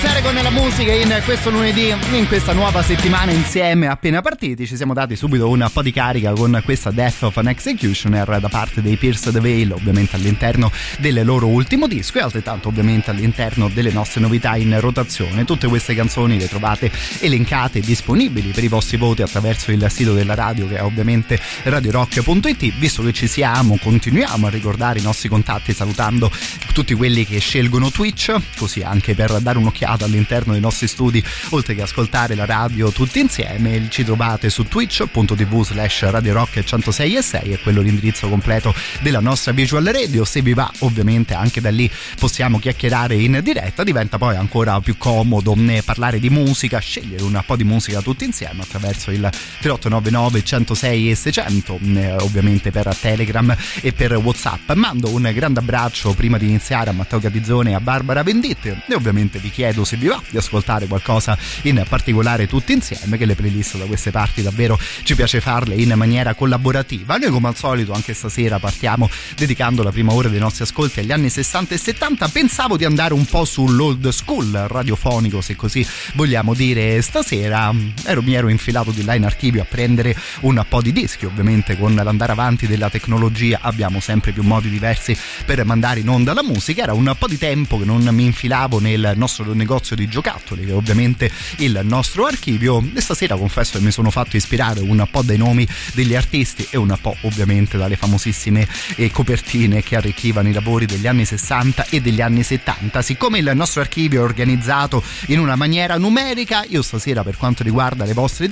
iniziare 0.00 0.22
con 0.22 0.34
la 0.34 0.50
musica 0.50 0.92
in 0.92 1.22
questo 1.24 1.50
lunedì, 1.50 1.92
in 2.12 2.28
questa 2.28 2.52
nuova 2.52 2.82
settimana 2.82 3.32
insieme 3.32 3.88
appena 3.88 4.20
partiti. 4.20 4.64
Ci 4.64 4.76
siamo 4.76 4.94
dati 4.94 5.16
subito 5.16 5.48
un 5.48 5.68
po' 5.72 5.82
di 5.82 5.90
carica 5.90 6.30
con 6.34 6.60
questa 6.64 6.92
Death 6.92 7.22
of 7.22 7.36
an 7.36 7.48
Executioner 7.48 8.38
da 8.38 8.48
parte 8.48 8.80
dei 8.80 8.96
Pierce 8.96 9.32
the 9.32 9.40
Veil, 9.40 9.72
ovviamente 9.72 10.14
all'interno 10.14 10.70
del 11.00 11.24
loro 11.24 11.48
ultimo 11.48 11.88
disco 11.88 12.18
e 12.18 12.20
altrettanto 12.20 12.68
ovviamente 12.68 13.10
all'interno 13.10 13.68
delle 13.68 13.90
nostre 13.90 14.20
novità 14.20 14.54
in 14.54 14.78
rotazione. 14.78 15.44
Tutte 15.44 15.66
queste 15.66 15.96
canzoni 15.96 16.38
le 16.38 16.48
trovate 16.48 16.92
elencate 17.18 17.78
e 17.78 17.80
disponibili 17.80 18.50
per 18.50 18.62
i 18.62 18.68
vostri 18.68 18.98
voti 18.98 19.22
attraverso 19.22 19.72
il 19.72 19.84
sito 19.90 20.12
della 20.12 20.34
radio 20.34 20.68
che 20.68 20.76
è 20.76 20.82
ovviamente 20.82 21.40
radiorock.it. 21.64 22.78
Visto 22.78 23.02
che 23.02 23.12
ci 23.12 23.26
siamo, 23.26 23.76
continuiamo 23.82 24.46
a 24.46 24.50
ricordare 24.50 25.00
i 25.00 25.02
nostri 25.02 25.28
contatti 25.28 25.72
salutando 25.72 26.30
tutti 26.72 26.94
quelli 26.94 27.26
che 27.26 27.40
scelgono 27.40 27.90
Twitch, 27.90 28.36
così 28.56 28.82
anche 28.82 29.16
per 29.16 29.40
dare 29.40 29.58
un 29.58 29.66
un'occhiata 29.88 30.04
all'interno 30.04 30.52
dei 30.52 30.60
nostri 30.60 30.86
studi, 30.86 31.22
oltre 31.50 31.74
che 31.74 31.82
ascoltare 31.82 32.34
la 32.34 32.44
radio 32.44 32.90
tutti 32.90 33.20
insieme. 33.20 33.86
Ci 33.88 34.04
trovate 34.04 34.50
su 34.50 34.64
twitch.tv 34.64 35.64
slash 35.64 36.10
radio 36.10 36.34
rock 36.34 36.62
106 36.62 37.16
e 37.16 37.22
6 37.22 37.52
è 37.52 37.60
quello 37.60 37.80
l'indirizzo 37.80 38.28
completo 38.28 38.74
della 39.00 39.20
nostra 39.20 39.52
visual 39.52 39.84
radio. 39.84 40.24
Se 40.24 40.42
vi 40.42 40.52
va, 40.52 40.70
ovviamente 40.80 41.34
anche 41.34 41.60
da 41.60 41.70
lì 41.70 41.90
possiamo 42.18 42.58
chiacchierare 42.58 43.14
in 43.14 43.40
diretta. 43.42 43.82
Diventa 43.82 44.18
poi 44.18 44.36
ancora 44.36 44.80
più 44.80 44.96
comodo 44.98 45.54
né 45.56 45.82
parlare 45.82 46.18
di 46.18 46.28
musica, 46.28 46.78
scegliere 46.78 47.22
un 47.22 47.42
po' 47.46 47.56
di 47.56 47.64
musica 47.64 48.00
tutti 48.00 48.24
insieme 48.24 48.62
attraverso 48.62 49.10
il 49.10 49.28
3899 49.60 50.44
106 50.44 51.10
e 51.10 51.14
600, 51.14 51.78
eh, 51.94 52.12
ovviamente 52.16 52.70
per 52.70 52.94
Telegram 52.96 53.56
e 53.80 53.92
per 53.92 54.16
WhatsApp. 54.16 54.72
Mando 54.72 55.12
un 55.14 55.30
grande 55.32 55.60
abbraccio 55.60 56.12
prima 56.12 56.36
di 56.36 56.46
iniziare 56.46 56.90
a 56.90 56.92
Matteo 56.92 57.20
Catizzone 57.20 57.70
e 57.70 57.74
a 57.74 57.80
Barbara 57.80 58.22
Venditte 58.22 58.82
e 58.86 58.94
ovviamente 58.94 59.38
vi 59.38 59.50
chiedo 59.50 59.77
se 59.84 59.96
vi 59.96 60.06
va 60.06 60.20
di 60.30 60.36
ascoltare 60.36 60.86
qualcosa 60.86 61.36
in 61.62 61.84
particolare 61.88 62.46
tutti 62.46 62.72
insieme, 62.72 63.16
che 63.16 63.26
le 63.26 63.34
playlist 63.34 63.78
da 63.78 63.84
queste 63.84 64.10
parti 64.10 64.42
davvero 64.42 64.78
ci 65.02 65.14
piace 65.14 65.40
farle 65.40 65.74
in 65.74 65.92
maniera 65.96 66.34
collaborativa. 66.34 67.16
Noi 67.16 67.30
come 67.30 67.48
al 67.48 67.56
solito 67.56 67.92
anche 67.92 68.14
stasera 68.14 68.58
partiamo 68.58 69.08
dedicando 69.36 69.82
la 69.82 69.90
prima 69.90 70.12
ora 70.12 70.28
dei 70.28 70.40
nostri 70.40 70.64
ascolti 70.64 71.00
agli 71.00 71.12
anni 71.12 71.30
60 71.30 71.74
e 71.74 71.78
70. 71.78 72.28
Pensavo 72.28 72.76
di 72.76 72.84
andare 72.84 73.14
un 73.14 73.24
po' 73.24 73.44
sull'old 73.44 74.08
school 74.08 74.52
radiofonico, 74.68 75.40
se 75.40 75.56
così 75.56 75.86
vogliamo 76.14 76.54
dire 76.54 77.00
stasera. 77.02 77.72
Ero, 78.04 78.22
mi 78.22 78.34
ero 78.34 78.48
infilato 78.48 78.90
di 78.90 79.04
là 79.04 79.14
in 79.14 79.24
archivio 79.24 79.62
a 79.62 79.64
prendere 79.64 80.16
un 80.40 80.64
po' 80.68 80.82
di 80.82 80.92
dischi, 80.92 81.26
ovviamente 81.26 81.76
con 81.78 81.94
l'andare 81.94 82.32
avanti 82.32 82.66
della 82.66 82.90
tecnologia 82.90 83.58
abbiamo 83.62 84.00
sempre 84.00 84.32
più 84.32 84.42
modi 84.42 84.68
diversi 84.68 85.16
per 85.44 85.64
mandare 85.64 86.00
in 86.00 86.08
onda 86.08 86.32
la 86.34 86.42
musica. 86.42 86.82
Era 86.82 86.92
un 86.92 87.14
po' 87.18 87.26
di 87.26 87.38
tempo 87.38 87.78
che 87.78 87.84
non 87.84 88.06
mi 88.12 88.24
infilavo 88.24 88.80
nel 88.80 89.12
nostro 89.16 89.44
negozio 89.68 89.94
di 89.94 90.08
giocattoli 90.08 90.64
che 90.64 90.70
è 90.70 90.74
ovviamente 90.74 91.30
il 91.58 91.78
nostro 91.82 92.24
archivio. 92.24 92.82
E 92.94 93.00
stasera 93.02 93.36
confesso 93.36 93.76
che 93.76 93.84
mi 93.84 93.90
sono 93.90 94.10
fatto 94.10 94.36
ispirare 94.36 94.80
un 94.80 95.06
po' 95.10 95.20
dai 95.20 95.36
nomi 95.36 95.68
degli 95.92 96.14
artisti 96.14 96.66
e 96.70 96.78
un 96.78 96.96
po' 96.98 97.14
ovviamente 97.22 97.76
dalle 97.76 97.96
famosissime 97.96 98.66
eh, 98.96 99.10
copertine 99.10 99.82
che 99.82 99.96
arricchivano 99.96 100.48
i 100.48 100.52
lavori 100.52 100.86
degli 100.86 101.06
anni 101.06 101.26
60 101.26 101.86
e 101.90 102.00
degli 102.00 102.22
anni 102.22 102.42
70 102.42 103.02
siccome 103.02 103.38
il 103.38 103.50
nostro 103.54 103.82
archivio 103.82 104.20
è 104.20 104.24
organizzato 104.24 105.02
in 105.26 105.38
una 105.38 105.54
maniera 105.54 105.98
numerica 105.98 106.64
io 106.68 106.80
stasera 106.80 107.22
per 107.22 107.36
quanto 107.36 107.62
riguarda 107.62 108.04
le 108.04 108.14
vostre 108.14 108.48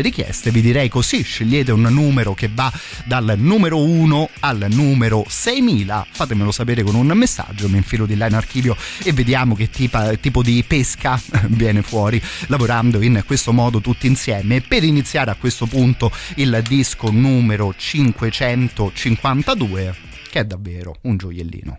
richieste 0.00 0.50
vi 0.52 0.60
direi 0.60 0.88
così. 0.88 1.22
Scegliete 1.22 1.72
un 1.72 1.82
numero 1.90 2.34
che 2.34 2.48
va 2.52 2.72
dal 3.04 3.34
numero 3.36 3.82
1 3.82 4.28
al 4.40 4.66
numero 4.68 5.24
6000 5.26 6.06
fatemelo 6.10 6.52
sapere 6.52 6.82
con 6.82 6.94
un 6.94 7.06
messaggio 7.08 7.68
mi 7.68 7.78
infilo 7.78 8.06
di 8.06 8.16
là 8.16 8.26
in 8.26 8.34
archivio 8.34 8.76
e 9.02 9.12
vediamo 9.12 9.54
che 9.56 9.70
tipo, 9.70 9.98
tipo 10.20 10.42
di 10.42 10.51
pesca 10.66 11.18
viene 11.48 11.80
fuori 11.82 12.22
lavorando 12.48 13.00
in 13.00 13.22
questo 13.24 13.52
modo 13.52 13.80
tutti 13.80 14.06
insieme. 14.06 14.60
Per 14.60 14.84
iniziare 14.84 15.30
a 15.30 15.36
questo 15.36 15.64
punto 15.66 16.12
il 16.36 16.62
disco 16.66 17.10
numero 17.10 17.72
552 17.76 19.94
che 20.30 20.40
è 20.40 20.44
davvero 20.44 20.96
un 21.02 21.16
gioiellino. 21.16 21.78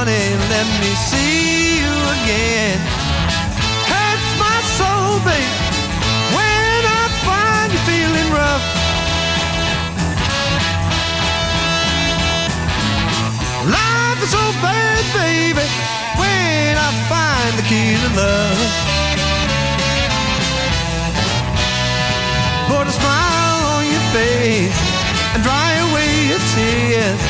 honey, 0.00 0.34
let 0.48 0.66
me 0.80 0.94
see 0.94 1.29
key 17.70 17.94
to 17.94 18.10
love. 18.18 18.60
Put 22.66 22.84
a 22.88 22.94
smile 23.00 23.62
on 23.74 23.82
your 23.94 24.06
face 24.10 24.80
and 25.34 25.40
dry 25.46 25.70
away 25.86 26.10
your 26.30 26.42
tears. 26.50 27.20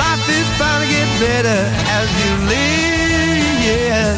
Life 0.00 0.24
is 0.32 0.48
bound 0.58 0.80
to 0.82 0.88
get 0.88 1.08
better 1.20 1.60
as 1.98 2.08
you 2.20 2.30
live, 2.52 3.56
yes. 3.68 4.16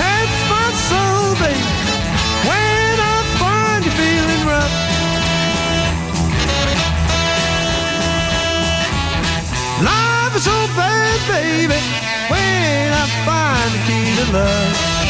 Hurts 0.00 0.40
my 0.54 0.68
soul, 0.88 1.28
baby, 1.44 1.68
when 2.48 2.96
I 3.12 3.16
find 3.40 3.84
you 3.84 3.92
feeling 4.00 4.42
rough. 4.48 4.74
Life 9.84 10.36
is 10.36 10.44
so 10.44 10.56
bad, 10.72 11.18
baby, 11.36 11.80
when 12.32 12.92
I 13.02 13.04
find 13.26 13.47
the 13.70 13.78
key 13.86 14.16
to 14.16 14.32
love. 14.32 15.07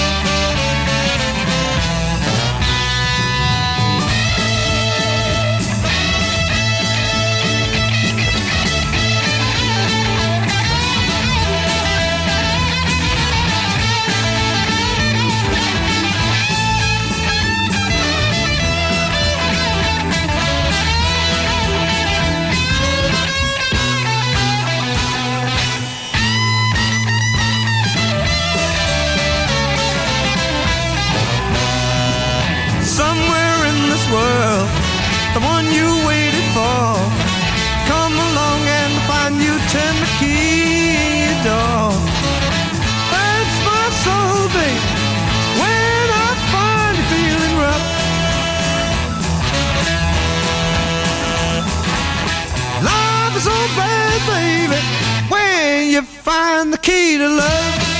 You 55.98 56.04
find 56.04 56.72
the 56.72 56.78
key 56.78 57.18
to 57.18 57.28
love. 57.28 57.97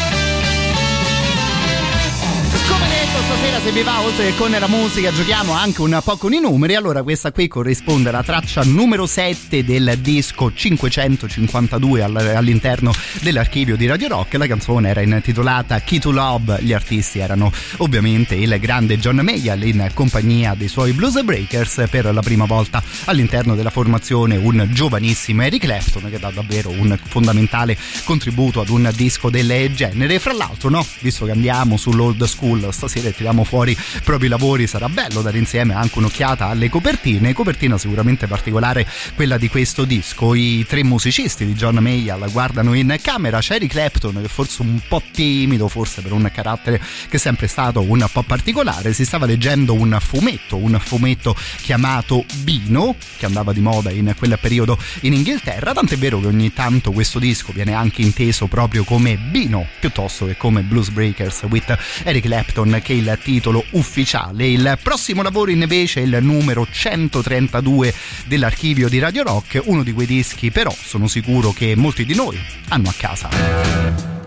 Se 3.68 3.74
vi 3.74 3.82
va 3.82 4.00
oltre 4.00 4.24
che 4.24 4.34
con 4.34 4.50
la 4.50 4.66
musica 4.66 5.12
giochiamo 5.12 5.52
anche 5.52 5.82
un 5.82 6.00
po' 6.02 6.16
con 6.16 6.32
i 6.32 6.40
numeri. 6.40 6.74
Allora 6.74 7.02
questa 7.02 7.32
qui 7.32 7.48
corrisponde 7.48 8.08
alla 8.08 8.22
traccia 8.22 8.62
numero 8.62 9.04
7 9.04 9.62
del 9.62 9.98
disco 10.00 10.50
552 10.54 12.02
all'interno 12.02 12.92
dell'archivio 13.20 13.76
di 13.76 13.86
Radio 13.86 14.08
Rock. 14.08 14.34
La 14.34 14.46
canzone 14.46 14.88
era 14.88 15.02
intitolata 15.02 15.80
Key 15.80 15.98
to 15.98 16.12
Love. 16.12 16.60
Gli 16.62 16.72
artisti 16.72 17.18
erano 17.18 17.52
ovviamente 17.78 18.34
il 18.36 18.58
grande 18.58 18.98
John 18.98 19.16
Mayall 19.16 19.62
in 19.62 19.90
compagnia 19.92 20.54
dei 20.54 20.68
suoi 20.68 20.92
Blues 20.92 21.22
Breakers 21.22 21.84
per 21.90 22.10
la 22.14 22.22
prima 22.22 22.46
volta 22.46 22.82
all'interno 23.04 23.54
della 23.54 23.70
formazione 23.70 24.36
un 24.36 24.66
giovanissimo 24.70 25.42
Eric 25.42 25.64
Clapton 25.64 26.08
che 26.08 26.18
dà 26.18 26.30
davvero 26.30 26.70
un 26.70 26.98
fondamentale 27.02 27.76
contributo 28.04 28.62
ad 28.62 28.70
un 28.70 28.90
disco 28.94 29.28
del 29.28 29.74
genere. 29.74 30.18
Fra 30.18 30.32
l'altro 30.32 30.70
no 30.70 30.86
visto 31.00 31.26
che 31.26 31.32
andiamo 31.32 31.76
sull'old 31.76 32.24
school 32.24 32.72
stasera 32.72 33.10
tiriamo 33.10 33.44
fuori 33.44 33.56
fuori 33.58 33.76
i 34.28 34.28
lavori 34.28 34.66
sarà 34.66 34.88
bello 34.88 35.22
dare 35.22 35.38
insieme 35.38 35.74
anche 35.74 35.98
un'occhiata 35.98 36.46
alle 36.46 36.68
copertine. 36.68 37.32
Copertina 37.32 37.78
sicuramente 37.78 38.26
particolare 38.26 38.86
quella 39.14 39.36
di 39.36 39.48
questo 39.48 39.84
disco. 39.84 40.34
I 40.34 40.64
tre 40.68 40.84
musicisti 40.84 41.44
di 41.44 41.54
John 41.54 41.76
Mayall 41.76 42.30
guardano 42.30 42.74
in 42.74 42.96
camera. 43.00 43.40
C'è 43.40 43.54
Eric 43.54 43.70
Clapton 43.70 44.20
che 44.20 44.28
forse 44.28 44.62
un 44.62 44.80
po' 44.86 45.02
timido 45.10 45.68
forse 45.68 46.02
per 46.02 46.12
un 46.12 46.30
carattere 46.32 46.80
che 47.08 47.16
è 47.16 47.18
sempre 47.18 47.46
stato 47.46 47.80
un 47.80 48.06
po' 48.12 48.22
particolare 48.22 48.92
si 48.92 49.04
stava 49.04 49.26
leggendo 49.26 49.74
un 49.74 49.96
fumetto 50.00 50.56
un 50.56 50.78
fumetto 50.80 51.34
chiamato 51.60 52.24
Bino 52.42 52.94
che 53.16 53.26
andava 53.26 53.52
di 53.52 53.60
moda 53.60 53.90
in 53.90 54.14
quel 54.16 54.38
periodo 54.40 54.78
in 55.00 55.12
Inghilterra. 55.12 55.72
Tant'è 55.72 55.96
vero 55.96 56.20
che 56.20 56.26
ogni 56.26 56.52
tanto 56.52 56.92
questo 56.92 57.18
disco 57.18 57.52
viene 57.52 57.72
anche 57.72 58.02
inteso 58.02 58.46
proprio 58.46 58.84
come 58.84 59.16
Bino 59.16 59.66
piuttosto 59.80 60.26
che 60.26 60.36
come 60.36 60.62
Blues 60.62 60.90
Breakers 60.90 61.42
with 61.48 61.76
Eric 62.04 62.24
Clapton 62.24 62.80
che 62.82 62.92
il 62.92 63.18
titolo 63.22 63.47
ufficiale. 63.70 64.46
Il 64.46 64.78
prossimo 64.82 65.22
lavoro 65.22 65.50
invece 65.50 66.00
è 66.00 66.04
il 66.04 66.18
numero 66.20 66.66
132 66.70 67.94
dell'archivio 68.26 68.88
di 68.88 68.98
Radio 68.98 69.22
Rock 69.22 69.62
uno 69.64 69.82
di 69.82 69.92
quei 69.92 70.06
dischi 70.06 70.50
però 70.50 70.74
sono 70.74 71.06
sicuro 71.06 71.52
che 71.52 71.74
molti 71.76 72.04
di 72.04 72.14
noi 72.14 72.38
hanno 72.68 72.88
a 72.88 72.94
casa 72.96 74.17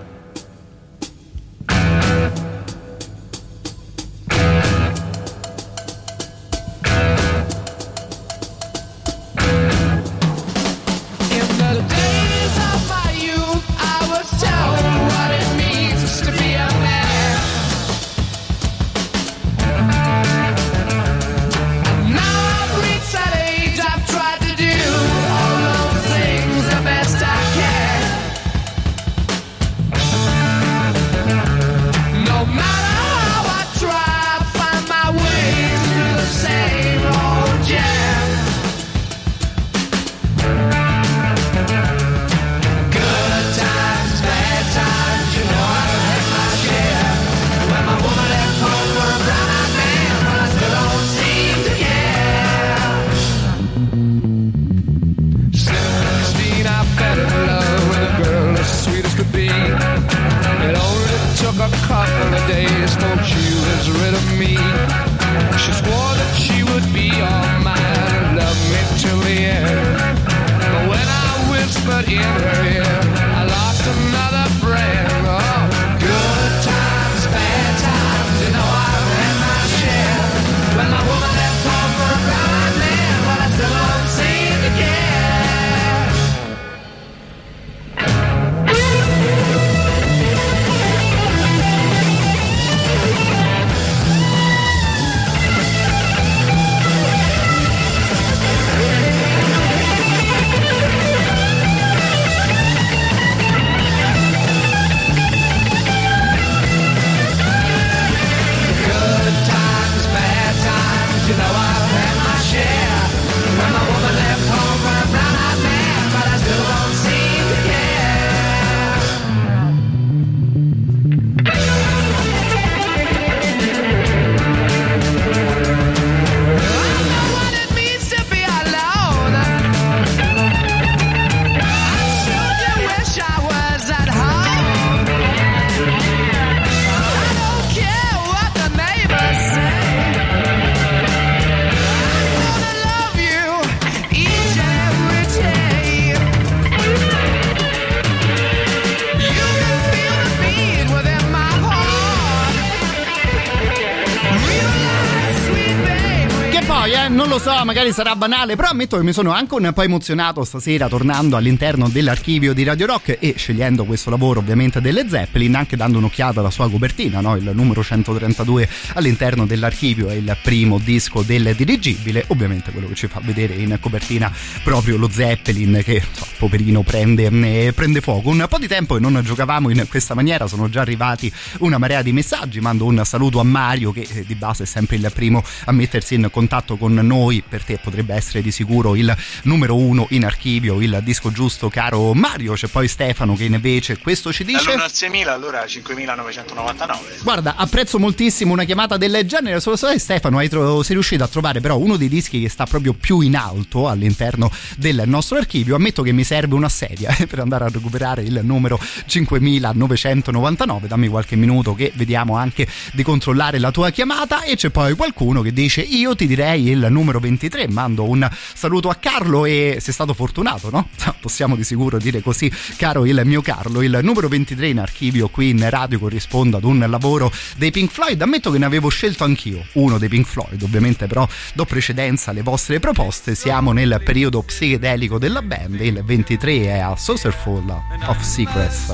magari 157.72 157.94
sarà 157.94 158.18
banale, 158.18 158.58
però 158.58 158.68
ammetto 158.68 158.98
che 158.98 159.04
mi 159.04 159.14
sono 159.14 159.32
anche 159.32 159.56
un 159.56 159.72
po' 159.74 159.82
emozionato 159.82 160.44
stasera 160.44 160.90
tornando 160.90 161.38
all'interno 161.38 161.88
dell'archivio 161.88 162.52
di 162.52 162.66
Radio 162.66 162.86
Rock 162.86 163.16
e 163.18 163.36
scegliendo 163.38 163.86
questo 163.86 164.10
lavoro 164.10 164.42
ovviamente 164.42 164.82
delle 164.82 165.08
Zeppelin, 165.08 165.56
anche 165.56 165.78
dando 165.78 165.98
un'occhiata 166.00 166.42
alla 166.42 166.50
sua 166.50 166.70
copertina, 166.70 167.22
no? 167.22 167.38
il 167.38 167.50
numero 167.54 167.82
132 167.82 168.68
all'interno 168.96 169.46
dell'archivio 169.46 170.10
è 170.10 170.16
il 170.16 170.36
primo 170.44 170.80
disco 170.80 171.22
del 171.22 171.56
dirigibile, 171.56 172.26
ovviamente 172.28 172.72
quello 172.72 172.90
che 172.90 172.96
ci 172.96 173.08
fa 173.08 173.22
vedere 173.24 173.54
in 173.54 173.78
copertina 173.80 174.30
proprio 174.66 174.98
lo 174.98 175.10
Zeppelin 175.10 175.80
che 175.82 176.04
poverino 176.42 176.82
prende, 176.82 177.28
eh, 177.28 177.72
prende 177.72 178.02
fuoco. 178.02 178.30
Un 178.30 178.44
po' 178.50 178.58
di 178.58 178.68
tempo 178.68 178.96
che 178.96 179.00
non 179.00 179.22
giocavamo 179.24 179.70
in 179.70 179.86
questa 179.88 180.16
maniera, 180.16 180.48
sono 180.48 180.70
già 180.70 180.82
arrivati 180.82 181.32
una 181.60 181.78
marea 181.78 182.02
di 182.02 182.12
messaggi, 182.14 182.60
mando 182.60 182.86
un 182.86 183.00
saluto 183.06 183.40
a 183.40 183.44
Mario 183.44 183.92
che 183.92 184.08
eh, 184.12 184.26
di 184.26 184.34
base 184.34 184.64
è 184.64 184.66
sempre 184.66 184.96
il 184.96 185.12
primo 185.14 185.44
a 185.66 185.72
mettersi 185.72 186.16
in 186.16 186.30
contatto 186.32 186.78
con 186.78 186.94
noi. 186.94 187.44
Per 187.48 187.64
te 187.64 187.78
potrebbe 187.78 188.16
essere 188.16 188.42
di 188.42 188.50
sicuro 188.50 188.96
il 188.96 189.16
numero 189.44 189.76
uno 189.76 190.08
in 190.10 190.26
archivio, 190.26 190.82
il 190.82 191.00
disco 191.04 191.32
giusto 191.32 191.70
caro 191.70 192.16
Mario, 192.16 192.54
c'è 192.54 192.68
poi 192.68 192.88
Stefano 192.88 193.36
che 193.36 193.44
invece 193.44 194.00
questo 194.00 194.34
ci 194.34 194.44
dice... 194.44 194.72
Allora 194.72 194.88
6.000, 194.88 195.28
allora 195.28 195.64
5.999. 195.66 197.22
Guarda, 197.22 197.56
apprezzo 197.56 198.00
moltissimo 198.00 198.54
una 198.54 198.64
chiamata 198.64 198.98
del 198.98 199.22
genere, 199.28 199.60
solo 199.60 199.76
se 199.76 200.00
Stefano 200.00 200.40
hai 200.40 200.50
tro- 200.50 200.82
sei 200.82 200.96
riuscito 200.96 201.24
a 201.24 201.28
trovare 201.28 201.62
però 201.62 201.78
uno 201.78 201.98
dei 201.98 202.10
dischi 202.10 202.42
che 202.42 202.50
sta 202.50 202.66
proprio 202.66 202.94
più 202.94 203.20
in 203.20 203.36
alto 203.36 203.88
all'interno 203.88 204.52
del 204.78 205.04
nostro 205.06 205.38
archivio, 205.38 205.76
ammetto 205.76 206.02
che 206.02 206.12
mi 206.12 206.24
serve 206.32 206.56
una 206.56 206.70
sedia 206.70 207.14
per 207.28 207.40
andare 207.40 207.66
a 207.66 207.68
recuperare 207.68 208.22
il 208.22 208.40
numero 208.42 208.80
5.999, 208.80 210.86
dammi 210.86 211.10
qualche 211.10 211.36
minuto 211.36 211.76
che 211.76 211.92
vediamo 211.96 212.38
anche 212.38 212.66
di 212.94 213.04
controllare 213.04 213.60
la 213.60 213.70
tua 213.70 213.90
chiamata 213.90 214.44
e 214.44 214.56
c'è 214.56 214.70
poi 214.70 214.96
qualcuno 214.96 215.42
che 215.42 215.52
dice 215.52 215.82
io 215.82 216.16
ti 216.16 216.28
direi 216.28 216.70
il 216.70 216.88
numero 216.90 217.20
23, 217.20 217.68
mando 217.68 218.08
un 218.08 218.26
saluto 218.54 218.88
a 218.88 218.96
Carlo 218.96 219.44
e 219.44 219.80
sei 219.82 219.94
stato 219.94 220.14
fortunato, 220.14 220.70
no? 220.70 220.88
Possiamo 221.20 221.58
di 221.58 221.66
sicuro 221.66 221.98
dire 221.98 222.22
così, 222.22 222.50
caro 222.78 223.06
il 223.06 223.22
mio 223.26 223.42
Carlo. 223.42 223.82
Il 223.82 224.00
numero 224.02 224.30
23 224.30 224.70
in 224.70 224.80
archivio 224.80 225.28
qui 225.28 225.50
in 225.50 225.70
radio 225.70 226.00
corrisponde 226.00 226.56
ad 226.56 226.64
un 226.64 226.86
lavoro 226.88 227.30
dei 227.58 227.72
Pink 227.72 227.92
Floyd. 227.92 228.22
Ammetto 228.22 228.52
che 228.52 228.58
ne 228.58 228.66
avevo 228.66 228.88
scelto 228.88 229.26
anch'io 229.26 229.66
uno 229.74 229.98
dei 229.98 230.08
Pink 230.08 230.28
Floyd, 230.28 230.62
ovviamente 230.62 231.08
però 231.08 231.28
do 231.54 231.66
precedenza 231.66 232.32
alle 232.32 232.42
vostre 232.42 232.80
proposte. 232.80 233.36
Siamo 233.36 233.74
nel 233.74 234.02
periodo 234.02 234.42
psichedelico 234.42 235.18
della 235.18 235.42
band. 235.42 235.82
Il 235.82 236.02
23 236.02 236.20
è 236.68 236.80
a 236.80 236.96
Saucerful 236.96 237.84
of 238.08 238.22
Secrets. 238.22 238.94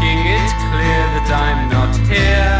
making 0.00 0.20
it 0.26 0.50
clear 0.70 1.02
that 1.14 1.28
I'm 1.30 1.68
not 1.68 1.96
here. 2.08 2.59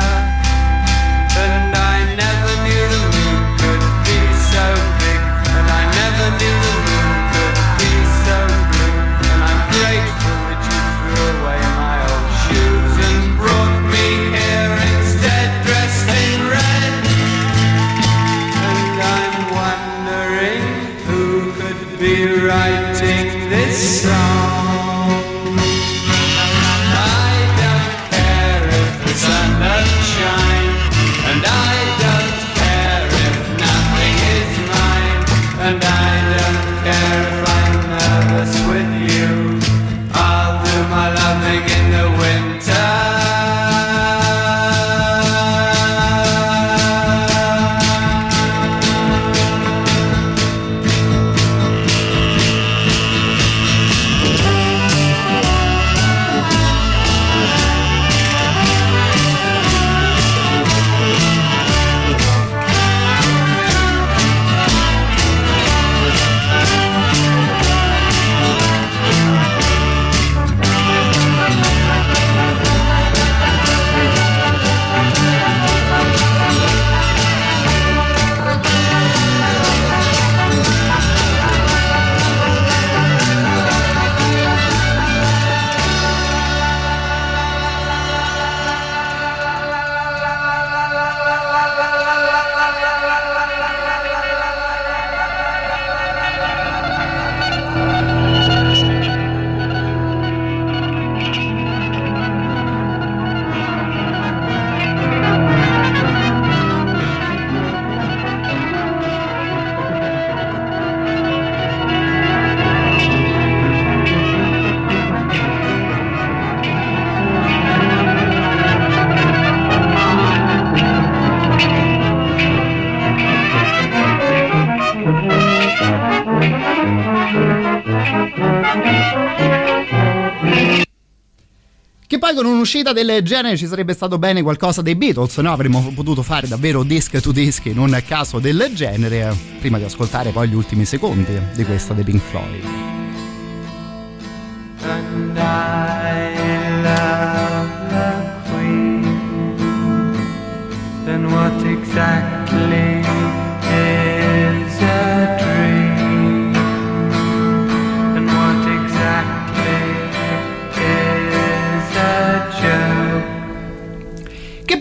Un'uscita 132.60 132.92
del 132.92 133.22
genere 133.22 133.56
ci 133.56 133.66
sarebbe 133.66 133.94
stato 133.94 134.18
bene 134.18 134.42
qualcosa 134.42 134.82
dei 134.82 134.94
Beatles, 134.94 135.38
no? 135.38 135.50
Avremmo 135.50 135.92
potuto 135.94 136.22
fare 136.22 136.46
davvero 136.46 136.82
disc 136.82 137.18
to 137.18 137.32
disc 137.32 137.64
in 137.64 137.78
un 137.78 138.02
caso 138.06 138.38
del 138.38 138.70
genere, 138.74 139.34
prima 139.60 139.78
di 139.78 139.84
ascoltare 139.84 140.30
poi 140.30 140.48
gli 140.48 140.54
ultimi 140.54 140.84
secondi 140.84 141.40
di 141.54 141.64
questa 141.64 141.94
dei 141.94 142.04
Pink 142.04 142.20
Floyd. 142.20 142.79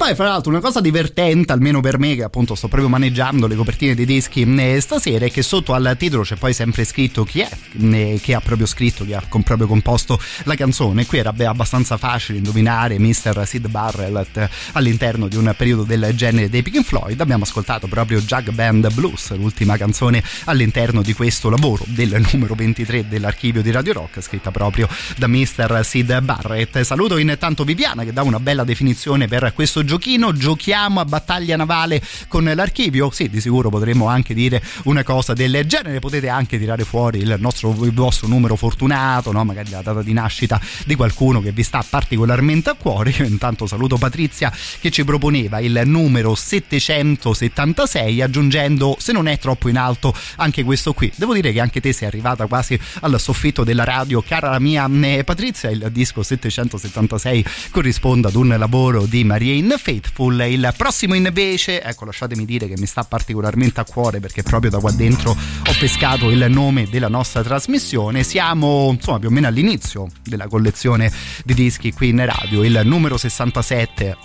Poi, 0.10 0.16
fra 0.16 0.30
l'altro, 0.30 0.50
una 0.50 0.60
cosa 0.60 0.82
divertente, 0.82 1.52
almeno 1.52 1.82
per 1.82 2.00
me, 2.00 2.16
che 2.16 2.24
appunto 2.24 2.56
sto 2.56 2.68
proprio 2.68 2.90
maneggiando 2.90 3.46
le 3.46 3.56
copertine 3.56 3.94
dei 3.94 4.06
dischi 4.06 4.42
eh, 4.42 4.80
stasera, 4.82 5.26
è 5.26 5.32
che 5.32 5.44
sotto 5.44 5.74
al 5.74 5.96
titolo 5.98 6.24
c'è 6.24 6.36
poi 6.36 6.54
sempre 6.54 6.84
scritto 6.84 7.24
chi 7.24 7.42
è, 7.42 7.50
eh, 7.80 8.20
che 8.22 8.34
ha 8.34 8.40
proprio 8.40 8.66
scritto, 8.66 9.06
chi 9.06 9.14
ha 9.14 9.22
proprio 9.22 9.68
composto 9.68 10.20
la 10.46 10.56
canzone. 10.56 11.06
Qui 11.06 11.20
era 11.20 11.32
beh, 11.32 11.46
abbastanza 11.46 11.98
facile 11.98 12.40
indovinare 12.40 12.98
Mr. 12.98 13.44
Sid 13.46 13.68
Barrett 13.68 14.38
eh, 14.38 14.50
all'interno 14.74 15.28
di 15.28 15.36
un 15.36 15.54
periodo 15.56 15.84
del 15.84 16.12
genere 16.16 16.50
dei 16.50 16.64
Pink 16.64 16.84
Floyd. 16.84 17.20
Abbiamo 17.20 17.44
ascoltato 17.44 17.88
proprio 17.88 18.20
Jug 18.20 18.50
Band 18.52 18.92
Blues, 18.94 19.36
l'ultima 19.36 19.78
canzone 19.78 20.24
all'interno 20.46 21.02
di 21.04 21.14
questo 21.14 21.50
lavoro 21.50 21.84
del 21.88 22.26
numero 22.32 22.56
23 22.56 23.08
dell'archivio 23.08 23.62
di 23.62 23.70
Radio 23.70 23.94
Rock, 23.94 24.22
scritta 24.22 24.50
proprio 24.50 24.88
da 25.18 25.28
Mr. 25.28 25.82
Sid 25.84 26.20
Barrett. 26.22 26.82
Saluto 26.82 27.18
intanto 27.18 27.64
Viviana 27.64 28.04
che 28.04 28.14
dà 28.14 28.24
una 28.24 28.40
bella 28.40 28.64
definizione 28.64 29.28
per 29.28 29.52
questo 29.54 29.84
giochino. 30.00 30.32
Giochiamo 30.32 31.00
a 31.02 31.06
battaglia 31.06 31.56
navale 31.58 32.02
con 32.28 32.46
l'archivio? 32.46 33.12
Sì, 33.12 33.30
di 33.30 33.42
sicuro 33.42 33.70
potremmo 33.70 34.08
anche 34.08 34.34
dire 34.34 34.64
una 34.86 35.04
cosa 35.04 35.34
del 35.34 35.64
genere. 35.68 36.00
Potete 36.00 36.30
anche 36.30 36.58
tirare 36.58 36.86
fuori 36.86 37.20
il, 37.20 37.36
nostro, 37.38 37.76
il 37.84 37.94
vostro 37.94 38.28
numero 38.28 38.56
fortunato, 38.56 39.32
no? 39.32 39.44
magari 39.44 39.70
la 39.70 39.82
data 39.82 40.02
di 40.02 40.14
nascita 40.14 40.60
di 40.86 40.96
qualcuno 40.96 41.42
che 41.42 41.52
vi 41.52 41.64
sta 41.64 41.86
particolarmente 41.88 42.70
a 42.70 42.76
cuore. 42.76 43.12
Io 43.12 43.26
intanto 43.28 43.68
saluto 43.68 43.98
Patrizia 43.98 44.52
che 44.80 44.90
ci 44.90 45.04
proponeva 45.04 45.60
il 45.60 45.82
numero 45.86 46.34
776 46.34 48.22
aggiungendo, 48.22 48.96
se 48.98 49.12
non 49.12 49.28
è 49.28 49.38
troppo 49.38 49.68
in 49.68 49.78
alto, 49.78 50.16
anche 50.38 50.64
questo 50.64 50.94
qui. 50.94 51.12
Devo 51.16 51.34
dire 51.34 51.52
che 51.52 51.60
anche 51.60 51.82
te 51.82 51.92
sei 51.92 52.08
arrivata 52.08 52.48
quasi 52.48 52.80
al 53.02 53.20
soffitto 53.20 53.64
della 53.64 53.84
radio, 53.84 54.22
cara 54.22 54.50
la 54.50 54.60
mia 54.60 54.90
eh, 55.02 55.24
Patrizia. 55.26 55.70
Il 55.70 55.90
disco 55.92 56.24
776 56.24 57.46
corrisponde 57.72 58.30
ad 58.30 58.36
un 58.36 58.56
lavoro 58.58 59.06
di 59.06 59.24
Marie 59.26 59.56
Faithful. 59.90 60.40
Il 60.48 60.72
prossimo 60.78 61.16
invece, 61.16 61.82
ecco, 61.82 62.06
lasciatemi 62.06 62.46
dire 62.46 62.68
che 62.68 62.76
mi 62.78 62.86
sta 62.86 63.04
particolarmente 63.04 63.80
a 63.80 63.86
cuore 63.86 64.20
perché 64.20 64.44
proprio 64.44 64.70
da 64.70 64.78
qua 64.78 64.92
dentro 64.92 65.32
ho 65.32 65.76
pescato 65.80 66.30
il 66.30 66.46
nome 66.48 66.88
della 66.88 67.08
nostra 67.08 67.42
trasmissione. 67.42 68.22
Siamo 68.22 68.92
insomma 68.92 69.18
più 69.18 69.30
o 69.30 69.32
meno 69.32 69.48
all'inizio 69.48 70.08
della 70.24 70.48
collezione 70.48 71.12
di 71.44 71.56
dischi 71.56 71.92
qui 71.92 72.10
in 72.10 72.24
radio. 72.24 72.64
Il 72.64 72.80
numero 72.84 73.18
67 73.18 74.16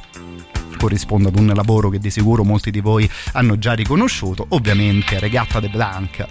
corrisponde 0.76 1.28
ad 1.28 1.38
un 1.38 1.46
lavoro 1.46 1.88
che 1.88 1.98
di 1.98 2.10
sicuro 2.10 2.44
molti 2.44 2.70
di 2.70 2.80
voi 2.80 3.10
hanno 3.32 3.56
già 3.56 3.72
riconosciuto, 3.72 4.44
ovviamente 4.50 5.18
Regatta 5.18 5.60
de 5.60 5.70
Blanc 5.70 6.26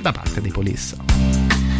da 0.00 0.10
parte 0.10 0.40
dei 0.40 0.50
Police. 0.50 1.73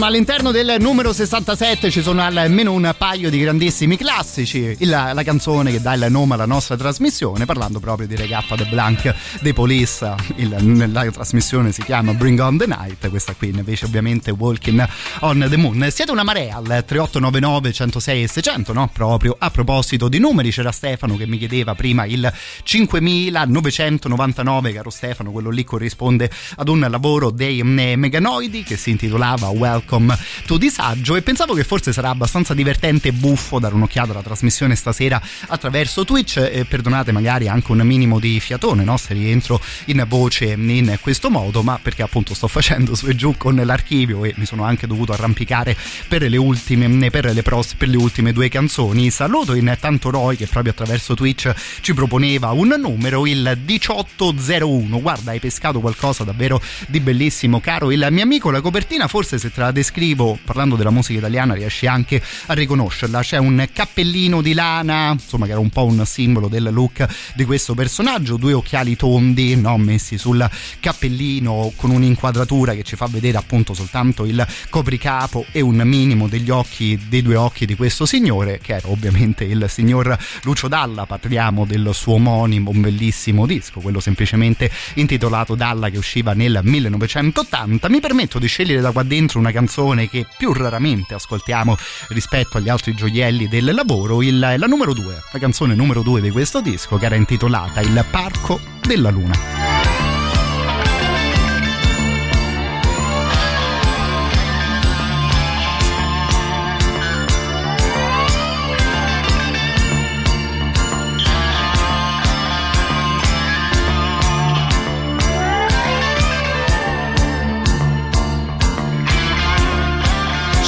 Insomma, 0.00 0.16
all'interno 0.16 0.50
del 0.50 0.76
numero 0.80 1.12
67 1.12 1.90
ci 1.90 2.00
sono 2.00 2.22
almeno 2.22 2.72
un 2.72 2.94
paio 2.96 3.28
di 3.28 3.38
grandissimi 3.38 3.98
classici. 3.98 4.74
Il- 4.78 4.88
la 4.88 5.22
canzone 5.22 5.70
che 5.70 5.82
dà 5.82 5.92
il 5.92 6.06
nome 6.08 6.32
alla 6.34 6.46
nostra 6.46 6.74
trasmissione, 6.74 7.44
parlando 7.44 7.80
proprio 7.80 8.06
di 8.06 8.16
Regappa 8.16 8.56
de 8.56 8.64
Blanc 8.64 9.14
dei 9.42 9.52
Police. 9.52 10.14
Il- 10.36 10.88
la 10.90 11.10
trasmissione 11.10 11.70
si 11.72 11.82
chiama 11.82 12.14
Bring 12.14 12.40
on 12.40 12.56
the 12.56 12.66
Night, 12.66 13.10
questa 13.10 13.34
qui 13.34 13.50
invece 13.50 13.84
ovviamente 13.84 14.30
Walking 14.30 14.88
on 15.20 15.46
the 15.50 15.56
Moon. 15.58 15.86
Siete 15.90 16.12
una 16.12 16.22
marea 16.22 16.56
al 16.56 16.82
3899 16.86 17.70
106 17.72 18.22
e 18.22 18.28
600, 18.28 18.72
no? 18.72 18.88
Proprio 18.90 19.36
a 19.38 19.50
proposito 19.50 20.08
di 20.08 20.18
numeri, 20.18 20.50
c'era 20.50 20.72
Stefano 20.72 21.18
che 21.18 21.26
mi 21.26 21.36
chiedeva 21.36 21.74
prima 21.74 22.06
il 22.06 22.32
5999, 22.62 24.72
caro 24.72 24.88
Stefano, 24.88 25.30
quello 25.30 25.50
lì 25.50 25.62
corrisponde 25.64 26.30
ad 26.56 26.68
un 26.68 26.86
lavoro 26.88 27.30
dei 27.30 27.58
eh, 27.60 27.96
Meganoidi 27.96 28.62
che 28.62 28.78
si 28.78 28.88
intitolava 28.90 29.48
Welcome 29.48 29.88
com 29.90 30.08
to 30.50 30.58
Disagio 30.58 31.14
e 31.14 31.22
pensavo 31.22 31.54
che 31.54 31.62
forse 31.62 31.92
sarà 31.92 32.08
abbastanza 32.08 32.54
divertente 32.54 33.06
e 33.06 33.12
buffo 33.12 33.60
dare 33.60 33.72
un'occhiata 33.72 34.10
alla 34.10 34.20
trasmissione 34.20 34.74
stasera 34.74 35.22
attraverso 35.46 36.04
Twitch 36.04 36.38
e 36.38 36.64
perdonate 36.64 37.12
magari 37.12 37.46
anche 37.46 37.70
un 37.70 37.78
minimo 37.82 38.18
di 38.18 38.40
fiatone 38.40 38.82
no? 38.82 38.96
se 38.96 39.14
rientro 39.14 39.60
in 39.84 40.04
voce 40.08 40.46
in 40.46 40.98
questo 41.00 41.30
modo 41.30 41.62
ma 41.62 41.78
perché 41.80 42.02
appunto 42.02 42.34
sto 42.34 42.48
facendo 42.48 42.96
su 42.96 43.06
e 43.06 43.14
giù 43.14 43.36
con 43.36 43.54
l'archivio 43.54 44.24
e 44.24 44.34
mi 44.38 44.44
sono 44.44 44.64
anche 44.64 44.88
dovuto 44.88 45.12
arrampicare 45.12 45.76
per 46.08 46.22
le 46.22 46.36
ultime, 46.36 47.10
per 47.10 47.26
le, 47.32 47.42
pros, 47.42 47.74
per 47.74 47.86
le 47.86 47.96
ultime 47.96 48.32
due 48.32 48.48
canzoni. 48.48 49.08
Saluto 49.10 49.54
intanto 49.54 50.10
Roy 50.10 50.34
che 50.34 50.48
proprio 50.48 50.72
attraverso 50.72 51.14
Twitch 51.14 51.52
ci 51.80 51.94
proponeva 51.94 52.50
un 52.50 52.74
numero 52.76 53.24
il 53.24 53.56
1801 53.64 55.00
guarda 55.00 55.30
hai 55.30 55.38
pescato 55.38 55.78
qualcosa 55.78 56.24
davvero 56.24 56.60
di 56.88 56.98
bellissimo 56.98 57.60
caro 57.60 57.92
il 57.92 58.04
mio 58.10 58.24
amico. 58.24 58.50
La 58.50 58.60
copertina 58.60 59.06
forse 59.06 59.38
se 59.38 59.52
te 59.52 59.60
la 59.60 59.70
descrivo 59.70 60.38
parlando 60.44 60.76
della 60.76 60.90
musica 60.90 61.18
italiana 61.18 61.54
riesci 61.54 61.86
anche 61.86 62.22
a 62.46 62.54
riconoscerla. 62.54 63.20
C'è 63.20 63.38
un 63.38 63.68
cappellino 63.72 64.42
di 64.42 64.54
lana 64.54 65.12
insomma 65.12 65.46
che 65.46 65.52
era 65.52 65.60
un 65.60 65.70
po' 65.70 65.84
un 65.84 66.04
simbolo 66.04 66.48
del 66.48 66.68
look 66.72 67.06
di 67.34 67.44
questo 67.44 67.74
personaggio. 67.74 68.36
Due 68.36 68.52
occhiali 68.52 68.96
tondi 68.96 69.56
no, 69.56 69.76
messi 69.78 70.18
sul 70.18 70.48
cappellino 70.80 71.72
con 71.76 71.90
un'inquadratura 71.90 72.74
che 72.74 72.82
ci 72.82 72.96
fa 72.96 73.06
vedere 73.06 73.38
appunto 73.38 73.74
soltanto 73.74 74.24
il 74.24 74.46
copricapo 74.68 75.46
e 75.52 75.60
un 75.60 75.76
minimo 75.84 76.28
degli 76.28 76.50
occhi 76.50 76.98
dei 77.08 77.22
due 77.22 77.36
occhi 77.36 77.66
di 77.66 77.76
questo 77.76 78.06
signore 78.06 78.58
che 78.62 78.74
era 78.74 78.88
ovviamente 78.88 79.44
il 79.44 79.66
signor 79.68 80.16
Lucio 80.42 80.68
Dalla. 80.68 81.06
Parliamo 81.06 81.64
del 81.64 81.90
suo 81.92 82.14
omonimo 82.14 82.70
un 82.70 82.80
bellissimo 82.80 83.46
disco 83.46 83.80
quello 83.80 84.00
semplicemente 84.00 84.70
intitolato 84.94 85.54
Dalla 85.54 85.88
che 85.90 85.98
usciva 85.98 86.32
nel 86.32 86.60
1980 86.62 87.88
mi 87.88 88.00
permetto 88.00 88.38
di 88.38 88.46
scegliere 88.46 88.80
da 88.80 88.90
qua 88.90 89.02
dentro 89.02 89.38
una 89.38 89.52
canzone 89.52 90.08
che 90.08 90.26
più 90.36 90.52
raramente 90.52 91.14
ascoltiamo 91.14 91.76
rispetto 92.08 92.58
agli 92.58 92.68
altri 92.68 92.94
gioielli 92.94 93.48
del 93.48 93.72
lavoro 93.74 94.22
il, 94.22 94.38
la 94.38 94.66
numero 94.66 94.92
2 94.92 95.22
la 95.32 95.38
canzone 95.38 95.74
numero 95.74 96.02
2 96.02 96.20
di 96.20 96.30
questo 96.30 96.60
disco 96.60 96.96
che 96.96 97.06
era 97.06 97.16
intitolata 97.16 97.80
Il 97.80 98.04
Parco 98.10 98.60
della 98.80 99.10
Luna 99.10 99.79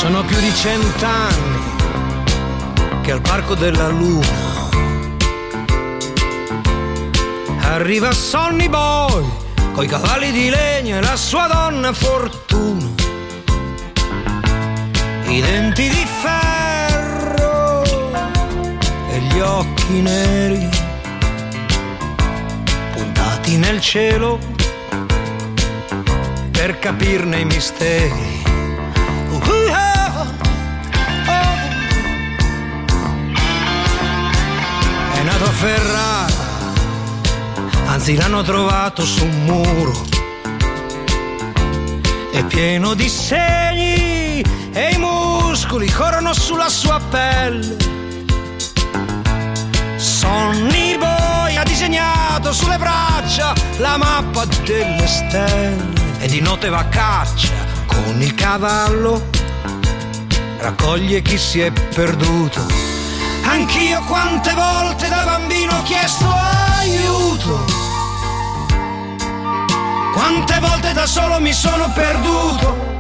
Sono 0.03 0.25
più 0.25 0.37
di 0.41 0.53
cent'anni 0.53 1.61
che 3.03 3.13
al 3.13 3.21
parco 3.21 3.55
della 3.55 3.87
luna 3.87 4.27
arriva 7.61 8.11
Sonny 8.11 8.69
Boy 8.69 9.25
coi 9.73 9.87
cavalli 9.87 10.33
di 10.33 10.51
legno 10.51 10.97
e 10.97 11.03
la 11.03 11.15
sua 11.15 11.47
donna 11.47 11.93
fortuna. 11.93 12.91
I 15.27 15.41
denti 15.41 15.89
di 15.89 16.07
ferro 16.21 17.85
e 19.09 19.19
gli 19.21 19.39
occhi 19.39 20.01
neri 20.01 20.69
puntati 22.93 23.57
nel 23.57 23.81
cielo 23.81 24.41
per 26.51 26.81
capirne 26.81 27.39
i 27.39 27.45
misteri. 27.45 28.41
Uh-ah, 29.31 29.92
a 35.45 35.51
Ferrara, 35.51 36.27
anzi 37.87 38.15
l'hanno 38.15 38.43
trovato 38.43 39.05
su 39.05 39.25
un 39.25 39.45
muro. 39.45 39.93
È 42.33 42.45
pieno 42.45 42.95
di 42.95 43.09
segni 43.09 44.41
e 44.73 44.91
i 44.93 44.99
muscoli 44.99 45.91
corrono 45.91 46.33
sulla 46.33 46.69
sua 46.69 47.01
pelle. 47.11 47.77
Sonny 49.97 50.97
Boy 50.99 51.57
ha 51.57 51.65
disegnato 51.65 52.53
sulle 52.53 52.79
braccia 52.79 53.53
la 53.79 53.97
mappa 53.97 54.45
delle 54.65 55.07
stelle 55.07 55.93
e 56.21 56.29
di 56.29 56.41
notte 56.41 56.69
va 56.69 56.79
a 56.79 56.87
caccia 56.87 57.53
con 57.87 58.21
il 58.21 58.35
cavallo, 58.35 59.29
raccoglie 60.59 61.21
chi 61.23 61.39
si 61.39 61.61
è 61.61 61.73
perduto. 61.95 62.82
Anch'io 63.53 64.01
quante 64.05 64.53
volte 64.55 65.09
da 65.09 65.23
bambino 65.25 65.77
ho 65.77 65.83
chiesto 65.83 66.27
aiuto, 66.79 67.65
quante 70.15 70.59
volte 70.59 70.93
da 70.93 71.07
solo 71.07 71.39
mi 71.41 71.53
sono 71.53 71.91
perduto. 71.93 72.91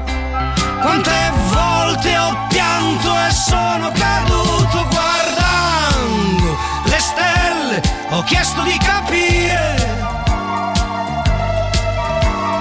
Quante 0.83 1.33
volte 1.53 2.19
ho 2.19 2.37
pianto 2.49 3.15
e 3.17 3.31
sono 3.31 3.93
caduto 3.93 4.89
guardando 4.91 6.59
le 6.87 6.99
stelle, 6.99 7.83
ho 8.11 8.23
chiesto 8.25 8.63
di 8.63 8.77
capire 8.79 9.77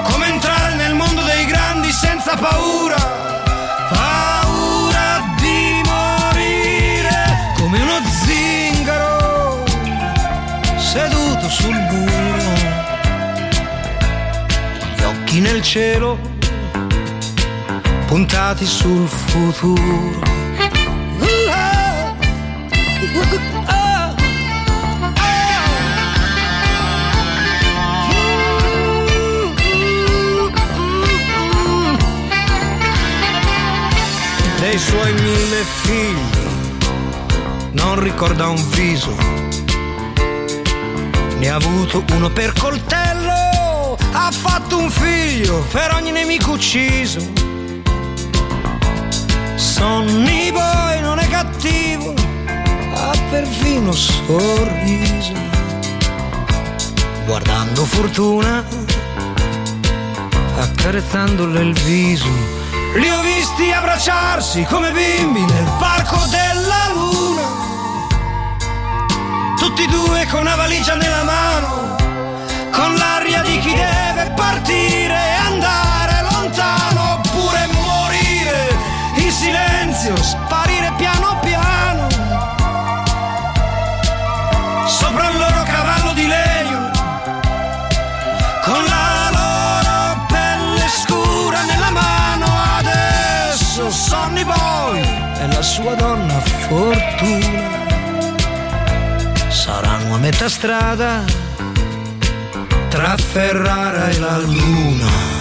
come 0.04 0.28
entrare 0.28 0.76
nel 0.76 0.94
mondo 0.94 1.24
dei 1.24 1.46
grandi 1.46 1.92
senza 1.92 2.36
paura, 2.36 3.31
sul 11.62 11.80
muro, 11.92 12.54
gli 14.96 15.04
occhi 15.04 15.40
nel 15.40 15.62
cielo 15.62 16.18
puntati 18.08 18.66
sul 18.66 19.08
futuro. 19.08 20.30
Dei 34.60 34.78
suoi 34.78 35.14
mille 35.14 35.64
figli, 35.82 36.16
non 37.72 38.00
ricorda 38.00 38.48
un 38.48 38.70
viso, 38.70 39.16
ne 41.42 41.50
ha 41.50 41.56
avuto 41.56 42.04
uno 42.12 42.30
per 42.30 42.54
coltello, 42.54 43.98
ha 44.12 44.30
fatto 44.30 44.78
un 44.78 44.92
figlio 44.92 45.66
per 45.72 45.92
ogni 45.96 46.12
nemico 46.12 46.52
ucciso. 46.52 47.20
Sonny 49.56 50.52
Boy 50.52 51.02
non 51.02 51.18
è 51.18 51.28
cattivo, 51.28 52.14
ha 52.94 53.18
perfino 53.32 53.92
sorriso. 53.92 55.34
Guardando 57.26 57.86
fortuna, 57.86 58.64
accarezzandole 60.60 61.60
il 61.60 61.74
viso. 61.74 62.30
Li 62.94 63.10
ho 63.10 63.22
visti 63.22 63.72
abbracciarsi 63.72 64.64
come 64.66 64.92
bimbi 64.92 65.40
nel 65.40 65.72
parco 65.80 66.24
della 66.28 66.92
luna. 66.94 67.71
Tutti 69.62 69.84
e 69.84 69.88
due 69.88 70.26
con 70.26 70.40
una 70.40 70.56
valigia 70.56 70.96
nella 70.96 71.24
mano, 71.24 71.96
con 72.72 72.96
l'aria 72.96 73.44
di 73.44 73.60
chi 73.60 73.76
deve 73.76 74.32
partire 74.36 75.14
e 75.14 75.34
andare 75.34 76.24
lontano 76.32 77.14
oppure 77.14 77.68
morire 77.68 78.76
in 79.18 79.32
silenzio, 79.32 80.16
sparire 80.16 80.92
piano 80.98 81.38
piano. 81.42 82.08
Sopra 84.88 85.30
il 85.30 85.38
loro 85.38 85.64
cavallo 85.64 86.14
di 86.14 86.26
legno, 86.26 86.90
con 88.64 88.84
la 88.84 89.30
loro 89.30 90.26
pelle 90.26 90.88
scura 90.88 91.62
nella 91.66 91.92
mano 91.92 92.48
adesso 92.78 93.92
sua 95.62 95.94
donna 95.94 96.40
fortuna. 96.40 97.71
A 100.14 100.18
metà 100.18 100.50
strada 100.50 101.24
tra 102.90 103.16
Ferrara 103.16 104.10
e 104.10 104.20
la 104.20 104.38
luna. 104.40 105.41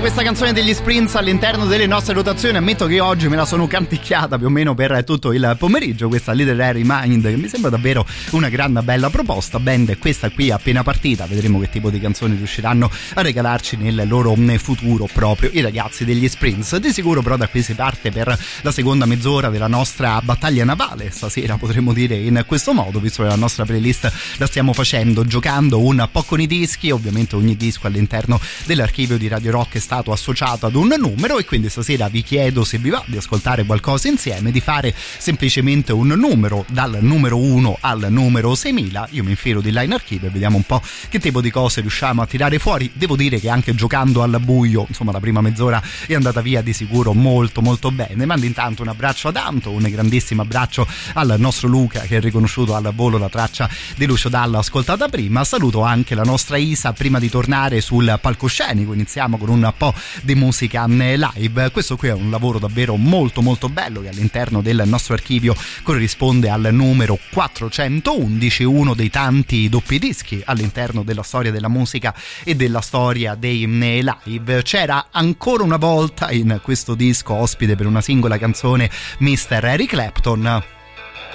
Questa 0.00 0.22
canzone 0.22 0.54
degli 0.54 0.72
Sprints 0.72 1.14
all'interno 1.16 1.66
delle 1.66 1.86
nostre 1.86 2.14
rotazioni. 2.14 2.56
Ammetto 2.56 2.86
che 2.86 3.00
oggi 3.00 3.28
me 3.28 3.36
la 3.36 3.44
sono 3.44 3.66
canticchiata 3.66 4.38
più 4.38 4.46
o 4.46 4.48
meno 4.48 4.74
per 4.74 5.04
tutto 5.04 5.30
il 5.30 5.56
pomeriggio. 5.58 6.08
Questa 6.08 6.32
Literary 6.32 6.80
Mind 6.86 7.28
che 7.28 7.36
mi 7.36 7.48
sembra 7.48 7.68
davvero 7.68 8.06
una 8.30 8.48
gran 8.48 8.80
bella 8.82 9.10
proposta. 9.10 9.60
Band 9.60 9.98
questa 9.98 10.30
qui 10.30 10.50
appena 10.50 10.82
partita. 10.82 11.26
Vedremo 11.26 11.60
che 11.60 11.68
tipo 11.68 11.90
di 11.90 12.00
canzoni 12.00 12.34
riusciranno 12.34 12.90
a 13.14 13.20
regalarci 13.20 13.76
nel 13.76 14.04
loro 14.08 14.34
futuro 14.56 15.06
proprio 15.12 15.50
i 15.52 15.60
ragazzi 15.60 16.06
degli 16.06 16.26
Sprints. 16.28 16.76
Di 16.76 16.92
sicuro 16.92 17.20
però 17.20 17.36
da 17.36 17.48
qui 17.48 17.60
si 17.62 17.74
parte 17.74 18.10
per 18.10 18.38
la 18.62 18.72
seconda 18.72 19.04
mezz'ora 19.04 19.50
della 19.50 19.68
nostra 19.68 20.18
battaglia 20.22 20.64
navale. 20.64 21.10
Stasera 21.10 21.58
potremmo 21.58 21.92
dire 21.92 22.14
in 22.16 22.42
questo 22.46 22.72
modo, 22.72 23.00
visto 23.00 23.22
che 23.22 23.28
la 23.28 23.36
nostra 23.36 23.66
playlist 23.66 24.10
la 24.38 24.46
stiamo 24.46 24.72
facendo 24.72 25.26
giocando 25.26 25.78
un 25.78 26.08
po' 26.10 26.22
con 26.22 26.40
i 26.40 26.46
dischi. 26.46 26.90
Ovviamente 26.90 27.36
ogni 27.36 27.54
disco 27.54 27.86
all'interno 27.86 28.40
dell'archivio 28.64 29.18
di 29.18 29.28
Radio 29.28 29.50
Rock 29.50 29.74
è 29.74 29.78
stato 29.90 30.12
associato 30.12 30.66
ad 30.66 30.76
un 30.76 30.94
numero 30.96 31.40
e 31.40 31.44
quindi 31.44 31.68
stasera 31.68 32.06
vi 32.06 32.22
chiedo 32.22 32.62
se 32.62 32.78
vi 32.78 32.90
va 32.90 33.02
di 33.06 33.16
ascoltare 33.16 33.64
qualcosa 33.64 34.06
insieme, 34.06 34.52
di 34.52 34.60
fare 34.60 34.94
semplicemente 34.94 35.92
un 35.92 36.06
numero 36.06 36.64
dal 36.68 36.98
numero 37.00 37.38
1 37.38 37.78
al 37.80 38.06
numero 38.08 38.54
6000. 38.54 39.08
Io 39.10 39.24
mi 39.24 39.30
infilo 39.30 39.60
di 39.60 39.72
là 39.72 39.82
in 39.82 39.92
archivio 39.92 40.28
e 40.28 40.30
vediamo 40.30 40.58
un 40.58 40.62
po' 40.62 40.80
che 41.08 41.18
tipo 41.18 41.40
di 41.40 41.50
cose 41.50 41.80
riusciamo 41.80 42.22
a 42.22 42.26
tirare 42.26 42.60
fuori. 42.60 42.88
Devo 42.94 43.16
dire 43.16 43.40
che 43.40 43.48
anche 43.50 43.74
giocando 43.74 44.22
al 44.22 44.38
buio, 44.40 44.84
insomma 44.86 45.10
la 45.10 45.18
prima 45.18 45.40
mezz'ora 45.40 45.82
è 46.06 46.14
andata 46.14 46.40
via 46.40 46.62
di 46.62 46.72
sicuro 46.72 47.12
molto 47.12 47.60
molto 47.60 47.90
bene. 47.90 48.24
Mando 48.26 48.46
intanto 48.46 48.82
un 48.82 48.88
abbraccio 48.88 49.26
ad 49.26 49.36
Anto, 49.36 49.72
un 49.72 49.82
grandissimo 49.82 50.42
abbraccio 50.42 50.86
al 51.14 51.34
nostro 51.38 51.66
Luca 51.66 52.02
che 52.02 52.14
ha 52.14 52.20
riconosciuto 52.20 52.76
al 52.76 52.92
volo 52.94 53.18
la 53.18 53.28
traccia 53.28 53.68
di 53.96 54.06
Lucio 54.06 54.28
Dalla 54.28 54.58
ascoltata 54.58 55.08
prima. 55.08 55.42
Saluto 55.42 55.82
anche 55.82 56.14
la 56.14 56.22
nostra 56.22 56.58
Isa 56.58 56.92
prima 56.92 57.18
di 57.18 57.28
tornare 57.28 57.80
sul 57.80 58.16
palcoscenico. 58.22 58.92
Iniziamo 58.92 59.36
con 59.36 59.48
un 59.48 59.69
po' 59.76 59.94
di 60.22 60.34
musica 60.34 60.86
live. 60.86 61.70
Questo 61.70 61.96
qui 61.96 62.08
è 62.08 62.12
un 62.12 62.30
lavoro 62.30 62.58
davvero 62.58 62.96
molto 62.96 63.42
molto 63.42 63.68
bello 63.68 64.00
che 64.00 64.08
all'interno 64.08 64.62
del 64.62 64.82
nostro 64.86 65.14
archivio 65.14 65.54
corrisponde 65.82 66.48
al 66.48 66.68
numero 66.72 67.18
411, 67.32 68.64
uno 68.64 68.94
dei 68.94 69.10
tanti 69.10 69.68
doppi 69.68 69.98
dischi 69.98 70.42
all'interno 70.44 71.02
della 71.02 71.22
storia 71.22 71.50
della 71.50 71.68
musica 71.68 72.14
e 72.44 72.54
della 72.54 72.80
storia 72.80 73.34
dei 73.34 73.66
live. 73.66 74.62
C'era 74.62 75.06
ancora 75.10 75.62
una 75.62 75.76
volta 75.76 76.30
in 76.30 76.60
questo 76.62 76.94
disco 76.94 77.34
ospite 77.34 77.76
per 77.76 77.86
una 77.86 78.00
singola 78.00 78.38
canzone 78.38 78.90
Mr. 79.18 79.64
Eric 79.64 79.90
Clapton 79.90 80.62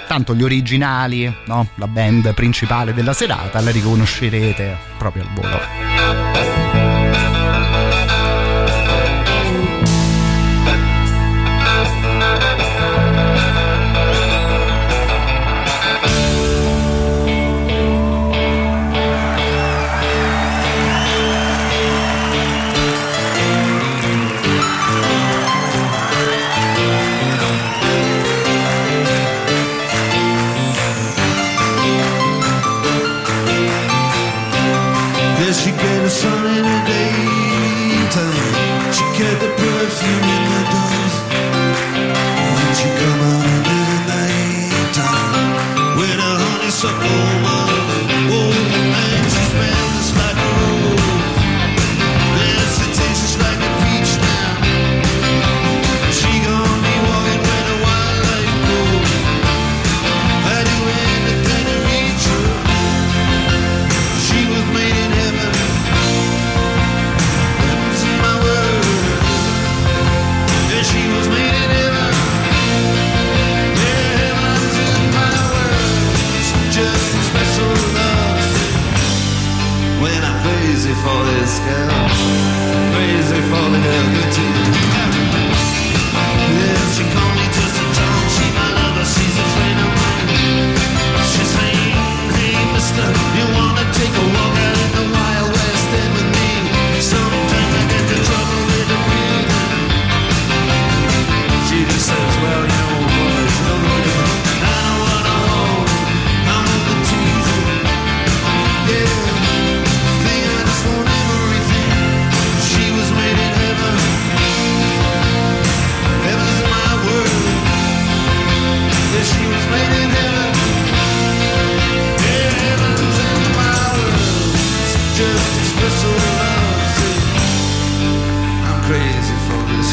tanto 0.06 0.34
gli 0.34 0.42
originali, 0.42 1.32
no? 1.46 1.68
la 1.74 1.88
band 1.88 2.32
principale 2.32 2.94
della 2.94 3.12
serata, 3.12 3.60
la 3.60 3.70
riconoscerete 3.70 4.76
proprio 4.96 5.24
al 5.24 5.32
volo. 5.34 6.65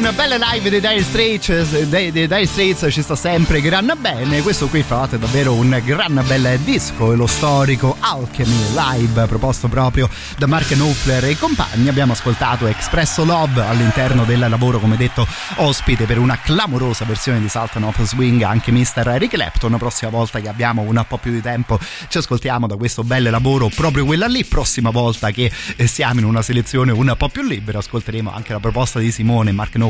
un 0.00 0.12
bel 0.16 0.38
live 0.38 0.70
dei 0.70 0.80
Dire 0.80 1.02
Straits, 1.02 1.82
dei, 1.82 2.10
dei 2.10 2.26
Dire 2.26 2.46
Straits 2.46 2.86
ci 2.90 3.02
sta 3.02 3.14
sempre 3.14 3.60
gran 3.60 3.92
bene. 4.00 4.40
Questo 4.40 4.66
qui 4.68 4.80
è 4.80 5.18
davvero 5.18 5.52
un 5.52 5.78
gran 5.84 6.24
bel 6.26 6.58
disco, 6.64 7.14
lo 7.14 7.26
storico 7.26 7.94
Alchemy 8.00 8.72
Live 8.74 9.26
proposto 9.26 9.68
proprio 9.68 10.08
da 10.38 10.46
Mark 10.46 10.68
Knopfler 10.68 11.26
e 11.26 11.36
compagni. 11.36 11.88
Abbiamo 11.88 12.12
ascoltato 12.12 12.66
Expresso 12.66 13.24
Love 13.26 13.60
all'interno 13.60 14.24
del 14.24 14.38
lavoro, 14.38 14.78
come 14.78 14.96
detto, 14.96 15.26
ospite 15.56 16.06
per 16.06 16.18
una 16.18 16.38
clamorosa 16.40 17.04
versione 17.04 17.38
di 17.38 17.50
Sultan 17.50 17.82
of 17.82 18.02
Swing 18.02 18.40
anche 18.40 18.72
Mr. 18.72 19.06
Eric 19.06 19.32
Clapton. 19.32 19.76
Prossima 19.76 20.10
volta 20.10 20.40
che 20.40 20.48
abbiamo 20.48 20.80
un 20.80 21.04
po' 21.06 21.18
più 21.18 21.30
di 21.30 21.42
tempo 21.42 21.78
ci 22.08 22.16
ascoltiamo 22.16 22.66
da 22.66 22.76
questo 22.76 23.04
bel 23.04 23.24
lavoro 23.24 23.68
proprio 23.68 24.06
quella 24.06 24.26
lì. 24.26 24.44
Prossima 24.46 24.88
volta 24.88 25.30
che 25.30 25.52
eh, 25.76 25.86
siamo 25.86 26.20
in 26.20 26.26
una 26.26 26.40
selezione 26.40 26.90
un 26.90 27.14
po' 27.18 27.28
più 27.28 27.42
libera 27.42 27.78
ascolteremo 27.78 28.32
anche 28.32 28.54
la 28.54 28.60
proposta 28.60 28.98
di 28.98 29.12
Simone 29.12 29.52
Mark 29.52 29.72
Knopfler 29.72 29.88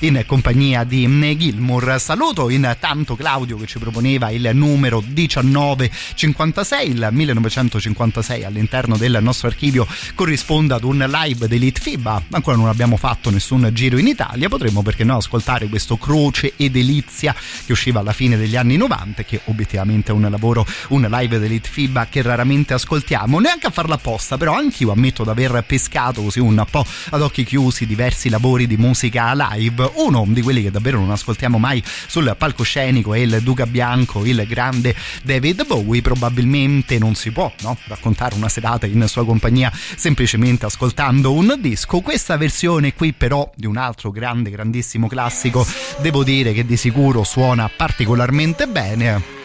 in 0.00 0.22
compagnia 0.26 0.84
di 0.84 1.06
Gilmour. 1.36 1.96
Saluto 1.98 2.48
intanto 2.48 3.16
Claudio 3.16 3.56
che 3.56 3.66
ci 3.66 3.78
proponeva 3.78 4.30
il 4.30 4.50
numero 4.52 5.00
1956, 5.00 6.88
il 6.88 7.08
1956 7.10 8.44
all'interno 8.44 8.96
del 8.96 9.18
nostro 9.20 9.48
archivio 9.48 9.86
corrisponde 10.14 10.74
ad 10.74 10.84
un 10.84 10.98
live 11.08 11.46
dell'Elite 11.46 11.80
FIBA. 11.80 12.22
Ancora 12.30 12.56
non 12.56 12.68
abbiamo 12.68 12.96
fatto 12.96 13.30
nessun 13.30 13.70
giro 13.72 13.98
in 13.98 14.06
Italia, 14.06 14.48
potremmo 14.48 14.82
perché 14.82 15.04
no 15.04 15.16
ascoltare 15.16 15.68
questo 15.68 15.96
Croce 15.96 16.54
e 16.56 16.70
Delizia 16.70 17.34
che 17.64 17.72
usciva 17.72 18.00
alla 18.00 18.12
fine 18.12 18.36
degli 18.36 18.56
anni 18.56 18.76
90, 18.76 19.22
che 19.24 19.40
obiettivamente 19.44 20.10
è 20.12 20.14
un 20.14 20.28
lavoro, 20.30 20.66
un 20.88 21.06
live 21.08 21.38
dell'Elite 21.38 21.68
FIBA 21.68 22.06
che 22.06 22.22
raramente 22.22 22.74
ascoltiamo, 22.74 23.38
neanche 23.38 23.66
a 23.66 23.70
farla 23.70 23.94
apposta, 23.94 24.36
però 24.36 24.54
anch'io 24.54 24.90
ammetto 24.90 25.22
di 25.24 25.30
aver 25.30 25.62
pescato 25.66 26.22
così 26.22 26.40
un 26.40 26.64
po' 26.70 26.84
ad 27.10 27.22
occhi 27.22 27.44
chiusi 27.44 27.86
diversi 27.86 28.28
lavori 28.28 28.66
di 28.66 28.76
musica 28.76 29.27
live. 29.34 29.92
Uno 29.96 30.24
di 30.28 30.42
quelli 30.42 30.62
che 30.62 30.70
davvero 30.70 30.98
non 30.98 31.10
ascoltiamo 31.10 31.58
mai 31.58 31.82
sul 31.84 32.34
palcoscenico 32.36 33.14
è 33.14 33.18
il 33.18 33.40
Duca 33.42 33.66
Bianco, 33.66 34.24
il 34.24 34.44
grande 34.46 34.94
David 35.22 35.66
Bowie. 35.66 36.02
Probabilmente 36.02 36.98
non 36.98 37.14
si 37.14 37.30
può 37.30 37.52
no? 37.62 37.76
raccontare 37.86 38.34
una 38.34 38.48
serata 38.48 38.86
in 38.86 39.06
sua 39.08 39.24
compagnia 39.24 39.72
semplicemente 39.96 40.66
ascoltando 40.66 41.32
un 41.32 41.56
disco. 41.60 42.00
Questa 42.00 42.36
versione 42.36 42.94
qui, 42.94 43.12
però, 43.12 43.50
di 43.54 43.66
un 43.66 43.76
altro 43.76 44.10
grande, 44.10 44.50
grandissimo 44.50 45.08
classico, 45.08 45.66
devo 45.98 46.24
dire 46.24 46.52
che 46.52 46.64
di 46.64 46.76
sicuro 46.76 47.24
suona 47.24 47.68
particolarmente 47.74 48.66
bene. 48.66 49.36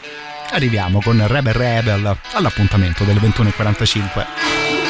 Arriviamo 0.51 1.01
con 1.01 1.25
Rebel 1.27 1.53
Rebel 1.53 2.17
all'appuntamento 2.33 3.03
delle 3.03 3.19
21.45. 3.19 4.82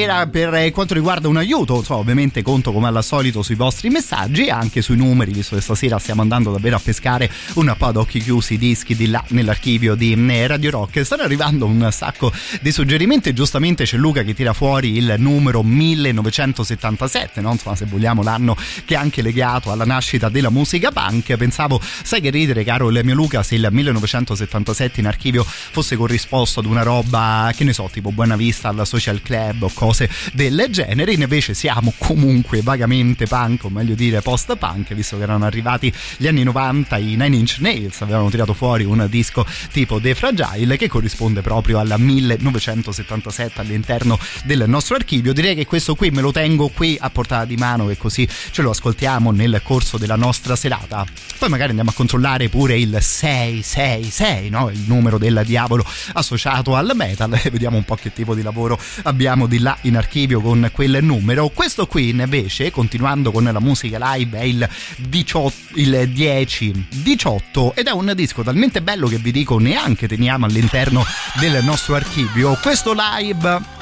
stasera 0.00 0.26
per 0.28 0.54
eh, 0.54 0.70
quanto 0.70 0.94
riguarda 0.94 1.28
un 1.28 1.36
aiuto, 1.36 1.76
insomma, 1.76 2.00
ovviamente 2.00 2.42
conto 2.42 2.72
come 2.72 2.88
al 2.88 3.04
solito 3.04 3.42
sui 3.42 3.54
vostri 3.54 3.90
messaggi 3.90 4.46
e 4.46 4.50
anche 4.50 4.80
sui 4.80 4.96
numeri, 4.96 5.32
visto 5.32 5.56
che 5.56 5.60
stasera 5.60 5.98
stiamo 5.98 6.22
andando 6.22 6.52
davvero 6.52 6.76
a 6.76 6.80
pescare 6.82 7.30
un 7.54 7.74
po' 7.76 7.86
ad 7.86 7.96
occhi 7.96 8.18
chiusi 8.20 8.54
i 8.54 8.58
dischi 8.58 8.96
di 8.96 9.08
là 9.08 9.22
nell'archivio 9.28 9.94
di 9.94 10.12
eh, 10.12 10.46
Radio 10.46 10.70
Rock. 10.70 11.04
Stanno 11.04 11.22
arrivando 11.22 11.66
un 11.66 11.86
sacco 11.92 12.32
di 12.62 12.72
suggerimenti, 12.72 13.34
giustamente 13.34 13.84
c'è 13.84 13.98
Luca 13.98 14.22
che 14.22 14.32
tira 14.32 14.54
fuori 14.54 14.96
il 14.96 15.16
numero 15.18 15.62
1977, 15.62 17.42
no? 17.42 17.52
insomma 17.52 17.76
se 17.76 17.84
vogliamo 17.84 18.22
l'anno 18.22 18.56
che 18.86 18.94
è 18.94 18.96
anche 18.96 19.20
legato 19.20 19.70
alla 19.70 19.84
nascita 19.84 20.30
della 20.30 20.50
musica 20.50 20.90
punk. 20.90 21.36
Pensavo, 21.36 21.78
sai 22.02 22.22
che 22.22 22.30
ridere 22.30 22.64
caro 22.64 22.88
il 22.88 23.00
mio 23.04 23.14
Luca, 23.14 23.42
se 23.42 23.56
il 23.56 23.68
1977 23.70 25.00
in 25.00 25.06
archivio 25.06 25.44
fosse 25.44 25.96
corrisposto 25.96 26.60
ad 26.60 26.66
una 26.66 26.82
roba, 26.82 27.52
che 27.54 27.64
ne 27.64 27.74
so, 27.74 27.88
tipo 27.92 28.12
Buona 28.12 28.36
Vista 28.36 28.68
alla 28.68 28.86
Social 28.86 29.20
Club 29.20 29.62
o 29.62 29.70
cose 29.74 29.89
del 30.32 30.66
genere, 30.70 31.12
invece 31.12 31.54
siamo 31.54 31.92
comunque 31.98 32.62
vagamente 32.62 33.26
punk, 33.26 33.64
o 33.64 33.70
meglio 33.70 33.94
dire 33.94 34.20
post-punk, 34.20 34.94
visto 34.94 35.16
che 35.16 35.22
erano 35.22 35.44
arrivati 35.44 35.92
gli 36.16 36.26
anni 36.26 36.42
90, 36.42 36.96
i 36.98 37.16
Nine 37.16 37.36
Inch 37.36 37.58
Nails 37.60 38.00
avevano 38.00 38.30
tirato 38.30 38.54
fuori 38.54 38.84
un 38.84 39.06
disco 39.08 39.46
tipo 39.72 40.00
The 40.00 40.14
Fragile 40.14 40.76
che 40.76 40.88
corrisponde 40.88 41.40
proprio 41.40 41.78
al 41.78 41.94
1977 41.98 43.60
all'interno 43.60 44.18
del 44.44 44.64
nostro 44.66 44.96
archivio. 44.96 45.32
Direi 45.32 45.54
che 45.54 45.66
questo 45.66 45.94
qui 45.94 46.10
me 46.10 46.20
lo 46.20 46.32
tengo 46.32 46.68
qui 46.68 46.96
a 47.00 47.10
portata 47.10 47.44
di 47.44 47.56
mano 47.56 47.90
e 47.90 47.96
così 47.96 48.28
ce 48.50 48.62
lo 48.62 48.70
ascoltiamo 48.70 49.30
nel 49.30 49.60
corso 49.62 49.98
della 49.98 50.16
nostra 50.16 50.56
serata. 50.56 51.06
Poi 51.38 51.48
magari 51.48 51.70
andiamo 51.70 51.90
a 51.90 51.94
controllare 51.94 52.48
pure 52.48 52.78
il 52.78 52.98
666, 53.00 54.50
no? 54.50 54.70
il 54.70 54.82
numero 54.86 55.18
del 55.18 55.42
diavolo 55.44 55.84
associato 56.12 56.74
al 56.74 56.92
metal 56.94 57.38
e 57.42 57.50
vediamo 57.50 57.76
un 57.76 57.84
po' 57.84 57.96
che 57.96 58.12
tipo 58.12 58.34
di 58.34 58.42
lavoro 58.42 58.78
abbiamo 59.04 59.46
di 59.46 59.58
là 59.58 59.76
in 59.82 59.96
archivio 59.96 60.40
con 60.40 60.70
quel 60.72 61.02
numero. 61.02 61.48
Questo 61.48 61.86
qui 61.86 62.10
invece, 62.10 62.70
continuando 62.70 63.30
con 63.30 63.44
la 63.44 63.60
musica 63.60 63.98
live, 64.14 64.38
è 64.38 64.44
il, 64.44 64.68
18, 64.96 65.54
il 65.74 66.08
10 66.08 66.86
18 67.02 67.74
ed 67.74 67.86
è 67.86 67.90
un 67.90 68.12
disco 68.14 68.42
talmente 68.42 68.82
bello 68.82 69.08
che 69.08 69.18
vi 69.18 69.32
dico 69.32 69.58
neanche 69.58 70.08
teniamo 70.08 70.46
all'interno 70.46 71.04
del 71.38 71.62
nostro 71.64 71.94
archivio. 71.94 72.58
Questo 72.60 72.94
live 72.94 73.78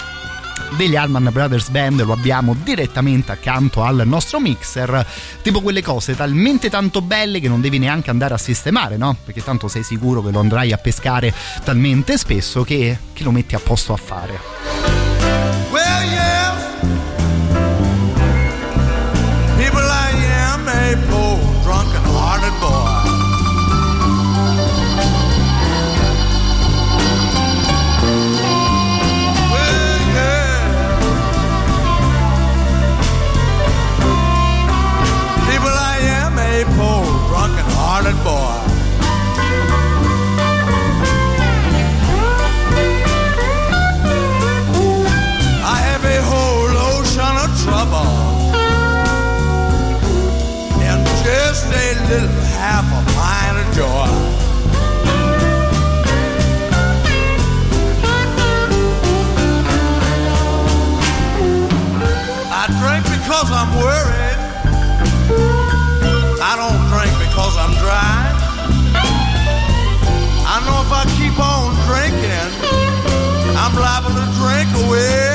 degli 0.77 0.97
Allman 0.97 1.29
Brothers 1.33 1.69
Band 1.71 2.03
lo 2.05 2.13
abbiamo 2.13 2.55
direttamente 2.63 3.33
accanto 3.33 3.83
al 3.83 4.03
nostro 4.05 4.41
mixer 4.41 5.07
tipo 5.43 5.61
quelle 5.61 5.83
cose 5.83 6.15
talmente 6.15 6.69
tanto 6.69 7.01
belle 7.01 7.41
che 7.41 7.49
non 7.49 7.61
devi 7.61 7.79
neanche 7.79 8.11
andare 8.11 8.35
a 8.35 8.39
sistemare 8.39 8.97
no? 8.97 9.17
perché 9.25 9.43
tanto 9.43 9.69
sei 9.69 9.83
sicuro 9.83 10.23
che 10.23 10.31
lo 10.31 10.41
andrai 10.41 10.73
a 10.73 10.77
pescare 10.77 11.33
talmente 11.65 12.19
spesso 12.19 12.65
che, 12.65 12.99
che 13.13 13.23
lo 13.23 13.31
metti 13.31 13.55
a 13.55 13.61
posto 13.61 13.93
a 13.93 13.97
fare 13.97 14.88
yeah. 16.05 16.51
People 19.59 19.85
like 19.97 20.21
am 20.45 20.69
a 20.69 20.95
little 52.09 52.29
half 52.57 52.87
a 52.89 53.03
pint 53.13 53.59
of 53.61 53.69
joy. 53.77 54.09
I 62.51 62.65
drink 62.81 63.05
because 63.13 63.49
I'm 63.53 63.71
worried. 63.77 64.41
I 66.41 66.53
don't 66.57 66.81
drink 66.89 67.13
because 67.29 67.55
I'm 67.61 67.75
dry. 67.77 68.25
I 70.49 70.57
know 70.65 70.81
if 70.81 70.91
I 70.91 71.05
keep 71.21 71.37
on 71.39 71.77
drinking, 71.85 72.49
I'm 73.55 73.75
liable 73.77 74.17
to 74.17 74.27
drink 74.41 74.87
away 74.87 75.28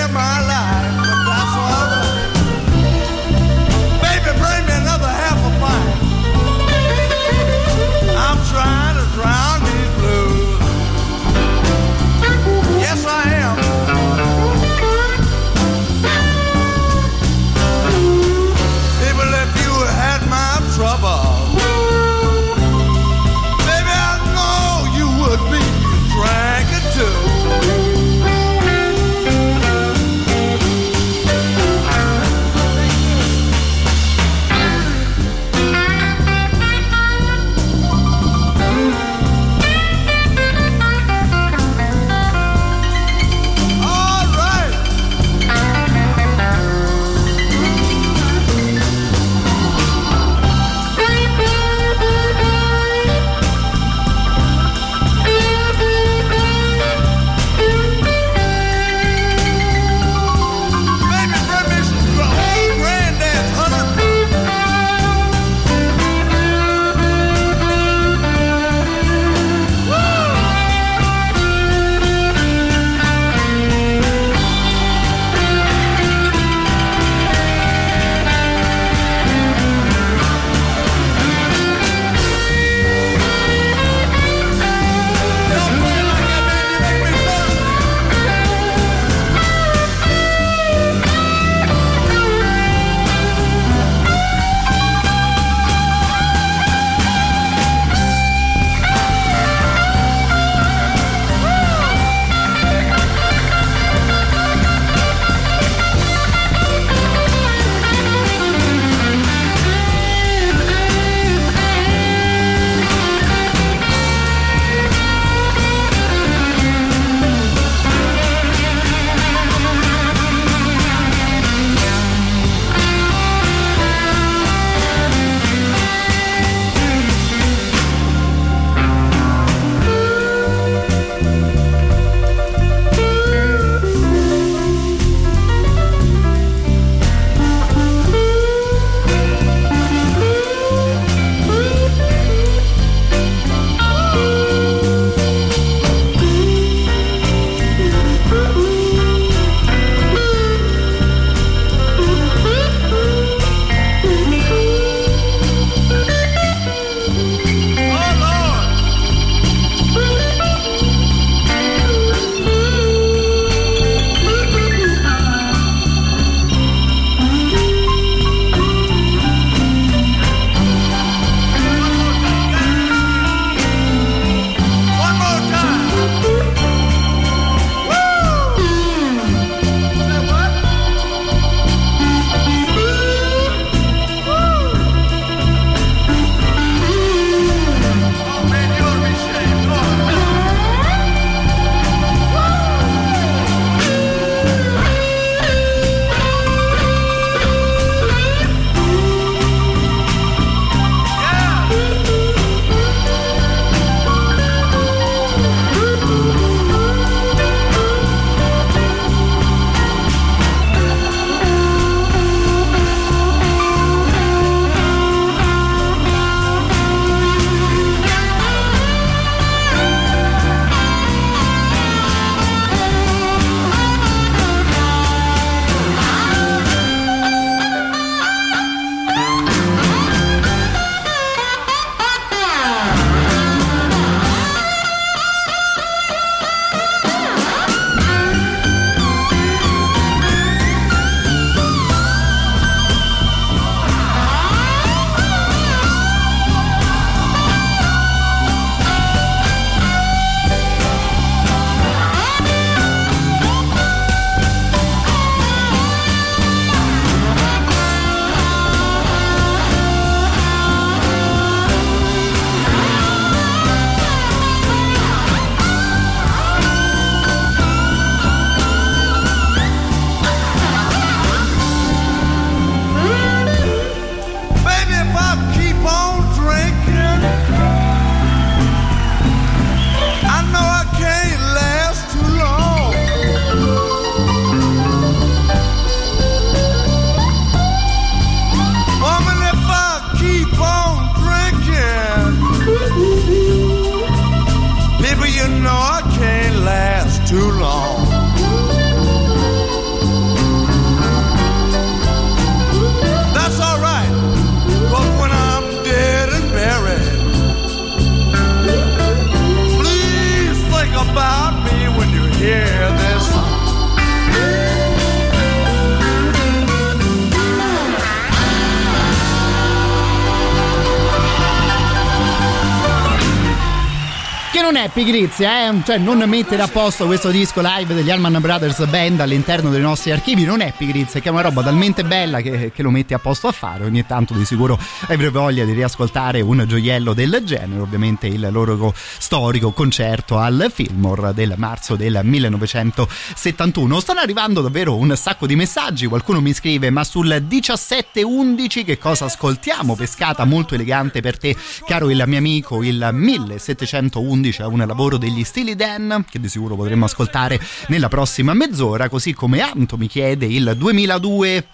pigrizia, 324.94 325.70
eh? 325.70 325.82
Cioè, 325.84 325.98
non 325.98 326.20
mettere 326.28 326.62
a 326.62 326.68
posto 326.68 327.08
questo 327.08 327.32
disco 327.32 327.62
live 327.64 327.96
degli 327.96 328.12
Allman 328.12 328.38
Brothers 328.40 328.86
Band 328.86 329.20
all'interno 329.22 329.72
dei 329.72 329.82
nostri 329.82 330.12
archivi 330.12 330.46
non 330.46 330.62
è 330.62 330.72
pigrizia, 330.78 331.20
è 331.20 331.30
una 331.30 331.42
roba 331.42 331.64
talmente 331.64 332.04
bella 332.04 332.42
che, 332.42 332.72
che 332.72 332.84
lo 332.84 332.92
metti 332.92 333.16
a 333.16 333.20
posto 333.20 333.48
a 333.48 333.52
fare. 333.52 333.86
Ogni 333.86 334.06
tanto 334.06 334.36
di 334.36 334.46
sicuro 334.46 334.80
avrei 335.08 335.30
voglia 335.30 335.66
di 335.66 335.74
riascoltare 335.74 336.42
un 336.42 336.64
gioiello 336.68 337.14
del 337.14 337.42
genere. 337.44 337.82
Ovviamente 337.82 338.28
il 338.28 338.48
loro 338.52 338.94
storico 338.96 339.72
concerto 339.72 340.38
al 340.38 340.72
Fillmore 340.72 341.34
del 341.34 341.56
marzo 341.58 341.96
del 341.96 342.20
1971. 342.22 344.00
Stanno 344.00 344.20
arrivando 344.20 344.62
davvero 344.62 344.96
un 344.96 345.16
sacco 345.16 345.48
di 345.48 345.56
messaggi. 345.56 346.06
Qualcuno 346.06 346.40
mi 346.40 346.54
scrive: 346.54 346.92
Ma 346.92 347.04
sul 347.04 347.44
1711 347.50 348.84
che 348.84 349.00
cosa 349.00 349.26
ascoltiamo? 349.26 349.96
Pescata 349.96 350.46
molto 350.46 350.76
elegante 350.76 351.22
per 351.22 351.40
te, 351.40 351.56
caro 351.84 352.12
il 352.12 352.24
mio 352.28 352.38
amico, 352.38 352.84
il 352.84 353.10
1711 353.12 354.62
è 354.62 354.66
un 354.66 354.82
lavoro 354.86 355.18
degli 355.18 355.44
Steely 355.44 355.76
Dan 355.76 356.26
che 356.30 356.40
di 356.40 356.48
sicuro 356.50 356.76
potremmo 356.76 357.06
ascoltare 357.06 357.60
nella 357.88 358.08
prossima 358.08 358.54
mezz'ora, 358.54 359.10
così 359.10 359.34
come 359.34 359.62
Anto 359.62 359.98
mi 359.98 360.08
chiede 360.08 360.46
il 360.46 360.74
2002 360.78 361.68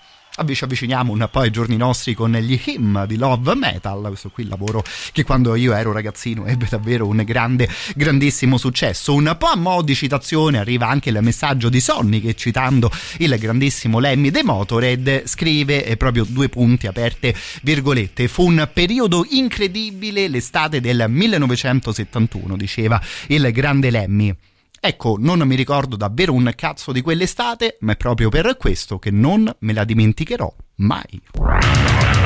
ci 0.53 0.63
avviciniamo 0.63 1.11
un 1.11 1.27
po' 1.32 1.39
ai 1.39 1.51
giorni 1.51 1.75
nostri 1.75 2.13
con 2.13 2.32
gli 2.32 2.59
hymn 2.63 3.05
di 3.05 3.17
Love 3.17 3.55
Metal, 3.55 4.01
questo 4.07 4.30
qui 4.30 4.43
il 4.43 4.49
lavoro 4.49 4.84
che 5.11 5.23
quando 5.23 5.55
io 5.55 5.73
ero 5.73 5.91
ragazzino 5.91 6.45
ebbe 6.45 6.67
davvero 6.69 7.07
un 7.07 7.21
grande, 7.25 7.67
grandissimo 7.95 8.57
successo. 8.57 9.13
Un 9.13 9.36
po' 9.38 9.47
a 9.47 9.55
mo' 9.55 9.82
di 9.82 9.95
citazione 9.95 10.57
arriva 10.57 10.88
anche 10.88 11.09
il 11.09 11.19
messaggio 11.21 11.69
di 11.69 11.82
Sonny 11.82 12.21
che 12.21 12.36
citando 12.36 12.89
il 13.17 13.38
grandissimo 13.38 13.99
Lemmy 13.99 14.32
dei 14.32 14.43
Motorhead 14.43 15.23
scrive 15.25 15.95
proprio 15.97 16.25
due 16.27 16.47
punti 16.49 16.88
aperte 16.88 17.36
virgolette. 17.61 18.27
Fu 18.27 18.45
un 18.47 18.69
periodo 18.71 19.25
incredibile 19.30 20.27
l'estate 20.27 20.80
del 20.80 21.05
1971, 21.07 22.55
diceva 22.55 23.01
il 23.27 23.51
grande 23.51 23.89
Lemmy. 23.89 24.36
Ecco, 24.80 25.15
non 25.19 25.39
mi 25.39 25.55
ricordo 25.55 25.95
davvero 25.95 26.34
un 26.34 26.51
cazzo 26.55 26.91
di 26.91 27.01
quell'estate, 27.01 27.77
ma 27.82 27.93
è 27.93 27.97
proprio 27.97 28.30
per 28.30 28.55
questo 28.57 28.97
che 28.97 29.11
non 29.11 29.53
me 29.59 29.73
la 29.73 29.84
dimenticherò 29.84 30.53
mai. 30.75 32.18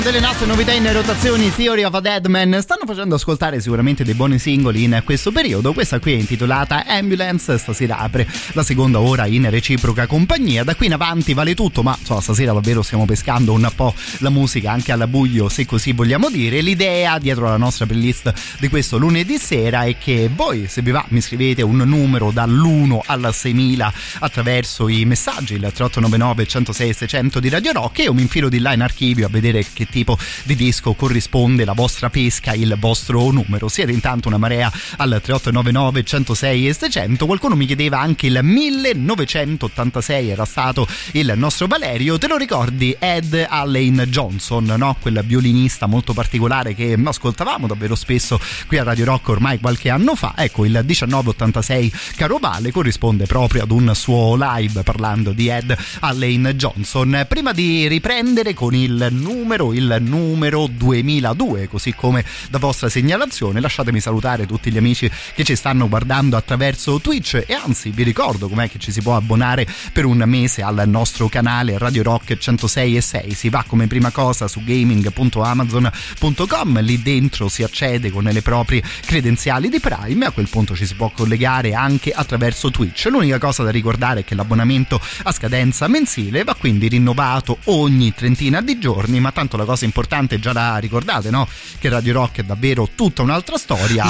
All'interno 0.00 0.02
delle 0.02 0.20
nostre 0.20 0.46
novità 0.46 0.72
in 0.72 0.92
rotazioni 0.92 1.54
Theory 1.54 1.82
of 1.82 1.94
a 1.94 2.00
Deadman 2.00 2.58
stanno 2.62 2.82
facendo 2.86 3.16
ascoltare 3.16 3.60
sicuramente 3.60 4.02
dei 4.02 4.14
buoni 4.14 4.38
singoli 4.38 4.82
in 4.84 5.02
questo 5.04 5.30
periodo. 5.30 5.72
Questa 5.72 5.98
qui 5.98 6.12
è 6.12 6.16
intitolata 6.16 6.86
Ambulance 6.86 7.58
stasera 7.58 7.98
apre 7.98 8.26
la 8.52 8.62
seconda 8.62 9.00
ora 9.00 9.26
in 9.26 9.48
reciproca 9.50 10.06
compagnia. 10.06 10.64
Da 10.64 10.74
qui 10.74 10.86
in 10.86 10.94
avanti 10.94 11.34
vale 11.34 11.54
tutto 11.54 11.82
ma 11.82 11.94
insomma, 11.98 12.20
stasera 12.20 12.52
davvero 12.52 12.82
stiamo 12.82 13.04
pescando 13.04 13.52
un 13.52 13.70
po' 13.74 13.94
la 14.18 14.30
musica 14.30 14.72
anche 14.72 14.92
alla 14.92 15.06
buio 15.06 15.48
se 15.48 15.66
così 15.66 15.92
vogliamo 15.92 16.30
dire. 16.30 16.60
L'idea 16.60 17.18
dietro 17.18 17.44
la 17.44 17.56
nostra 17.56 17.84
playlist 17.84 18.32
di 18.58 18.68
questo 18.68 18.96
lunedì 18.96 19.38
sera 19.38 19.82
è 19.82 19.98
che 19.98 20.30
voi 20.34 20.66
se 20.66 20.82
vi 20.82 20.92
va 20.92 21.04
mi 21.08 21.20
scrivete 21.20 21.62
un 21.62 21.76
numero 21.78 22.30
dall'1 22.30 23.00
al 23.06 23.34
6000 23.34 23.92
attraverso 24.20 24.88
i 24.88 25.04
messaggi 25.04 25.54
il 25.54 25.60
3899 25.60 26.46
106 26.46 26.94
600 26.94 27.40
di 27.40 27.48
Radio 27.48 27.72
Rock 27.72 27.98
e 27.98 28.02
io 28.04 28.14
mi 28.14 28.22
infilo 28.22 28.48
di 28.48 28.60
là 28.60 28.72
in 28.72 28.82
archivio 28.82 29.26
a 29.26 29.30
vedere 29.30 29.64
che 29.72 29.88
tipo 29.90 30.16
di 30.44 30.54
disco 30.56 30.94
corrisponde 30.94 31.64
la 31.64 31.72
vostra 31.72 32.08
pesca, 32.08 32.52
il 32.54 32.76
vostro 32.78 33.30
numero. 33.30 33.68
Siete 33.68 33.92
intanto 33.92 34.28
una 34.28 34.38
marea 34.38 34.72
al 34.96 35.20
3899 35.22 36.02
106 36.02 36.68
e 36.68 36.72
600. 36.72 37.26
Qualcuno 37.26 37.56
mi 37.56 37.66
chiedeva 37.66 38.00
anche 38.00 38.26
il 38.26 38.38
1986 38.42 40.28
era 40.30 40.44
stato 40.44 40.86
il 41.12 41.32
nostro 41.36 41.66
Valerio. 41.66 42.18
Te 42.18 42.28
lo 42.28 42.36
ricordi 42.36 42.96
Ed 42.98 43.46
Allen 43.48 44.06
Johnson, 44.08 44.64
no? 44.76 44.96
Quel 45.00 45.22
violinista 45.24 45.86
molto 45.86 46.12
particolare 46.12 46.74
che 46.74 46.96
ascoltavamo 47.02 47.66
davvero 47.66 47.94
spesso 47.94 48.40
qui 48.66 48.78
a 48.78 48.84
Radio 48.84 49.04
Rock 49.04 49.28
ormai 49.28 49.58
qualche 49.58 49.90
anno 49.90 50.14
fa. 50.14 50.34
Ecco, 50.36 50.64
il 50.64 50.72
1986 50.72 51.92
caro 52.16 52.38
Vale 52.38 52.70
corrisponde 52.70 53.26
proprio 53.26 53.64
ad 53.64 53.70
un 53.70 53.92
suo 53.94 54.36
live 54.38 54.82
parlando 54.82 55.32
di 55.32 55.48
Ed 55.48 55.76
Allen 56.00 56.52
Johnson. 56.54 57.26
Prima 57.28 57.52
di 57.52 57.88
riprendere 57.88 58.54
con 58.54 58.74
il 58.74 59.08
numero, 59.10 59.72
il 59.72 59.79
numero 60.00 60.66
2002, 60.66 61.68
così 61.68 61.94
come 61.94 62.24
da 62.48 62.58
vostra 62.58 62.88
segnalazione, 62.88 63.60
lasciatemi 63.60 64.00
salutare 64.00 64.46
tutti 64.46 64.70
gli 64.70 64.76
amici 64.76 65.10
che 65.34 65.44
ci 65.44 65.56
stanno 65.56 65.88
guardando 65.88 66.36
attraverso 66.36 67.00
Twitch 67.00 67.44
e 67.46 67.54
anzi 67.54 67.90
vi 67.90 68.02
ricordo 68.02 68.48
com'è 68.48 68.68
che 68.68 68.78
ci 68.78 68.92
si 68.92 69.00
può 69.02 69.16
abbonare 69.16 69.66
per 69.92 70.04
un 70.04 70.22
mese 70.26 70.62
al 70.62 70.82
nostro 70.86 71.28
canale 71.28 71.78
Radio 71.78 72.02
Rock 72.02 72.36
106 72.36 72.96
e 72.96 73.00
6. 73.00 73.34
Si 73.34 73.48
va 73.48 73.64
come 73.66 73.86
prima 73.86 74.10
cosa 74.10 74.48
su 74.48 74.62
gaming.amazon.com, 74.64 76.80
lì 76.80 77.00
dentro 77.02 77.48
si 77.48 77.62
accede 77.62 78.10
con 78.10 78.24
le 78.24 78.42
proprie 78.42 78.82
credenziali 79.04 79.68
di 79.68 79.78
Prime 79.80 80.26
a 80.26 80.30
quel 80.30 80.48
punto 80.48 80.74
ci 80.74 80.86
si 80.86 80.94
può 80.94 81.10
collegare 81.10 81.74
anche 81.74 82.10
attraverso 82.10 82.70
Twitch. 82.70 83.06
L'unica 83.10 83.38
cosa 83.38 83.62
da 83.62 83.70
ricordare 83.70 84.20
è 84.20 84.24
che 84.24 84.34
l'abbonamento 84.34 85.00
a 85.24 85.32
scadenza 85.32 85.88
mensile 85.88 86.44
va 86.44 86.54
quindi 86.54 86.88
rinnovato 86.88 87.58
ogni 87.64 88.12
trentina 88.14 88.60
di 88.60 88.78
giorni, 88.78 89.20
ma 89.20 89.32
tanto 89.32 89.56
la 89.56 89.64
cosa 89.70 89.84
importante 89.84 90.40
già 90.40 90.52
la 90.52 90.78
ricordate, 90.78 91.30
no? 91.30 91.46
Che 91.78 91.88
Radio 91.88 92.12
Rock 92.12 92.40
è 92.40 92.42
davvero 92.42 92.88
tutta 92.94 93.22
un'altra 93.22 93.56
storia. 93.56 94.04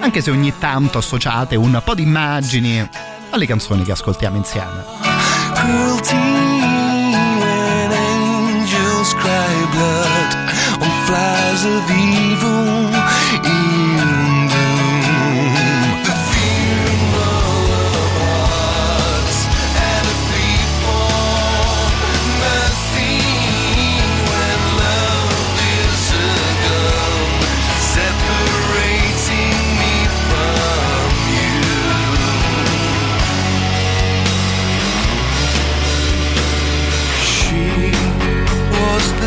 Anche 0.00 0.20
se 0.22 0.30
ogni 0.30 0.54
tanto 0.58 0.96
associate 0.98 1.56
un 1.56 1.80
po' 1.84 1.94
di 1.94 2.02
immagini 2.02 2.88
alle 3.30 3.46
canzoni 3.46 3.84
che 3.84 3.92
ascoltiamo 3.92 4.36
insieme. 4.36 4.84
Cruelty 5.54 6.16
when 7.36 7.92
angels 7.92 9.14
cry 9.14 9.66
blood 9.70 10.36
on 10.80 10.90
flies 11.04 11.64
of 11.64 11.90
evil 11.90 12.91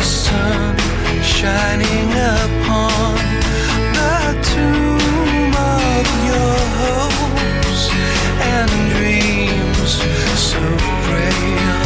sun 0.06 0.76
shining 1.20 2.12
upon 2.12 3.16
the 3.98 4.18
tomb 4.52 5.52
of 5.52 6.06
your 6.30 6.58
hopes 6.80 7.82
and 8.54 8.70
dreams 8.94 9.92
so 10.48 10.62
frail. 11.04 11.82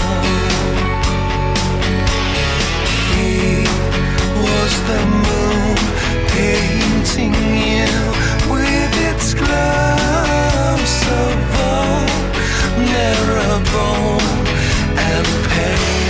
He 3.17 3.65
was 4.45 4.73
the 4.91 5.03
moon 5.25 5.79
painting 6.37 7.37
you 7.73 7.93
with 8.53 8.95
its 9.11 9.29
glow 9.33 10.77
so 10.85 11.19
vulnerable 12.77 14.21
and 15.09 15.27
pale. 15.49 16.10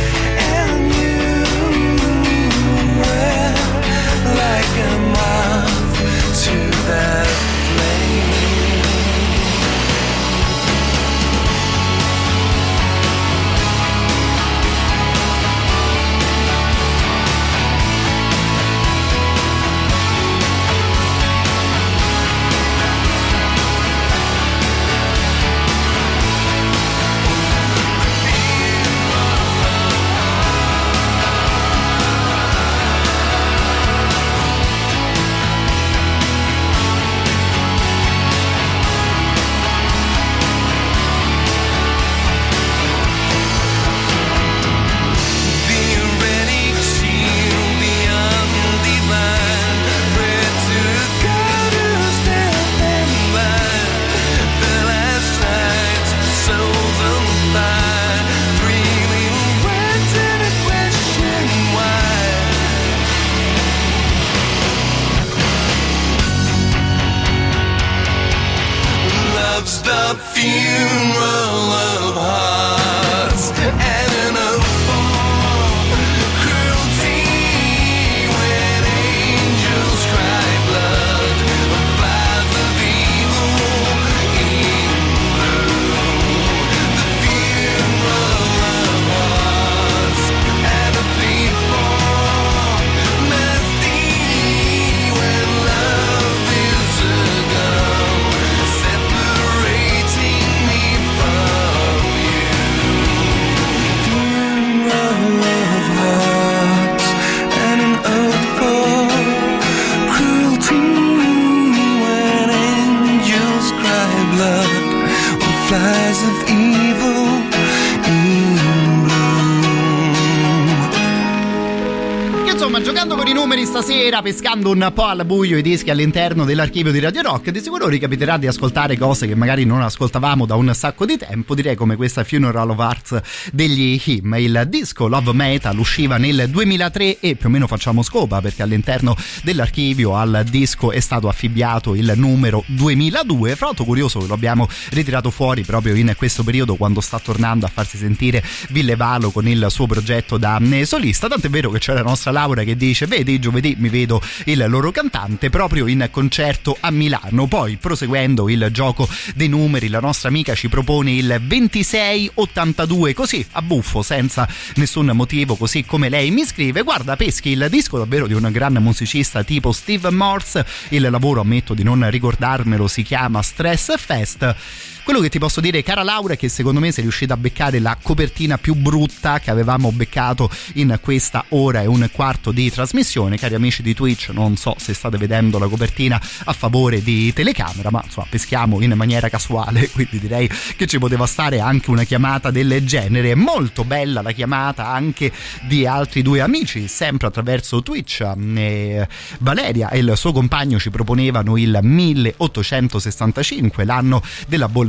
numeri 124.11 124.33
stasera, 124.33 124.40
pescando 124.51 124.71
un 124.71 124.91
po' 124.93 125.05
al 125.05 125.25
buio 125.25 125.57
i 125.57 125.61
dischi 125.61 125.91
all'interno 125.91 126.43
dell'archivio 126.43 126.91
di 126.91 126.99
Radio 126.99 127.21
Rock, 127.21 127.51
di 127.51 127.61
sicuro 127.61 127.87
ricapiterà 127.87 128.35
di 128.35 128.47
ascoltare 128.47 128.97
cose 128.97 129.25
che 129.25 129.33
magari 129.33 129.63
non 129.63 129.81
ascoltavamo 129.81 130.45
da 130.45 130.55
un 130.55 130.73
sacco 130.73 131.05
di 131.05 131.15
tempo, 131.15 131.55
direi 131.55 131.75
come 131.75 131.95
questa 131.95 132.25
Funeral 132.25 132.69
of 132.69 132.79
Arts 132.79 133.21
degli 133.53 134.01
Him. 134.03 134.35
Il 134.39 134.65
disco 134.67 135.07
Love 135.07 135.31
Metal 135.31 135.77
usciva 135.77 136.17
nel 136.17 136.49
2003 136.49 137.19
e 137.21 137.35
più 137.35 137.47
o 137.47 137.49
meno 137.49 137.65
facciamo 137.65 138.03
scopa 138.03 138.41
perché 138.41 138.61
all'interno 138.61 139.15
dell'archivio 139.41 140.17
al 140.17 140.43
disco 140.49 140.91
è 140.91 140.99
stato 140.99 141.29
affibbiato 141.29 141.95
il 141.95 142.11
numero 142.17 142.61
2002. 142.67 143.55
Fra 143.55 143.67
l'altro 143.67 143.85
curioso 143.85 144.19
che 144.19 144.27
lo 144.27 144.33
abbiamo 144.33 144.67
ritirato 144.89 145.29
fuori 145.29 145.63
proprio 145.63 145.95
in 145.95 146.13
questo 146.17 146.43
periodo 146.43 146.75
quando 146.75 146.99
sta 146.99 147.19
tornando 147.19 147.65
a 147.65 147.69
farsi 147.69 147.95
sentire 147.95 148.43
Ville 148.69 148.97
Valo 148.97 149.31
con 149.31 149.47
il 149.47 149.67
suo 149.69 149.87
progetto 149.87 150.37
da 150.37 150.59
eh, 150.59 150.85
solista, 150.85 151.29
tant'è 151.29 151.49
vero 151.49 151.69
che 151.69 151.79
c'è 151.79 151.93
la 151.93 152.03
nostra 152.03 152.31
Laura 152.31 152.63
che 152.63 152.75
dice 152.75 153.05
vedi 153.05 153.39
giovedì 153.39 153.75
mi 153.77 153.87
vedo 153.87 154.21
il 154.45 154.65
loro 154.67 154.91
cantante 154.91 155.49
proprio 155.49 155.87
in 155.87 156.07
concerto 156.11 156.77
a 156.79 156.91
Milano. 156.91 157.47
Poi 157.47 157.77
proseguendo 157.77 158.49
il 158.49 158.69
gioco 158.71 159.07
dei 159.35 159.47
numeri 159.47 159.87
la 159.87 159.99
nostra 159.99 160.29
amica 160.29 160.55
ci 160.55 160.69
propone 160.69 161.11
il 161.11 161.41
2682 161.41 163.13
così 163.13 163.45
a 163.51 163.61
buffo 163.61 164.01
senza 164.01 164.47
nessun 164.75 165.11
motivo 165.13 165.55
così 165.55 165.85
come 165.85 166.09
lei 166.09 166.31
mi 166.31 166.45
scrive. 166.45 166.81
Guarda 166.81 167.15
peschi 167.15 167.49
il 167.49 167.67
disco 167.69 167.97
davvero 167.97 168.27
di 168.27 168.33
un 168.33 168.49
grande 168.51 168.79
musicista 168.79 169.43
tipo 169.43 169.71
Steve 169.71 170.09
Morse. 170.11 170.65
Il 170.89 171.09
lavoro 171.09 171.41
ammetto 171.41 171.73
di 171.73 171.83
non 171.83 172.09
ricordarmelo 172.09 172.87
si 172.87 173.03
chiama 173.03 173.41
Stress 173.41 173.97
Fest 173.97 174.55
quello 175.03 175.19
che 175.19 175.29
ti 175.29 175.39
posso 175.39 175.61
dire, 175.61 175.81
cara 175.83 176.03
Laura, 176.03 176.33
è 176.33 176.37
che 176.37 176.47
secondo 176.47 176.79
me 176.79 176.91
sei 176.91 177.03
riuscita 177.03 177.33
a 177.33 177.37
beccare 177.37 177.79
la 177.79 177.97
copertina 178.01 178.57
più 178.57 178.75
brutta 178.75 179.39
che 179.39 179.49
avevamo 179.49 179.91
beccato 179.91 180.49
in 180.75 180.97
questa 181.01 181.45
ora 181.49 181.81
e 181.81 181.87
un 181.87 182.07
quarto 182.11 182.51
di 182.51 182.69
trasmissione. 182.69 183.37
Cari 183.37 183.55
amici 183.55 183.81
di 183.81 183.93
Twitch, 183.93 184.29
non 184.29 184.57
so 184.57 184.75
se 184.77 184.93
state 184.93 185.17
vedendo 185.17 185.57
la 185.57 185.67
copertina 185.67 186.21
a 186.45 186.53
favore 186.53 187.01
di 187.01 187.33
telecamera, 187.33 187.89
ma 187.89 188.01
insomma 188.03 188.27
peschiamo 188.29 188.79
in 188.81 188.93
maniera 188.93 189.29
casuale, 189.29 189.89
quindi 189.91 190.19
direi 190.19 190.49
che 190.75 190.85
ci 190.85 190.99
poteva 190.99 191.25
stare 191.25 191.59
anche 191.59 191.89
una 191.89 192.03
chiamata 192.03 192.51
del 192.51 192.85
genere. 192.85 193.35
Molto 193.35 193.83
bella 193.83 194.21
la 194.21 194.31
chiamata 194.31 194.87
anche 194.87 195.31
di 195.67 195.87
altri 195.87 196.21
due 196.21 196.41
amici, 196.41 196.87
sempre 196.87 197.27
attraverso 197.27 197.81
Twitch. 197.81 198.21
E 198.21 199.07
Valeria 199.39 199.89
e 199.89 199.99
il 199.99 200.13
suo 200.15 200.31
compagno 200.31 200.79
ci 200.79 200.89
proponevano 200.89 201.57
il 201.57 201.79
1865, 201.81 203.85
l'anno 203.85 204.21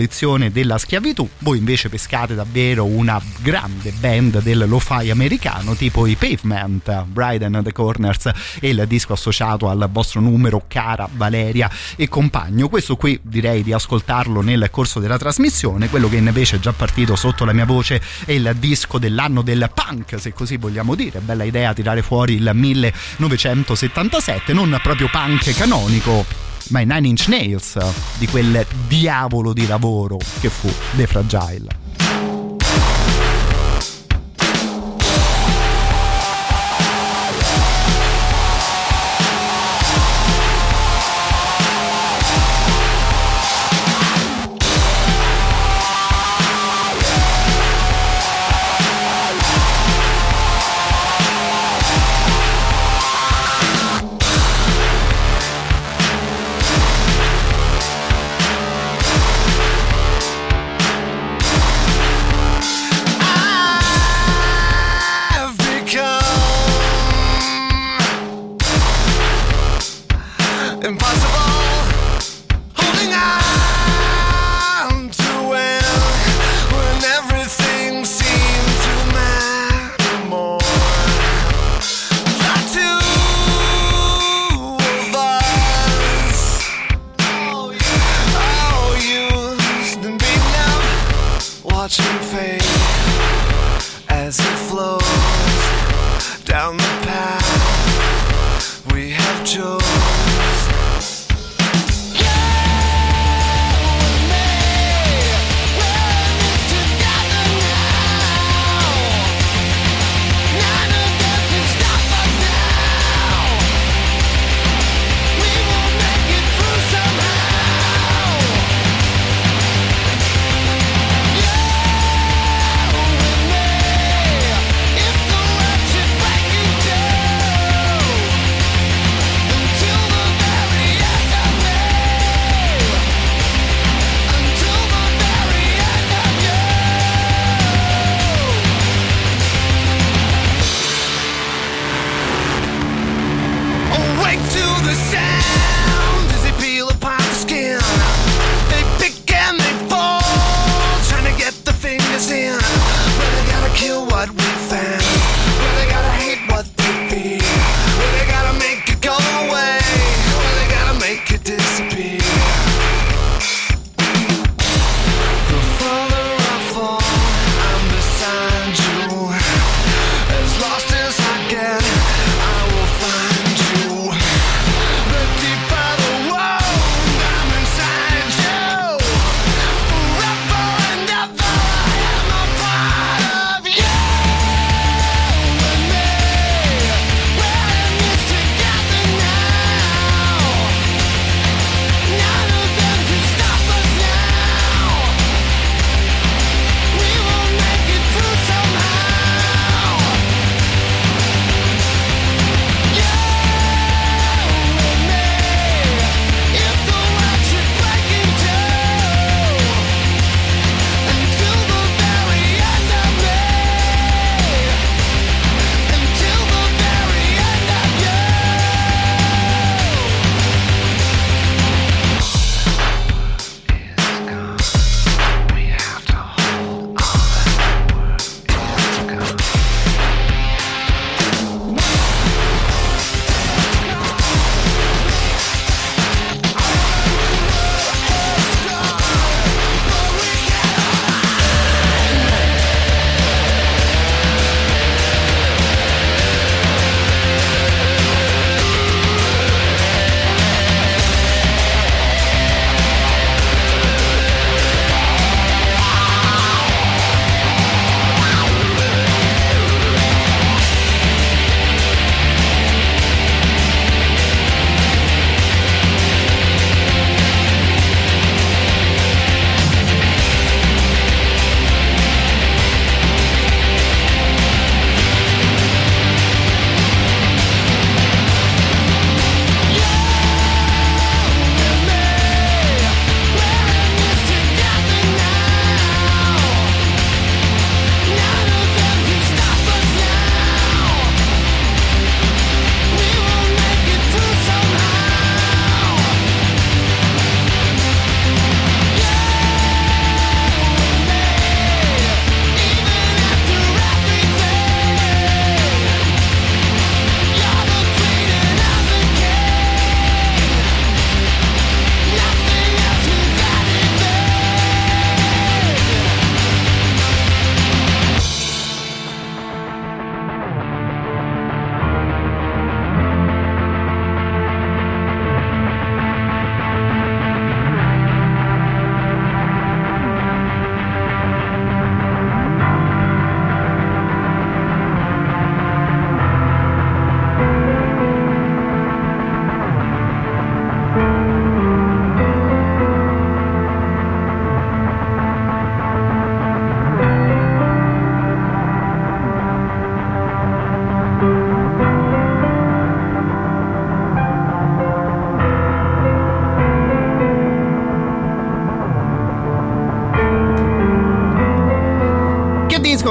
dell'abolizione 0.02 0.50
della 0.50 0.78
schiavitù. 0.78 1.28
Voi 1.38 1.58
invece 1.58 1.88
pescate 1.88 2.34
davvero 2.34 2.84
una 2.84 3.20
grande 3.40 3.92
band 3.92 4.42
del 4.42 4.64
lo-fi 4.66 5.10
americano, 5.10 5.74
tipo 5.74 6.06
i 6.06 6.16
Pavement, 6.16 7.04
Bride 7.04 7.44
and 7.44 7.62
the 7.62 7.72
Corners 7.72 8.30
e 8.60 8.70
il 8.70 8.84
disco 8.86 9.12
associato 9.12 9.68
al 9.68 9.88
vostro 9.90 10.20
numero, 10.20 10.64
cara 10.66 11.08
Valeria 11.12 11.70
e 11.96 12.08
compagno. 12.08 12.68
Questo 12.68 12.96
qui 12.96 13.18
direi 13.22 13.62
di 13.62 13.72
ascoltarlo 13.72 14.40
nel 14.40 14.68
corso 14.70 14.98
della 14.98 15.18
trasmissione. 15.18 15.88
Quello 15.88 16.08
che 16.08 16.16
invece 16.16 16.56
è 16.56 16.58
già 16.58 16.72
partito 16.72 17.16
sotto 17.16 17.44
la 17.44 17.52
mia 17.52 17.66
voce 17.66 18.00
è 18.24 18.32
il 18.32 18.54
disco 18.58 18.98
dell'anno 18.98 19.42
del 19.42 19.70
punk, 19.72 20.18
se 20.18 20.32
così 20.32 20.56
vogliamo 20.56 20.94
dire. 20.94 21.20
Bella 21.20 21.44
idea 21.44 21.72
tirare 21.72 22.02
fuori 22.02 22.34
il 22.34 22.50
1977, 22.52 24.52
non 24.52 24.78
proprio 24.82 25.08
punk 25.10 25.54
canonico 25.54 26.51
ma 26.68 26.80
i 26.80 26.86
Nine 26.86 27.08
Inch 27.08 27.28
Nails 27.28 27.78
di 28.18 28.26
quel 28.26 28.66
diavolo 28.86 29.52
di 29.52 29.66
lavoro 29.66 30.18
che 30.40 30.48
fu 30.48 30.68
The 30.96 31.06
Fragile. 31.06 31.81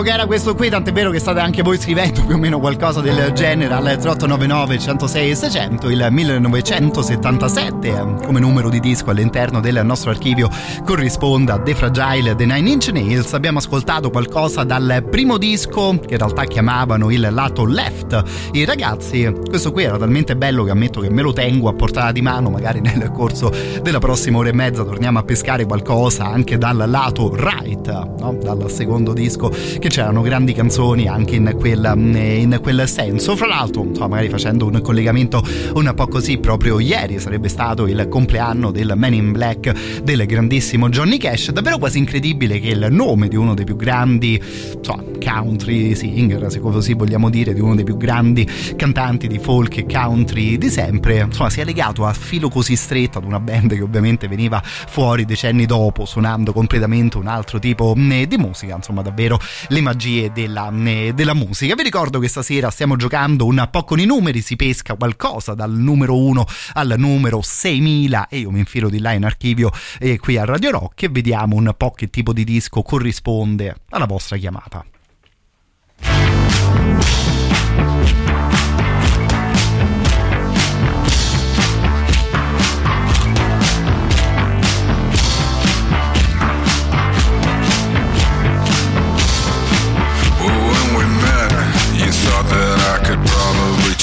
Che 0.02 0.12
era 0.12 0.26
questo 0.26 0.56
qui, 0.56 0.70
tant'è 0.70 0.92
vero 0.92 1.12
che 1.12 1.20
state 1.20 1.40
anche 1.40 1.62
voi 1.62 1.78
scrivendo 1.78 2.24
più 2.26 2.36
o 2.36 2.38
meno 2.38 2.60
qualcosa 2.60 3.02
del 3.02 3.32
genere 3.34 3.74
al 3.74 3.84
3899 3.84 4.80
106 4.80 5.30
e 5.30 5.36
600, 5.36 5.90
il 5.90 6.08
1977 6.10 7.88
eh, 7.88 8.26
come 8.26 8.40
numero 8.40 8.70
di 8.70 8.80
disco 8.80 9.12
all'interno 9.12 9.60
del 9.60 9.82
nostro 9.84 10.10
archivio 10.10 10.50
corrisponde 10.84 11.52
a 11.52 11.60
The 11.60 11.76
Fragile 11.76 12.36
The 12.36 12.46
Nine 12.46 12.70
Inch 12.70 12.88
Nails. 12.88 13.34
Abbiamo 13.34 13.60
ascoltato 13.60 14.10
qualcosa 14.10 14.64
dal 14.64 15.06
primo 15.10 15.38
disco 15.38 16.00
che 16.00 16.14
in 16.14 16.18
realtà 16.18 16.46
chiamavano 16.46 17.12
il 17.12 17.28
lato 17.30 17.66
left. 17.66 18.24
I 18.54 18.66
ragazzi, 18.66 19.32
questo 19.48 19.72
qui 19.72 19.84
era 19.84 19.98
talmente 19.98 20.36
bello 20.36 20.64
che 20.64 20.72
ammetto 20.72 21.02
che 21.02 21.10
me 21.10 21.22
lo 21.22 21.34
tengo 21.34 21.70
a 21.70 21.74
portata 21.74 22.12
di 22.12 22.22
mano, 22.22 22.50
magari 22.50 22.82
nel 22.82 23.12
corso 23.12 23.54
della 23.82 24.00
prossima 24.00 24.40
ora 24.40 24.50
e 24.50 24.54
mezza 24.54 24.84
torniamo 24.84 25.20
a 25.20 25.24
pescare 25.24 25.66
qualcosa 25.66 26.26
anche 26.26 26.58
dal 26.58 26.84
lato 26.88 27.36
right, 27.36 28.18
no? 28.20 28.38
dal 28.42 28.72
secondo 28.72 29.14
disco 29.14 29.50
che 29.80 29.90
c'erano 29.92 30.22
grandi 30.22 30.54
canzoni 30.54 31.10
anche 31.10 31.36
in 31.36 31.54
quel, 31.60 31.92
in 31.98 32.58
quel 32.62 32.88
senso. 32.88 33.36
Fra 33.36 33.46
l'altro, 33.46 33.84
magari 33.84 34.30
facendo 34.30 34.66
un 34.66 34.80
collegamento 34.82 35.44
un 35.74 35.92
po' 35.94 36.08
così, 36.08 36.38
proprio 36.38 36.80
ieri 36.80 37.20
sarebbe 37.20 37.50
stato 37.50 37.88
il 37.88 38.08
compleanno 38.08 38.72
del 38.72 38.94
Man 38.96 39.14
in 39.14 39.34
Black 39.34 40.02
del 40.02 40.26
grandissimo 40.26 40.88
Johnny 40.88 41.18
Cash. 41.18 41.52
Davvero 41.52 41.78
quasi 41.78 41.98
incredibile 41.98 42.62
che 42.62 42.70
il 42.70 42.88
nome 42.90 43.28
di 43.28 43.36
uno 43.36 43.54
dei 43.54 43.66
più 43.66 43.76
grandi 43.76 44.42
insomma, 44.74 45.04
country 45.22 45.94
singer, 45.94 46.50
se 46.50 46.62
così 46.62 46.94
vogliamo 46.94 47.30
dire, 47.30 47.54
di 47.54 47.60
uno 47.60 47.76
dei 47.76 47.84
più 47.84 47.98
grandi 47.98 48.48
cantanti 48.78 49.28
di 49.28 49.40
folk 49.40 49.76
e 49.76 49.86
country 49.86 50.58
di 50.58 50.70
sempre, 50.70 51.20
insomma, 51.20 51.50
sia 51.50 51.66
legato 51.66 52.06
a 52.06 52.14
filo 52.14 52.48
così 52.48 52.78
stretto 52.78 53.18
ad 53.18 53.26
una 53.26 53.42
band 53.42 53.76
che 53.76 53.82
ovviamente 53.82 54.30
veniva 54.30 54.62
fuori 54.64 55.26
decenni 55.26 55.66
dopo, 55.66 56.06
suonando 56.06 56.54
completamente 56.54 57.18
un 57.18 57.28
altro 57.28 57.60
tipo 57.60 57.94
di 57.98 58.38
musica. 58.38 58.74
Insomma, 58.76 59.02
davvero 59.02 59.38
le 59.68 59.80
magie 59.82 60.32
della, 60.32 60.72
della 60.72 61.34
musica. 61.34 61.76
Vi 61.76 61.84
ricordo 61.84 62.20
che 62.20 62.28
stasera 62.28 62.70
stiamo 62.70 62.96
giocando 62.96 63.46
un 63.46 63.68
po' 63.70 63.84
con 63.84 64.00
i 64.00 64.06
numeri, 64.06 64.42
si 64.42 64.56
pesca 64.56 64.96
qualcosa 64.96 65.54
dal 65.54 65.72
numero 65.72 66.18
1 66.18 66.46
al 66.74 66.96
numero 66.98 67.42
6000 67.42 68.28
e 68.30 68.40
io 68.40 68.52
mi 68.52 68.60
infilo 68.60 68.90
di 68.90 69.00
là 69.00 69.12
in 69.12 69.26
archivio 69.26 69.72
eh, 70.00 70.18
qui 70.18 70.38
a 70.38 70.46
Radio 70.46 70.72
Rock 70.72 71.04
e 71.04 71.10
vediamo 71.10 71.56
un 71.56 71.74
po' 71.76 71.92
che 71.92 72.10
tipo 72.10 72.34
di 72.34 72.44
disco 72.44 72.82
corrisponde 72.82 73.76
alla 73.90 74.06
vostra 74.06 74.38
chiamata. 74.38 74.86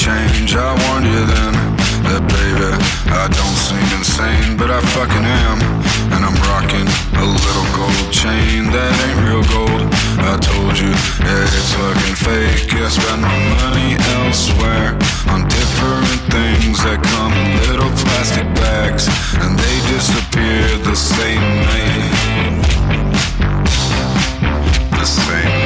Change. 0.09 0.57
I 0.57 0.73
you 1.05 1.21
then 1.33 1.53
that, 2.09 2.25
baby, 2.33 2.73
I 3.13 3.29
don't 3.29 3.59
seem 3.69 3.89
insane, 3.93 4.57
but 4.57 4.71
I 4.73 4.81
fucking 4.97 5.27
am. 5.45 5.59
And 6.15 6.25
I'm 6.25 6.39
rocking 6.49 6.89
a 7.21 7.27
little 7.29 7.69
gold 7.77 8.09
chain 8.09 8.73
that 8.73 8.93
ain't 9.05 9.21
real 9.29 9.45
gold. 9.53 9.85
I 10.25 10.35
told 10.41 10.75
you 10.81 10.89
it's 10.89 11.71
fucking 11.77 12.17
fake. 12.25 12.73
I 12.73 12.89
spend 12.89 13.21
my 13.21 13.39
money 13.61 14.01
elsewhere 14.17 14.97
on 15.29 15.45
different 15.45 16.21
things 16.33 16.81
that 16.89 17.05
come 17.13 17.33
in 17.37 17.49
little 17.69 17.93
plastic 18.01 18.49
bags, 18.57 19.05
and 19.45 19.53
they 19.61 19.77
disappear 19.93 20.65
the 20.89 20.97
same 20.97 21.45
night. 21.69 22.65
The 24.97 25.05
same 25.05 25.58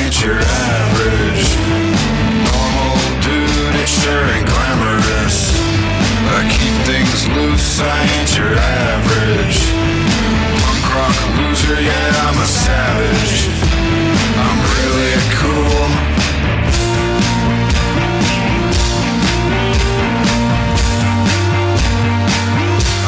ain't 0.00 0.16
your 0.24 0.40
average 0.40 1.44
normal 2.48 2.96
dude. 3.20 3.74
It 3.82 3.88
sure 3.88 4.24
ain't 4.34 4.46
glamorous. 4.46 5.52
I 6.36 6.40
keep 6.48 6.74
things 6.88 7.28
loose. 7.28 7.80
I 7.80 8.00
ain't 8.16 8.32
your 8.36 8.54
average 8.54 9.60
punk 10.62 10.84
rock 10.96 11.18
loser. 11.38 11.80
Yeah, 11.80 12.26
I'm 12.26 12.38
a 12.38 12.48
savage. 12.64 13.36
I'm 14.44 14.58
really 14.76 15.16
cool. 15.38 15.84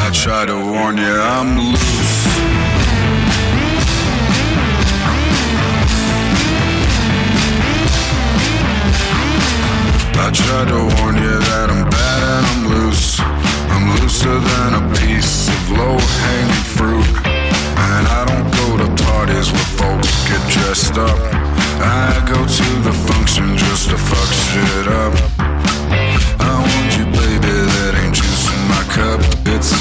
I 0.05 0.09
try 0.13 0.45
to 0.45 0.55
warn 0.55 0.97
you, 0.97 1.15
I'm 1.19 1.59
loose. 1.59 2.86
I 10.19 10.31
tried 10.31 10.67
to 10.67 10.81
warn 10.97 11.15
you 11.15 11.35
that 11.49 11.69
I'm 11.69 11.85
bad 11.89 12.19
and 12.25 12.43
I'm 12.51 12.61
loose. 12.73 13.19
I'm 13.69 13.85
looser 14.01 14.37
than 14.39 14.69
a 14.81 14.83
piece 14.97 15.47
of 15.47 15.77
low-hanging 15.77 16.65
fruit. 16.75 17.07
And 17.23 18.03
I 18.09 18.25
don't 18.25 18.49
go 18.49 18.67
to 18.81 18.87
parties 19.05 19.53
where 19.53 19.71
folks 19.77 20.09
get 20.27 20.41
dressed 20.49 20.97
up. 20.97 21.17
I 21.79 22.17
go 22.25 22.39
to 22.41 22.67
the 22.81 22.95
function 23.07 23.55
just 23.57 23.89
to 23.93 23.97
fuck 23.97 24.29
shit 24.49 24.87
up. 24.89 25.13
I 26.41 26.53
want 26.65 26.89
you, 26.97 27.05
baby, 27.13 27.53
that 27.77 27.93
ain't 28.01 28.15
juice 28.17 28.45
in 28.49 28.61
my 28.73 28.83
cup. 28.89 29.21
It's 29.53 29.71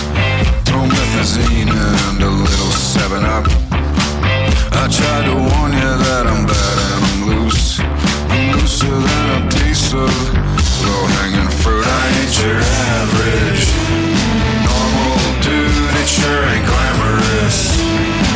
promethazine 0.68 1.72
and 1.72 2.22
a 2.22 2.30
little 2.30 2.72
7-Up. 2.76 3.48
I 4.76 4.84
tried 4.92 5.24
to 5.26 5.34
warn 5.34 5.72
you 5.72 5.92
that 6.06 6.24
I'm 6.28 6.44
bad 6.46 6.76
and 6.86 7.02
I'm 7.08 7.20
loose 7.26 7.80
closer 8.66 8.98
than 8.98 9.26
a 9.30 9.48
piece 9.48 9.92
of 9.92 10.10
low 10.82 11.06
hanging 11.14 11.50
fruit. 11.62 11.86
I 11.86 12.04
ain't 12.18 12.34
your 12.42 12.58
average 12.98 13.62
normal 14.66 15.14
dude. 15.46 15.94
It 16.02 16.08
sure 16.10 16.42
ain't 16.50 16.66
glamorous, 16.66 17.78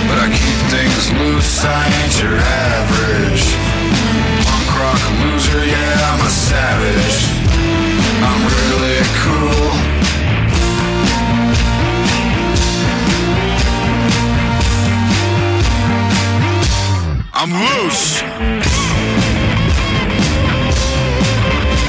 but 0.07 0.22
I 0.22 0.31
keep 0.31 0.59
things 0.70 1.11
loose. 1.18 1.64
I 1.64 1.83
ain't 1.99 2.14
your 2.22 2.39
average 2.39 3.43
punk 4.47 4.70
rock 4.78 5.03
loser. 5.18 5.66
Yeah, 5.66 6.11
I'm 6.11 6.22
a 6.22 6.31
savage. 6.31 7.18
I'm 8.22 8.43
really 8.55 9.03
cool. 9.26 9.66
I'm 17.35 17.51
loose. 17.51 18.80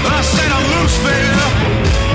I 0.04 0.22
said 0.22 0.52
I'm 0.52 0.66
loose, 0.82 0.98
baby. 1.04 2.11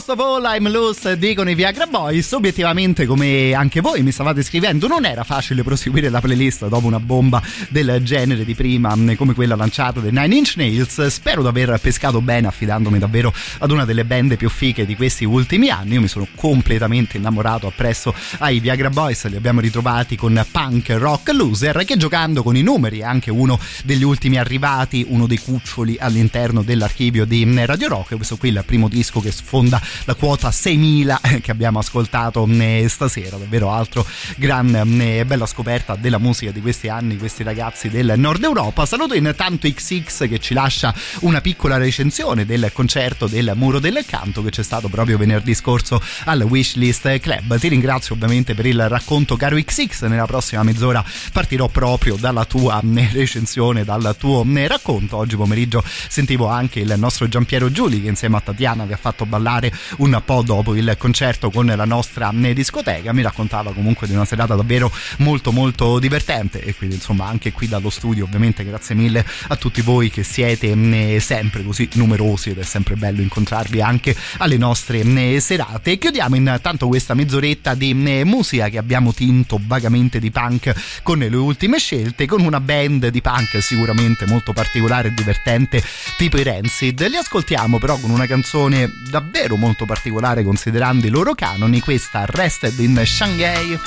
Most 0.00 0.08
of 0.08 0.20
all 0.20 0.42
I'm 0.46 0.70
loose, 0.70 1.18
dicono 1.18 1.50
i 1.50 1.54
Viagra 1.54 1.84
Boys. 1.86 2.32
Obiettivamente, 2.32 3.04
come 3.04 3.52
anche 3.52 3.82
voi 3.82 4.02
mi 4.02 4.12
stavate 4.12 4.42
scrivendo, 4.42 4.86
non 4.86 5.04
era 5.04 5.24
facile 5.24 5.62
proseguire 5.62 6.08
la 6.08 6.22
playlist 6.22 6.68
dopo 6.68 6.86
una 6.86 6.98
bomba 6.98 7.42
del 7.68 8.00
genere 8.02 8.46
di 8.46 8.54
prima, 8.54 8.96
come 9.14 9.34
quella 9.34 9.56
lanciata 9.56 10.00
dai 10.00 10.10
Nine 10.10 10.34
Inch 10.34 10.54
Nails. 10.56 11.06
Spero 11.08 11.42
di 11.42 11.48
aver 11.48 11.78
pescato 11.82 12.22
bene, 12.22 12.46
affidandomi 12.46 12.98
davvero 12.98 13.30
ad 13.58 13.70
una 13.70 13.84
delle 13.84 14.06
band 14.06 14.36
più 14.36 14.48
fiche 14.48 14.86
di 14.86 14.96
questi 14.96 15.26
ultimi 15.26 15.68
anni. 15.68 15.94
Io 15.94 16.00
mi 16.00 16.08
sono 16.08 16.26
completamente 16.34 17.18
innamorato 17.18 17.66
appresso 17.66 18.14
ai 18.38 18.58
Viagra 18.58 18.88
Boys. 18.88 19.26
Li 19.26 19.36
abbiamo 19.36 19.60
ritrovati 19.60 20.16
con 20.16 20.42
Punk 20.50 20.88
Rock 20.96 21.30
Loser, 21.32 21.84
che 21.84 21.98
giocando 21.98 22.42
con 22.42 22.56
i 22.56 22.62
numeri 22.62 23.00
è 23.00 23.04
anche 23.04 23.30
uno 23.30 23.58
degli 23.84 24.04
ultimi 24.04 24.38
arrivati, 24.38 25.04
uno 25.06 25.26
dei 25.26 25.38
cuccioli 25.38 25.98
all'interno 26.00 26.62
dell'archivio 26.62 27.26
di 27.26 27.46
Radio 27.66 27.88
Rock. 27.88 28.16
Questo 28.16 28.38
qui 28.38 28.48
è 28.48 28.52
il 28.52 28.62
primo 28.64 28.88
disco 28.88 29.20
che 29.20 29.30
sfonda 29.30 29.88
la 30.04 30.14
quota 30.14 30.50
6000 30.50 31.20
che 31.42 31.50
abbiamo 31.50 31.78
ascoltato 31.78 32.46
eh, 32.48 32.86
stasera. 32.88 33.36
Davvero 33.36 33.70
altro 33.70 34.06
gran 34.36 34.74
eh, 35.00 35.24
bella 35.24 35.46
scoperta 35.46 35.96
della 35.96 36.18
musica 36.18 36.50
di 36.50 36.60
questi 36.60 36.88
anni, 36.88 37.16
questi 37.16 37.42
ragazzi 37.42 37.88
del 37.88 38.14
Nord 38.16 38.42
Europa. 38.42 38.86
Saluto 38.86 39.14
intanto 39.14 39.68
XX 39.68 40.28
che 40.28 40.38
ci 40.38 40.54
lascia 40.54 40.94
una 41.20 41.40
piccola 41.40 41.76
recensione 41.76 42.44
del 42.44 42.70
concerto 42.72 43.26
del 43.26 43.52
Muro 43.54 43.78
del 43.78 44.04
Canto 44.06 44.42
che 44.42 44.50
c'è 44.50 44.62
stato 44.62 44.88
proprio 44.88 45.18
venerdì 45.18 45.54
scorso 45.54 46.00
al 46.24 46.42
Wishlist 46.42 47.18
Club. 47.18 47.58
Ti 47.58 47.68
ringrazio 47.68 48.14
ovviamente 48.14 48.54
per 48.54 48.66
il 48.66 48.88
racconto 48.88 49.36
caro 49.36 49.56
XX. 49.56 50.02
Nella 50.02 50.26
prossima 50.26 50.62
mezz'ora 50.62 51.04
partirò 51.32 51.68
proprio 51.68 52.16
dalla 52.16 52.44
tua 52.44 52.80
eh, 52.80 53.08
recensione, 53.12 53.84
dal 53.84 54.14
tuo 54.18 54.44
racconto. 54.66 55.16
Oggi 55.16 55.36
pomeriggio 55.36 55.82
sentivo 56.08 56.48
anche 56.48 56.80
il 56.80 56.94
nostro 56.96 57.28
Giampiero 57.28 57.70
Giuli 57.70 58.02
che 58.02 58.08
insieme 58.08 58.36
a 58.36 58.40
Tatiana 58.40 58.84
vi 58.84 58.92
ha 58.92 58.98
fatto 58.98 59.26
ballare 59.26 59.69
un 59.98 60.20
po' 60.24 60.42
dopo 60.42 60.74
il 60.74 60.94
concerto 60.98 61.50
con 61.50 61.66
la 61.66 61.84
nostra 61.84 62.32
discoteca. 62.32 63.12
Mi 63.12 63.22
raccontava 63.22 63.72
comunque 63.72 64.06
di 64.06 64.14
una 64.14 64.24
serata 64.24 64.54
davvero 64.54 64.90
molto 65.18 65.52
molto 65.52 65.98
divertente 65.98 66.62
e 66.62 66.74
quindi 66.74 66.96
insomma 66.96 67.26
anche 67.26 67.52
qui 67.52 67.68
dallo 67.68 67.90
studio 67.90 68.24
ovviamente 68.24 68.64
grazie 68.64 68.94
mille 68.94 69.24
a 69.48 69.56
tutti 69.56 69.80
voi 69.80 70.10
che 70.10 70.22
siete 70.22 71.18
sempre 71.20 71.62
così 71.62 71.88
numerosi 71.94 72.50
ed 72.50 72.58
è 72.58 72.62
sempre 72.62 72.96
bello 72.96 73.20
incontrarvi 73.20 73.80
anche 73.80 74.14
alle 74.38 74.56
nostre 74.56 75.38
serate. 75.40 75.98
Chiudiamo 75.98 76.36
intanto 76.36 76.86
questa 76.86 77.14
mezz'oretta 77.14 77.74
di 77.74 77.94
musica 77.94 78.68
che 78.68 78.78
abbiamo 78.78 79.12
tinto 79.12 79.60
vagamente 79.62 80.18
di 80.18 80.30
punk 80.30 81.00
con 81.02 81.18
le 81.18 81.28
ultime 81.36 81.78
scelte 81.78 82.26
con 82.26 82.42
una 82.42 82.60
band 82.60 83.08
di 83.08 83.20
punk 83.20 83.62
sicuramente 83.62 84.26
molto 84.26 84.52
particolare 84.52 85.08
e 85.08 85.14
divertente 85.14 85.82
tipo 86.16 86.38
i 86.38 86.42
Rancid. 86.42 87.06
Li 87.08 87.16
ascoltiamo 87.16 87.78
però 87.78 87.98
con 87.98 88.10
una 88.10 88.26
canzone 88.26 88.90
davvero 89.10 89.56
molto 89.60 89.84
particolare 89.84 90.42
considerando 90.42 91.06
i 91.06 91.10
loro 91.10 91.34
canoni, 91.34 91.80
questa 91.80 92.24
Rested 92.26 92.78
in 92.78 93.00
Shanghai 93.04 93.78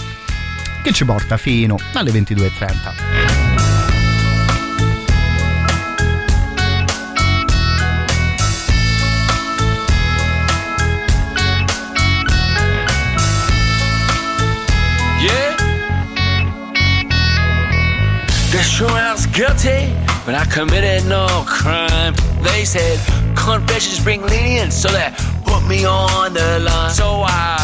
che 0.83 0.93
ci 0.93 1.03
porta 1.03 1.35
fino 1.37 1.77
alle 1.93 2.11
22.30. 2.11 3.41
Yeah. 15.19 15.55
They 18.51 18.61
sure 18.61 18.91
was 18.91 19.25
guilty, 19.27 19.91
but 20.25 20.35
I 20.35 20.45
committed 20.45 21.05
no 21.07 21.43
crime. 21.47 22.13
They 22.43 22.65
said 22.65 22.99
confessions 23.35 23.99
bring 24.03 24.21
lenience, 24.21 24.75
so 24.75 24.89
they 24.89 25.11
put 25.53 25.67
me 25.67 25.85
on 25.85 26.33
the 26.33 26.59
line. 26.59 26.91
So 26.91 27.23
I 27.25 27.57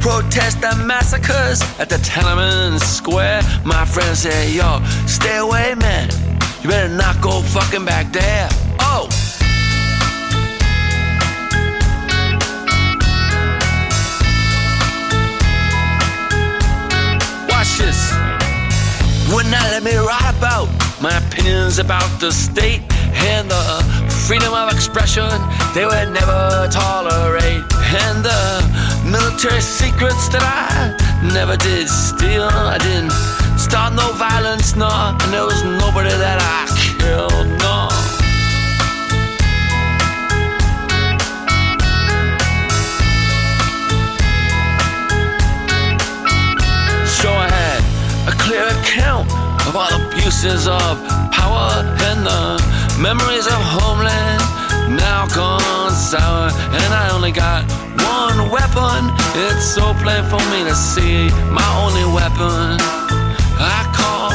protest 0.00 0.60
the 0.60 0.74
massacres 0.84 1.60
at 1.78 1.88
the 1.88 1.96
Tiananmen 1.96 2.80
Square. 2.80 3.42
My 3.64 3.84
friends 3.84 4.20
say, 4.20 4.52
yo, 4.52 4.80
stay 5.06 5.36
away, 5.38 5.74
man. 5.74 6.08
You 6.62 6.68
better 6.70 6.88
not 6.88 7.20
go 7.20 7.42
fucking 7.42 7.84
back 7.84 8.12
there. 8.12 8.48
Oh. 8.80 9.08
Watch 17.48 17.78
this. 17.78 18.00
Would 19.32 19.46
not 19.46 19.66
let 19.74 19.82
me 19.82 19.96
write 19.96 20.34
about 20.38 20.68
my 21.00 21.16
opinions 21.18 21.78
about 21.78 22.08
the 22.20 22.32
state 22.32 22.82
and 23.14 23.50
the 23.50 24.06
freedom 24.26 24.52
of 24.52 24.72
expression 24.72 25.30
they 25.74 25.86
would 25.86 26.10
never 26.10 26.68
tolerate. 26.70 27.64
And 28.08 28.24
the 28.24 28.42
military 29.04 29.60
secrets 29.60 30.28
that 30.30 30.42
I 30.42 30.96
never 31.32 31.56
did 31.56 31.88
steal. 31.88 32.48
I 32.50 32.78
didn't 32.78 33.12
start 33.58 33.94
no 33.94 34.12
violence, 34.12 34.74
no, 34.76 34.88
and 34.88 35.32
there 35.32 35.44
was 35.44 35.62
nobody 35.62 36.10
that 36.10 36.38
I 36.42 36.66
killed, 36.98 37.48
no. 37.62 37.88
So 47.06 47.30
I 47.32 47.48
had 47.48 47.82
a 48.28 48.34
clear 48.36 48.66
account 48.66 49.30
of 49.66 49.76
all 49.76 49.92
abuses 50.08 50.66
of 50.66 50.94
power 51.32 51.82
and 52.10 52.26
the 52.26 52.75
memories 52.98 53.46
of 53.46 53.60
homeland 53.76 54.40
now 54.96 55.26
gone 55.34 55.92
sour. 55.92 56.48
And 56.80 56.90
I 56.94 57.10
only 57.12 57.32
got 57.32 57.64
one 58.00 58.50
weapon. 58.50 59.12
It's 59.34 59.66
so 59.66 59.92
plain 60.02 60.24
for 60.32 60.40
me 60.52 60.64
to 60.64 60.74
see. 60.74 61.28
My 61.52 61.68
only 61.84 62.06
weapon 62.14 62.80
I 63.58 63.80
call 63.92 64.32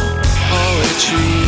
poetry. 0.52 1.42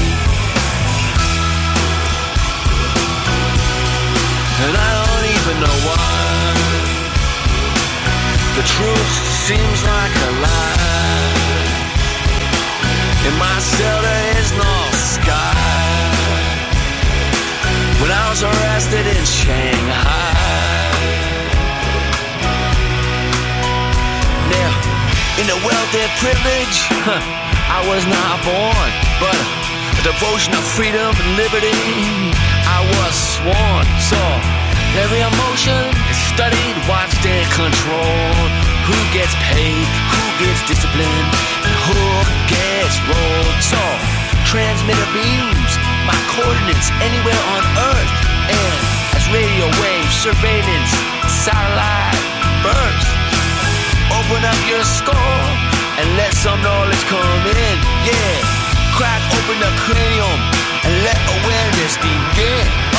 And 4.64 4.74
I 4.74 4.92
don't 5.00 5.28
even 5.38 5.56
know 5.64 5.78
why. 5.88 6.34
The 8.58 8.64
truth 8.74 9.14
seems 9.46 9.80
like 9.84 10.14
a 10.28 10.32
lie. 10.46 11.34
In 13.28 13.34
my 13.38 13.60
cell 13.60 14.02
there 14.02 14.38
is 14.40 14.52
no 14.54 14.74
sky. 14.94 15.73
When 18.04 18.12
I 18.12 18.28
was 18.36 18.44
arrested 18.44 19.08
in 19.08 19.24
Shanghai. 19.24 20.36
Now, 24.52 24.72
in 25.40 25.48
the 25.48 25.56
wealth 25.64 25.94
and 25.96 26.12
privilege, 26.20 26.78
huh, 27.08 27.24
I 27.72 27.80
was 27.88 28.04
not 28.04 28.44
born, 28.44 28.90
but 29.24 29.40
a 29.96 30.04
devotion 30.04 30.52
of 30.52 30.68
freedom 30.76 31.16
and 31.16 31.30
liberty, 31.40 31.80
I 32.68 32.84
was 32.84 33.16
sworn. 33.40 33.88
So 34.12 34.20
every 35.00 35.24
emotion 35.24 35.88
is 36.12 36.20
studied, 36.28 36.76
watched, 36.92 37.24
and 37.24 37.48
controlled. 37.56 38.52
Who 38.84 39.00
gets 39.16 39.32
paid? 39.48 39.88
Who 40.12 40.24
gets 40.44 40.60
disciplined? 40.68 41.30
And 41.64 41.76
who 41.88 42.04
gets 42.52 43.00
rolled? 43.08 43.58
So 43.64 43.80
transmitter 44.44 45.08
beams 45.16 45.73
my 46.06 46.20
coordinates 46.36 46.92
anywhere 47.00 47.44
on 47.56 47.64
Earth, 47.92 48.14
and 48.52 48.80
as 49.16 49.24
radio 49.32 49.68
waves, 49.80 50.16
surveillance, 50.20 50.92
satellite 51.28 52.20
burst. 52.64 53.10
Open 54.12 54.42
up 54.44 54.60
your 54.68 54.84
skull 54.84 55.44
and 56.00 56.08
let 56.18 56.34
some 56.34 56.62
knowledge 56.62 57.04
come 57.08 57.44
in. 57.48 57.76
Yeah, 58.04 58.36
crack 58.96 59.22
open 59.38 59.58
the 59.60 59.72
cranium 59.84 60.40
and 60.84 60.94
let 61.04 61.20
awareness 61.40 61.98
begin. 61.98 62.93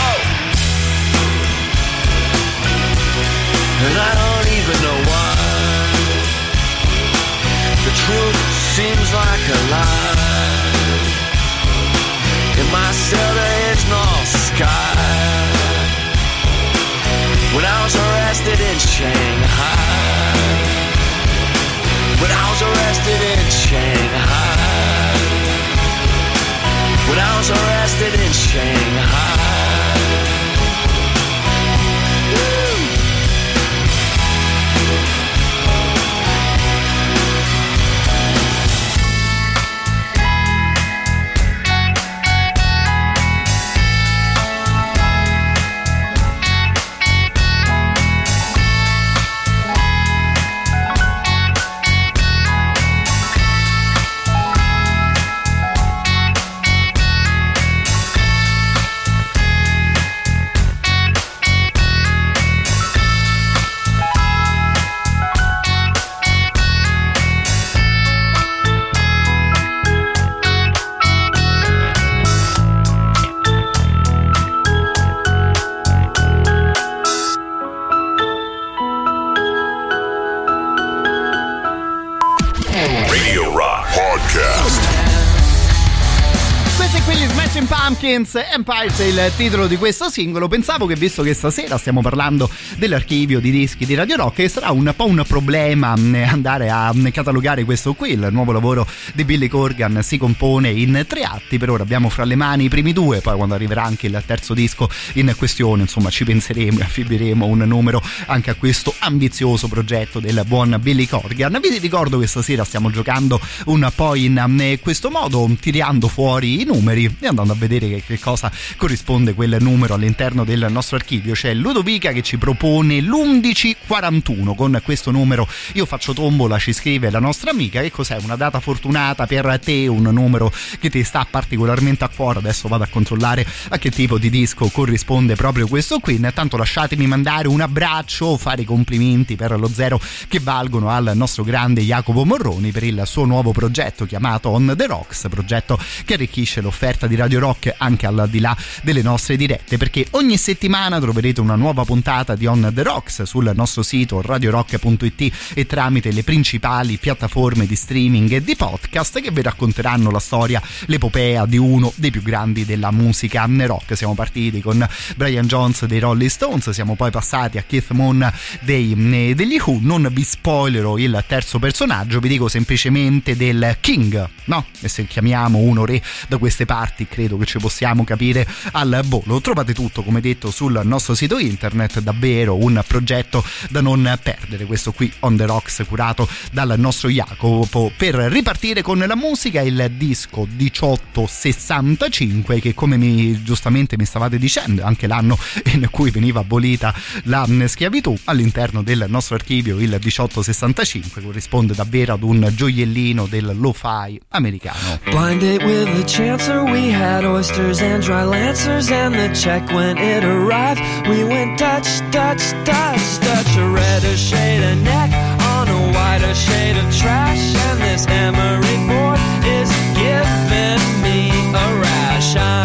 Pumpkins 88.14 88.44
Empires 88.52 89.00
è 89.00 89.04
il 89.06 89.32
titolo 89.36 89.66
di 89.66 89.76
questo 89.76 90.08
singolo. 90.08 90.46
Pensavo 90.46 90.86
che 90.86 90.94
visto 90.94 91.24
che 91.24 91.34
stasera 91.34 91.76
stiamo 91.78 92.00
parlando 92.00 92.48
dell'archivio 92.76 93.40
di 93.40 93.50
dischi 93.50 93.86
di 93.86 93.94
Radio 93.94 94.14
Rock, 94.14 94.48
sarà 94.48 94.70
un 94.70 94.92
po' 94.94 95.06
un 95.06 95.24
problema 95.26 95.96
mm, 95.96 96.14
andare 96.14 96.70
a 96.70 96.92
mm, 96.94 97.08
catalogare 97.08 97.64
questo 97.64 97.94
qui. 97.94 98.12
Il 98.12 98.28
nuovo 98.30 98.52
lavoro 98.52 98.86
di 99.14 99.24
Billy 99.24 99.48
Corgan 99.48 100.00
si 100.02 100.16
compone 100.16 100.70
in 100.70 101.04
tre 101.08 101.22
atti. 101.22 101.58
Per 101.58 101.68
ora 101.68 101.82
abbiamo 101.82 102.08
fra 102.08 102.22
le 102.24 102.36
mani 102.36 102.64
i 102.64 102.68
primi 102.68 102.92
due, 102.92 103.20
poi 103.20 103.34
quando 103.36 103.54
arriverà 103.54 103.82
anche 103.82 104.06
il 104.06 104.22
terzo 104.24 104.54
disco 104.54 104.88
in 105.14 105.34
questione, 105.36 105.82
insomma, 105.82 106.08
ci 106.10 106.24
penseremo 106.24 106.78
e 106.78 106.82
affibieremo 106.82 107.44
un 107.44 107.64
numero 107.66 108.00
anche 108.26 108.50
a 108.50 108.54
questo 108.54 108.94
ambizioso 109.00 109.66
progetto 109.66 110.20
del 110.20 110.44
buon 110.46 110.78
Billy 110.80 111.06
Corgan. 111.06 111.58
Vi 111.60 111.78
ricordo 111.78 112.18
che 112.18 112.28
stasera 112.28 112.62
stiamo 112.62 112.90
giocando 112.90 113.40
un 113.66 113.90
po' 113.92 114.14
in 114.14 114.40
mm, 114.46 114.74
questo 114.80 115.10
modo, 115.10 115.50
tirando 115.58 116.06
fuori 116.06 116.60
i 116.60 116.64
numeri 116.64 117.16
e 117.18 117.26
andando 117.26 117.52
a 117.52 117.56
vedere 117.56 117.88
che, 117.88 118.02
che 118.06 118.18
cosa 118.18 118.50
corrisponde 118.76 119.34
quel 119.34 119.56
numero 119.60 119.94
all'interno 119.94 120.44
del 120.44 120.66
nostro 120.70 120.96
archivio. 120.96 121.34
C'è 121.34 121.54
Ludovica 121.54 122.12
che 122.12 122.22
ci 122.22 122.36
propone 122.36 123.00
l'1141. 123.00 124.54
Con 124.54 124.80
questo 124.84 125.10
numero 125.10 125.48
io 125.72 125.86
faccio 125.86 126.12
tombola, 126.12 126.58
ci 126.58 126.72
scrive 126.72 127.10
la 127.10 127.18
nostra 127.18 127.50
amica. 127.50 127.80
Che 127.80 127.90
cos'è? 127.90 128.18
Una 128.22 128.36
data 128.36 128.60
fortunata 128.60 129.26
per 129.26 129.58
te, 129.62 129.86
un 129.86 130.02
numero 130.02 130.52
che 130.78 130.90
ti 130.90 131.02
sta 131.02 131.26
particolarmente 131.28 132.04
a 132.04 132.08
cuore. 132.08 132.38
Adesso 132.40 132.68
vado 132.68 132.84
a 132.84 132.88
controllare 132.88 133.46
a 133.68 133.78
che 133.78 133.90
tipo 133.90 134.18
di 134.18 134.30
disco 134.30 134.68
corrisponde 134.68 135.34
proprio 135.34 135.66
questo 135.66 135.98
qui. 135.98 136.14
Intanto 136.14 136.56
lasciatemi 136.56 137.06
mandare 137.06 137.48
un 137.48 137.60
abbraccio, 137.60 138.36
fare 138.36 138.62
i 138.62 138.64
complimenti 138.64 139.36
per 139.36 139.58
lo 139.58 139.68
zero 139.68 140.00
che 140.28 140.40
valgono 140.40 140.90
al 140.90 141.12
nostro 141.14 141.44
grande 141.44 141.82
Jacopo 141.82 142.24
Morroni 142.24 142.70
per 142.70 142.82
il 142.84 143.02
suo 143.06 143.24
nuovo 143.24 143.52
progetto 143.52 144.04
chiamato 144.04 144.50
On 144.50 144.74
the 144.76 144.86
Rocks, 144.86 145.26
progetto 145.28 145.78
che 146.04 146.14
arricchisce 146.14 146.60
l'offerta 146.60 147.06
di 147.06 147.14
Radio 147.14 147.38
Rock 147.38 147.74
anche 147.76 147.93
al 148.02 148.26
di 148.28 148.40
là 148.40 148.56
delle 148.82 149.02
nostre 149.02 149.36
dirette, 149.36 149.76
perché 149.76 150.06
ogni 150.10 150.36
settimana 150.36 151.00
troverete 151.00 151.40
una 151.40 151.54
nuova 151.54 151.84
puntata 151.84 152.34
di 152.34 152.46
On 152.46 152.70
the 152.74 152.82
Rocks 152.82 153.22
sul 153.22 153.50
nostro 153.54 153.82
sito 153.82 154.20
radiorock.it 154.20 155.32
e 155.54 155.66
tramite 155.66 156.10
le 156.12 156.22
principali 156.22 156.96
piattaforme 156.96 157.66
di 157.66 157.76
streaming 157.76 158.32
e 158.32 158.42
di 158.42 158.56
podcast 158.56 159.20
che 159.20 159.30
vi 159.30 159.42
racconteranno 159.42 160.10
la 160.10 160.18
storia, 160.18 160.60
l'epopea 160.86 161.46
di 161.46 161.56
uno 161.56 161.92
dei 161.96 162.10
più 162.10 162.22
grandi 162.22 162.64
della 162.64 162.90
musica 162.90 163.46
rock. 163.48 163.96
Siamo 163.96 164.14
partiti 164.14 164.60
con 164.60 164.86
Brian 165.16 165.46
Jones 165.46 165.84
dei 165.84 166.00
Rolling 166.00 166.30
Stones, 166.30 166.70
siamo 166.70 166.94
poi 166.96 167.10
passati 167.10 167.58
a 167.58 167.62
Keith 167.62 167.90
Moon 167.90 168.30
dei, 168.60 168.94
degli 169.34 169.60
Who, 169.64 169.78
non 169.80 170.08
vi 170.10 170.24
spoilerò 170.24 170.96
il 170.98 171.24
terzo 171.26 171.58
personaggio, 171.58 172.20
vi 172.20 172.28
dico 172.28 172.48
semplicemente 172.48 173.36
del 173.36 173.76
King, 173.80 174.28
no? 174.44 174.66
E 174.80 174.88
se 174.88 175.06
chiamiamo 175.06 175.58
uno 175.58 175.84
re 175.84 176.02
da 176.28 176.38
queste 176.38 176.64
parti 176.64 177.06
credo 177.06 177.36
che 177.36 177.44
ci 177.44 177.58
possiamo 177.58 177.82
capire 178.04 178.46
al 178.72 179.02
volo. 179.04 179.40
Trovate 179.40 179.72
tutto 179.74 180.02
come 180.02 180.20
detto 180.20 180.50
sul 180.50 180.80
nostro 180.84 181.14
sito 181.14 181.38
internet, 181.38 182.00
davvero 182.00 182.56
un 182.56 182.82
progetto 182.86 183.44
da 183.70 183.80
non 183.80 184.18
perdere, 184.22 184.64
questo 184.64 184.92
qui 184.92 185.12
On 185.20 185.36
The 185.36 185.46
Rocks 185.46 185.84
curato 185.86 186.28
dal 186.52 186.74
nostro 186.78 187.08
Jacopo. 187.08 187.92
Per 187.96 188.14
ripartire 188.14 188.82
con 188.82 188.98
la 188.98 189.16
musica 189.16 189.60
il 189.60 189.92
disco 189.96 190.46
1865 190.50 192.60
che 192.60 192.74
come 192.74 192.96
mi, 192.96 193.42
giustamente 193.42 193.96
mi 193.96 194.04
stavate 194.04 194.38
dicendo 194.38 194.82
è 194.82 194.84
anche 194.84 195.06
l'anno 195.06 195.38
in 195.72 195.88
cui 195.90 196.10
veniva 196.10 196.40
abolita 196.40 196.94
la 197.24 197.46
schiavitù 197.66 198.16
all'interno 198.24 198.82
del 198.82 199.06
nostro 199.08 199.34
archivio 199.34 199.78
il 199.78 199.90
1865 199.90 201.22
corrisponde 201.22 201.74
davvero 201.74 202.14
ad 202.14 202.22
un 202.22 202.50
gioiellino 202.54 203.26
del 203.26 203.56
lo-fi 203.58 204.20
americano. 204.28 205.00
Blind 205.04 205.40
date 205.40 205.64
with 205.64 205.90
the 205.96 206.04
chancer, 206.04 206.62
we 206.62 206.92
had 206.92 207.24
oysters 207.24 207.73
and 207.82 208.02
dry 208.02 208.24
lancers, 208.24 208.90
and 208.90 209.14
the 209.14 209.34
check 209.34 209.66
when 209.72 209.98
it 209.98 210.24
arrived. 210.24 210.80
We 211.08 211.24
went 211.24 211.58
Dutch, 211.58 211.88
Dutch, 212.10 212.44
Dutch, 212.64 213.20
Dutch, 213.20 213.56
a 213.56 213.68
redder 213.68 214.16
shade 214.16 214.62
of 214.70 214.78
neck 214.82 215.10
on 215.54 215.68
a 215.68 215.80
whiter 215.92 216.34
shade 216.34 216.76
of 216.76 216.88
trash, 216.96 217.54
and 217.66 217.80
this 217.80 218.06
emery 218.06 218.78
board 218.88 219.18
is 219.58 219.70
giving 219.96 220.82
me 221.02 221.30
a 221.50 221.66
rash. 221.80 222.36
I'm 222.36 222.63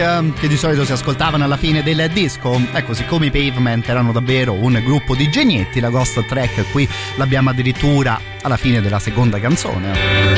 che 0.00 0.48
di 0.48 0.56
solito 0.56 0.86
si 0.86 0.92
ascoltavano 0.92 1.44
alla 1.44 1.58
fine 1.58 1.82
del 1.82 2.08
disco? 2.10 2.58
Ecco, 2.72 2.94
siccome 2.94 3.26
i 3.26 3.30
Pavement 3.30 3.86
erano 3.86 4.12
davvero 4.12 4.54
un 4.54 4.80
gruppo 4.82 5.14
di 5.14 5.28
genietti, 5.28 5.78
la 5.78 5.90
ghost 5.90 6.24
track 6.24 6.70
qui 6.70 6.88
l'abbiamo 7.16 7.50
addirittura 7.50 8.18
alla 8.40 8.56
fine 8.56 8.80
della 8.80 8.98
seconda 8.98 9.38
canzone. 9.38 10.29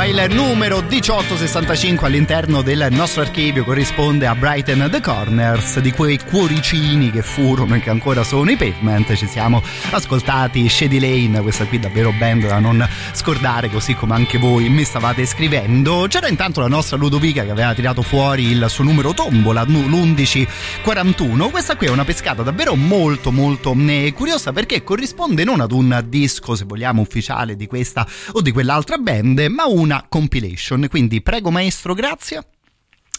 Insomma, 0.00 0.24
il 0.24 0.34
numero 0.34 0.82
1865 0.88 2.06
all'interno 2.06 2.62
del 2.62 2.88
nostro 2.90 3.20
archivio 3.20 3.64
corrisponde 3.64 4.26
a 4.26 4.34
Brighton 4.34 4.88
the 4.90 5.00
Corners, 5.00 5.78
di 5.80 5.92
quei 5.92 6.18
cuoricini 6.18 7.10
che 7.10 7.22
furono 7.22 7.74
e 7.74 7.80
che 7.80 7.90
ancora 7.90 8.22
sono 8.24 8.50
i 8.50 8.56
Pavement. 8.56 9.14
Ci 9.14 9.26
siamo 9.26 9.62
ascoltati 9.90 10.66
Shady 10.68 10.98
Lane, 10.98 11.42
questa 11.42 11.66
qui 11.66 11.78
davvero 11.78 12.12
band 12.12 12.46
da 12.46 12.58
non 12.58 12.88
scordare, 13.12 13.68
così 13.68 13.94
come 13.94 14.14
anche 14.14 14.38
voi 14.38 14.70
mi 14.70 14.84
stavate 14.84 15.26
scrivendo. 15.26 16.06
C'era 16.08 16.28
intanto 16.28 16.60
la 16.60 16.68
nostra 16.68 16.96
Ludovica 16.96 17.44
che 17.44 17.50
aveva 17.50 17.74
tirato 17.74 18.00
fuori 18.00 18.44
il 18.44 18.64
suo 18.68 18.84
numero 18.84 19.12
tombola, 19.12 19.64
l'1141. 19.64 21.50
Questa 21.50 21.76
qui 21.76 21.88
è 21.88 21.90
una 21.90 22.04
pescata 22.04 22.42
davvero 22.42 22.74
molto 22.74 23.30
molto 23.30 23.76
eh, 23.76 24.12
curiosa 24.14 24.52
perché 24.52 24.82
corrisponde 24.82 25.44
non 25.44 25.60
ad 25.60 25.72
un 25.72 26.02
disco, 26.06 26.54
se 26.54 26.64
vogliamo, 26.64 27.02
ufficiale 27.02 27.54
di 27.54 27.66
questa 27.66 28.06
o 28.32 28.40
di 28.40 28.50
quell'altra 28.50 28.96
band, 28.96 29.40
ma 29.50 29.66
una 29.90 30.06
compilation. 30.08 30.86
Quindi 30.88 31.20
prego 31.20 31.50
maestro, 31.50 31.94
grazie. 31.94 32.46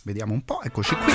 Vediamo 0.03 0.33
un 0.33 0.43
po', 0.45 0.61
eccoci 0.63 0.95
qui. 0.95 1.13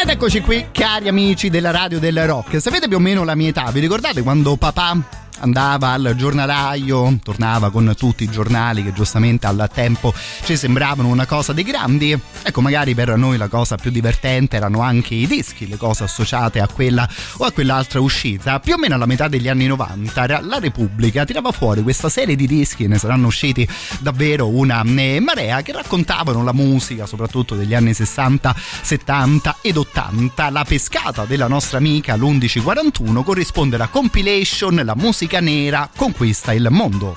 Ed 0.00 0.08
eccoci 0.08 0.40
qui, 0.40 0.66
cari 0.72 1.06
amici 1.06 1.50
della 1.50 1.70
radio 1.70 2.00
del 2.00 2.26
rock. 2.26 2.60
Sapete 2.60 2.88
più 2.88 2.96
o 2.96 3.00
meno 3.00 3.24
la 3.24 3.34
mia 3.36 3.48
età? 3.48 3.70
Vi 3.70 3.78
ricordate 3.78 4.22
quando 4.22 4.56
papà 4.56 5.26
andava 5.40 5.90
al 5.90 6.14
giornalaio, 6.16 7.18
tornava 7.22 7.70
con 7.70 7.94
tutti 7.96 8.24
i 8.24 8.30
giornali 8.30 8.82
che 8.82 8.92
giustamente 8.92 9.46
al 9.46 9.68
tempo 9.72 10.12
ci 10.44 10.56
sembravano 10.56 11.08
una 11.08 11.26
cosa 11.26 11.52
dei 11.52 11.64
grandi. 11.64 12.18
Ecco, 12.42 12.60
magari 12.60 12.94
per 12.94 13.16
noi 13.16 13.36
la 13.36 13.48
cosa 13.48 13.76
più 13.76 13.90
divertente 13.90 14.56
erano 14.56 14.80
anche 14.80 15.14
i 15.14 15.26
dischi, 15.26 15.68
le 15.68 15.76
cose 15.76 16.04
associate 16.04 16.60
a 16.60 16.68
quella 16.68 17.08
o 17.36 17.44
a 17.44 17.52
quell'altra 17.52 18.00
uscita. 18.00 18.60
Più 18.60 18.74
o 18.74 18.78
meno 18.78 18.94
alla 18.94 19.06
metà 19.06 19.28
degli 19.28 19.48
anni 19.48 19.66
90 19.66 20.40
la 20.40 20.58
Repubblica 20.58 21.24
tirava 21.24 21.52
fuori 21.52 21.82
questa 21.82 22.08
serie 22.08 22.36
di 22.36 22.46
dischi, 22.46 22.86
ne 22.86 22.98
saranno 22.98 23.26
usciti 23.28 23.68
davvero 24.00 24.48
una 24.48 24.82
marea 24.82 25.62
che 25.62 25.72
raccontavano 25.72 26.42
la 26.42 26.52
musica, 26.52 27.06
soprattutto 27.06 27.54
degli 27.54 27.74
anni 27.74 27.94
60, 27.94 28.54
70 28.82 29.56
ed 29.62 29.76
80. 29.76 30.50
La 30.50 30.64
pescata 30.64 31.24
della 31.24 31.46
nostra 31.46 31.78
amica 31.78 32.16
l'1141 32.16 33.22
corrisponde 33.22 33.76
alla 33.76 33.88
compilation, 33.88 34.80
la 34.84 34.94
musica 34.96 35.27
nera 35.36 35.88
conquista 35.94 36.52
il 36.52 36.66
mondo. 36.70 37.14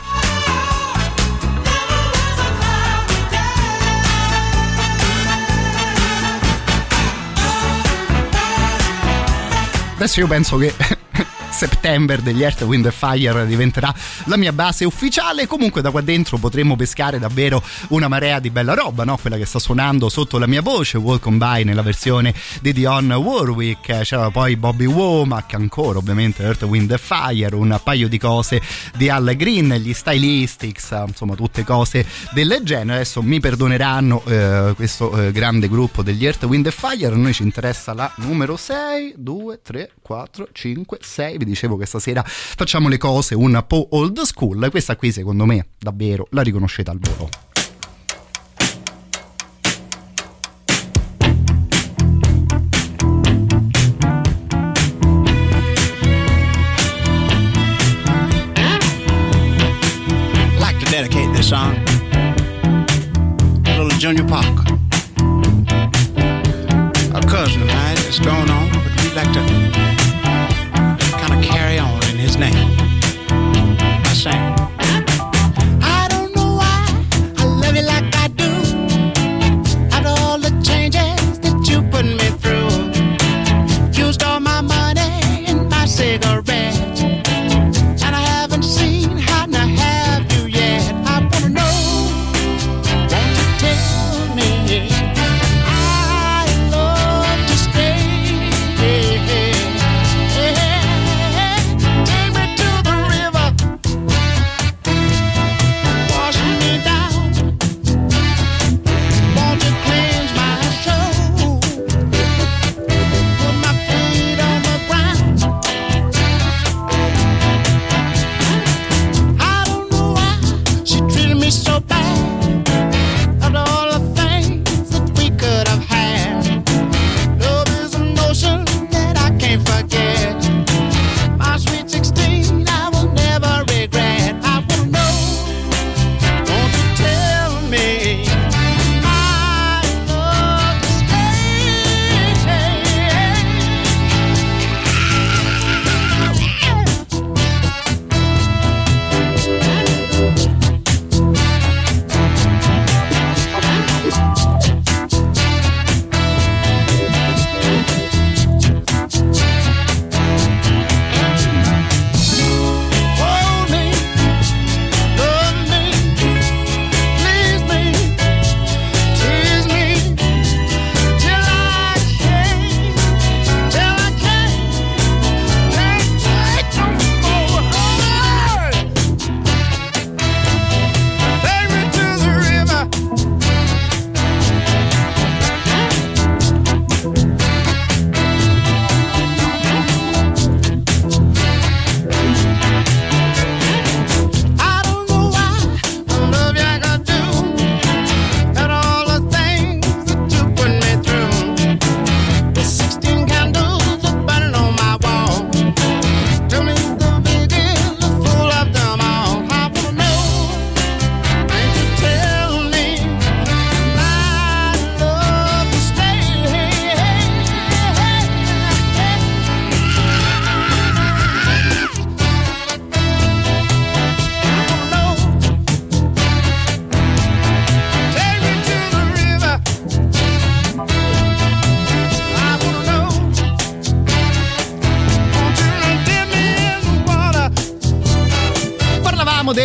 Adesso 9.96 10.20
io 10.20 10.28
penso 10.28 10.58
che 10.58 10.74
September 11.62 12.22
degli 12.22 12.42
Earth, 12.42 12.62
Wind 12.62 12.86
and 12.86 12.92
Fire 12.96 13.46
diventerà 13.46 13.94
la 14.24 14.36
mia 14.36 14.52
base 14.52 14.84
ufficiale. 14.84 15.46
Comunque, 15.46 15.84
da 15.84 15.92
qua 15.92 16.02
dentro 16.02 16.40
potremmo 16.40 16.76
pescare 16.76 17.20
davvero 17.20 17.62
una 17.90 18.08
marea 18.08 18.40
di 18.40 18.50
bella 18.50 18.74
roba, 18.74 19.04
no? 19.04 19.16
Quella 19.16 19.38
che 19.38 19.46
sta 19.46 19.60
suonando 19.60 20.10
sotto 20.10 20.40
la 20.40 20.48
mia 20.48 20.64
voce, 20.64 20.98
Welcome 20.98 21.38
By 21.38 21.64
nella 21.64 21.84
versione 21.84 22.34
di 22.62 22.74
Dion 22.74 23.12
Warwick. 23.12 24.02
C'era 24.02 24.32
poi 24.32 24.56
Bobby 24.56 24.86
Womack, 24.86 25.54
ancora 25.54 26.00
ovviamente 26.00 26.42
Earth, 26.42 26.64
Wind 26.64 26.90
and 26.90 27.00
Fire, 27.00 27.56
un 27.56 27.80
paio 27.84 28.08
di 28.08 28.18
cose 28.18 28.60
di 28.96 29.08
Al 29.10 29.36
Green, 29.36 29.72
gli 29.74 29.94
Stylistics, 29.94 31.04
insomma, 31.06 31.36
tutte 31.36 31.64
cose 31.64 32.04
del 32.32 32.60
genere. 32.64 33.02
Adesso 33.02 33.22
mi 33.22 33.40
perdoneranno 33.40 34.24
eh, 34.26 34.74
questo 34.76 35.16
eh, 35.16 35.32
grande 35.32 35.70
gruppo 35.70 36.02
degli 36.02 36.26
Earth, 36.26 36.42
Wind 36.42 36.66
and 36.66 36.74
Fire. 36.76 37.14
A 37.14 37.16
noi 37.16 37.34
ci 37.34 37.44
interessa 37.44 37.94
la 37.94 38.12
numero 38.16 38.58
6, 38.58 39.14
2, 39.16 39.62
3, 39.62 39.92
4, 40.02 40.48
5, 40.52 40.98
6 41.00 41.38
vi 41.38 41.51
dicevo 41.52 41.78
che 41.78 41.86
stasera 41.86 42.24
facciamo 42.26 42.90
le 42.90 42.98
cose 42.98 43.36
un 43.36 43.64
po' 43.68 43.88
old 43.92 44.20
school. 44.22 44.70
Questa 44.70 44.96
qui, 44.96 45.12
secondo 45.12 45.46
me, 45.46 45.68
davvero 45.78 46.28
la 46.32 46.42
riconoscete 46.42 46.90
al 46.90 47.00
volo. 47.00 47.30
Dedicate 60.92 61.34
this 61.34 61.48
song 61.48 61.74
to 63.64 63.72
little 63.82 63.98
Junior 63.98 64.26
Parker. 64.26 64.78
A 67.16 67.22
cousin 67.26 67.62
of 67.62 67.68
mine 67.70 67.96
that's 67.96 68.20
gone 68.20 68.51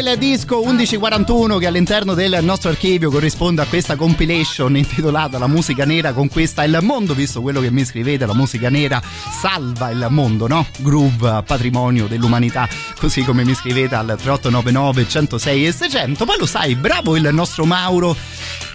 del 0.06 0.18
disco 0.18 0.58
1141 0.58 1.58
che 1.58 1.66
all'interno 1.66 2.14
del 2.14 2.38
nostro 2.42 2.70
archivio 2.70 3.10
corrisponde 3.10 3.62
a 3.62 3.66
questa 3.66 3.96
compilation 3.96 4.76
intitolata 4.76 5.36
La 5.36 5.48
musica 5.48 5.84
nera 5.84 6.12
conquista 6.12 6.62
il 6.62 6.78
mondo, 6.82 7.12
visto 7.12 7.42
quello 7.42 7.60
che 7.60 7.72
mi 7.72 7.84
scrivete, 7.84 8.24
la 8.24 8.34
musica 8.34 8.70
nera 8.70 9.02
salva 9.02 9.90
il 9.90 10.06
mondo, 10.10 10.46
no? 10.46 10.64
Groove, 10.78 11.42
patrimonio 11.44 12.06
dell'umanità, 12.06 12.68
così 13.00 13.24
come 13.24 13.42
mi 13.42 13.54
scrivete 13.54 13.96
al 13.96 14.06
3899 14.06 15.08
106 15.08 15.66
e 15.66 15.72
600. 15.72 16.24
Poi 16.24 16.38
lo 16.38 16.46
sai, 16.46 16.76
bravo 16.76 17.16
il 17.16 17.28
nostro 17.32 17.64
Mauro 17.64 18.16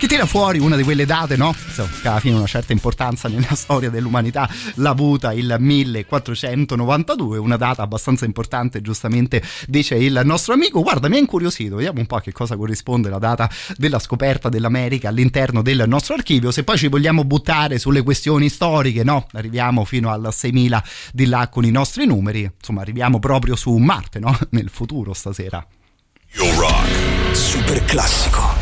che 0.01 0.07
tira 0.07 0.25
fuori 0.25 0.57
una 0.57 0.75
di 0.75 0.81
quelle 0.81 1.05
date, 1.05 1.37
no? 1.37 1.53
Insomma, 1.67 1.89
che 2.01 2.07
alla 2.07 2.19
fine 2.19 2.35
una 2.35 2.47
certa 2.47 2.73
importanza 2.73 3.27
nella 3.29 3.53
storia 3.53 3.91
dell'umanità 3.91 4.49
l'ha 4.75 4.89
avuta 4.89 5.31
il 5.31 5.55
1492, 5.59 7.37
una 7.37 7.55
data 7.55 7.83
abbastanza 7.83 8.25
importante, 8.25 8.81
giustamente 8.81 9.43
dice 9.67 9.93
il 9.97 10.19
nostro 10.23 10.53
amico. 10.53 10.81
Guarda, 10.81 11.07
mi 11.07 11.17
ha 11.17 11.19
incuriosito, 11.19 11.75
vediamo 11.75 11.99
un 11.99 12.07
po' 12.07 12.15
a 12.15 12.21
che 12.21 12.31
cosa 12.31 12.57
corrisponde 12.57 13.09
la 13.09 13.19
data 13.19 13.47
della 13.77 13.99
scoperta 13.99 14.49
dell'America 14.49 15.09
all'interno 15.09 15.61
del 15.61 15.83
nostro 15.85 16.15
archivio. 16.15 16.49
Se 16.49 16.63
poi 16.63 16.79
ci 16.79 16.87
vogliamo 16.87 17.23
buttare 17.23 17.77
sulle 17.77 18.01
questioni 18.01 18.49
storiche, 18.49 19.03
no? 19.03 19.27
Arriviamo 19.33 19.85
fino 19.85 20.09
al 20.09 20.33
6000 20.33 20.83
di 21.13 21.27
là 21.27 21.47
con 21.47 21.63
i 21.63 21.69
nostri 21.69 22.07
numeri, 22.07 22.49
insomma, 22.57 22.81
arriviamo 22.81 23.19
proprio 23.19 23.55
su 23.55 23.75
Marte, 23.75 24.17
no? 24.17 24.35
Nel 24.49 24.69
futuro 24.69 25.13
stasera. 25.13 25.63
Radio 26.33 26.59
Rock. 26.59 27.35
Super 27.35 27.83
classico. 27.83 28.60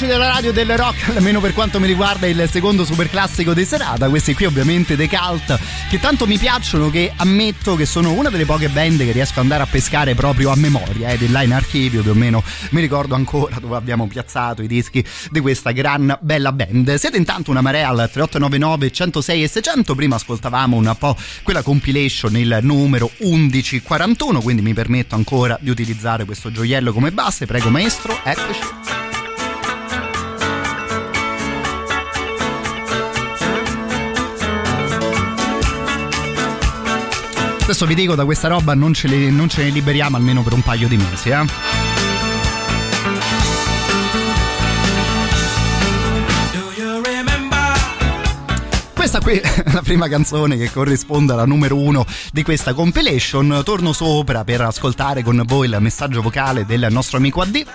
Amici 0.00 0.06
della 0.06 0.32
radio 0.32 0.52
del 0.52 0.76
rock, 0.78 1.16
almeno 1.16 1.40
per 1.40 1.52
quanto 1.52 1.78
mi 1.78 1.86
riguarda 1.86 2.26
il 2.26 2.48
secondo 2.50 2.84
super 2.84 3.10
classico 3.10 3.52
di 3.52 3.64
serata. 3.64 4.08
Questi 4.08 4.34
qui, 4.34 4.46
ovviamente, 4.46 4.96
The 4.96 5.08
Cult, 5.08 5.58
che 5.90 5.98
tanto 5.98 6.26
mi 6.26 6.38
piacciono 6.38 6.90
che 6.90 7.12
ammetto 7.14 7.76
che 7.76 7.84
sono 7.84 8.12
una 8.12 8.30
delle 8.30 8.46
poche 8.46 8.68
band 8.68 8.98
che 8.98 9.12
riesco 9.12 9.34
ad 9.34 9.38
andare 9.44 9.62
a 9.62 9.66
pescare 9.66 10.14
proprio 10.14 10.50
a 10.50 10.56
memoria. 10.56 11.08
Eh, 11.10 11.28
là 11.28 11.42
in 11.42 11.52
archivio 11.52 12.02
più 12.02 12.12
o 12.12 12.14
meno 12.14 12.42
mi 12.70 12.80
ricordo 12.80 13.14
ancora 13.14 13.56
dove 13.58 13.76
abbiamo 13.76 14.06
piazzato 14.06 14.62
i 14.62 14.66
dischi 14.66 15.04
di 15.30 15.40
questa 15.40 15.72
gran 15.72 16.16
bella 16.20 16.52
band. 16.52 16.94
Siete 16.94 17.16
intanto 17.16 17.50
una 17.50 17.60
marea 17.60 17.88
al 17.88 18.08
3899 18.10 18.90
106 18.90 19.42
e 19.42 19.48
600. 19.48 19.94
Prima 19.94 20.14
ascoltavamo 20.16 20.76
un 20.76 20.94
po' 20.98 21.16
quella 21.42 21.62
compilation, 21.62 22.36
il 22.36 22.58
numero 22.62 23.10
1141, 23.18 24.40
quindi 24.40 24.62
mi 24.62 24.72
permetto 24.72 25.14
ancora 25.14 25.58
di 25.60 25.68
utilizzare 25.68 26.24
questo 26.24 26.50
gioiello 26.50 26.92
come 26.92 27.12
base. 27.12 27.44
Prego, 27.44 27.68
maestro, 27.68 28.18
eccoci. 28.24 29.09
Adesso 37.70 37.86
vi 37.86 37.94
dico 37.94 38.16
da 38.16 38.24
questa 38.24 38.48
roba 38.48 38.74
non 38.74 38.92
ce, 38.92 39.06
le- 39.06 39.30
non 39.30 39.48
ce 39.48 39.62
ne 39.62 39.70
liberiamo 39.70 40.16
almeno 40.16 40.42
per 40.42 40.54
un 40.54 40.60
paio 40.60 40.88
di 40.88 40.96
mesi, 40.96 41.28
eh. 41.28 41.44
Questa 48.92 49.20
qui 49.20 49.36
è 49.36 49.62
la 49.70 49.82
prima 49.82 50.08
canzone 50.08 50.56
che 50.56 50.68
corrisponde 50.72 51.32
alla 51.32 51.44
numero 51.44 51.76
uno 51.76 52.04
di 52.32 52.42
questa 52.42 52.74
compilation. 52.74 53.62
Torno 53.64 53.92
sopra 53.92 54.42
per 54.42 54.62
ascoltare 54.62 55.22
con 55.22 55.40
voi 55.46 55.68
il 55.68 55.76
messaggio 55.78 56.22
vocale 56.22 56.66
del 56.66 56.88
nostro 56.90 57.18
amico 57.18 57.40
AD. 57.40 57.66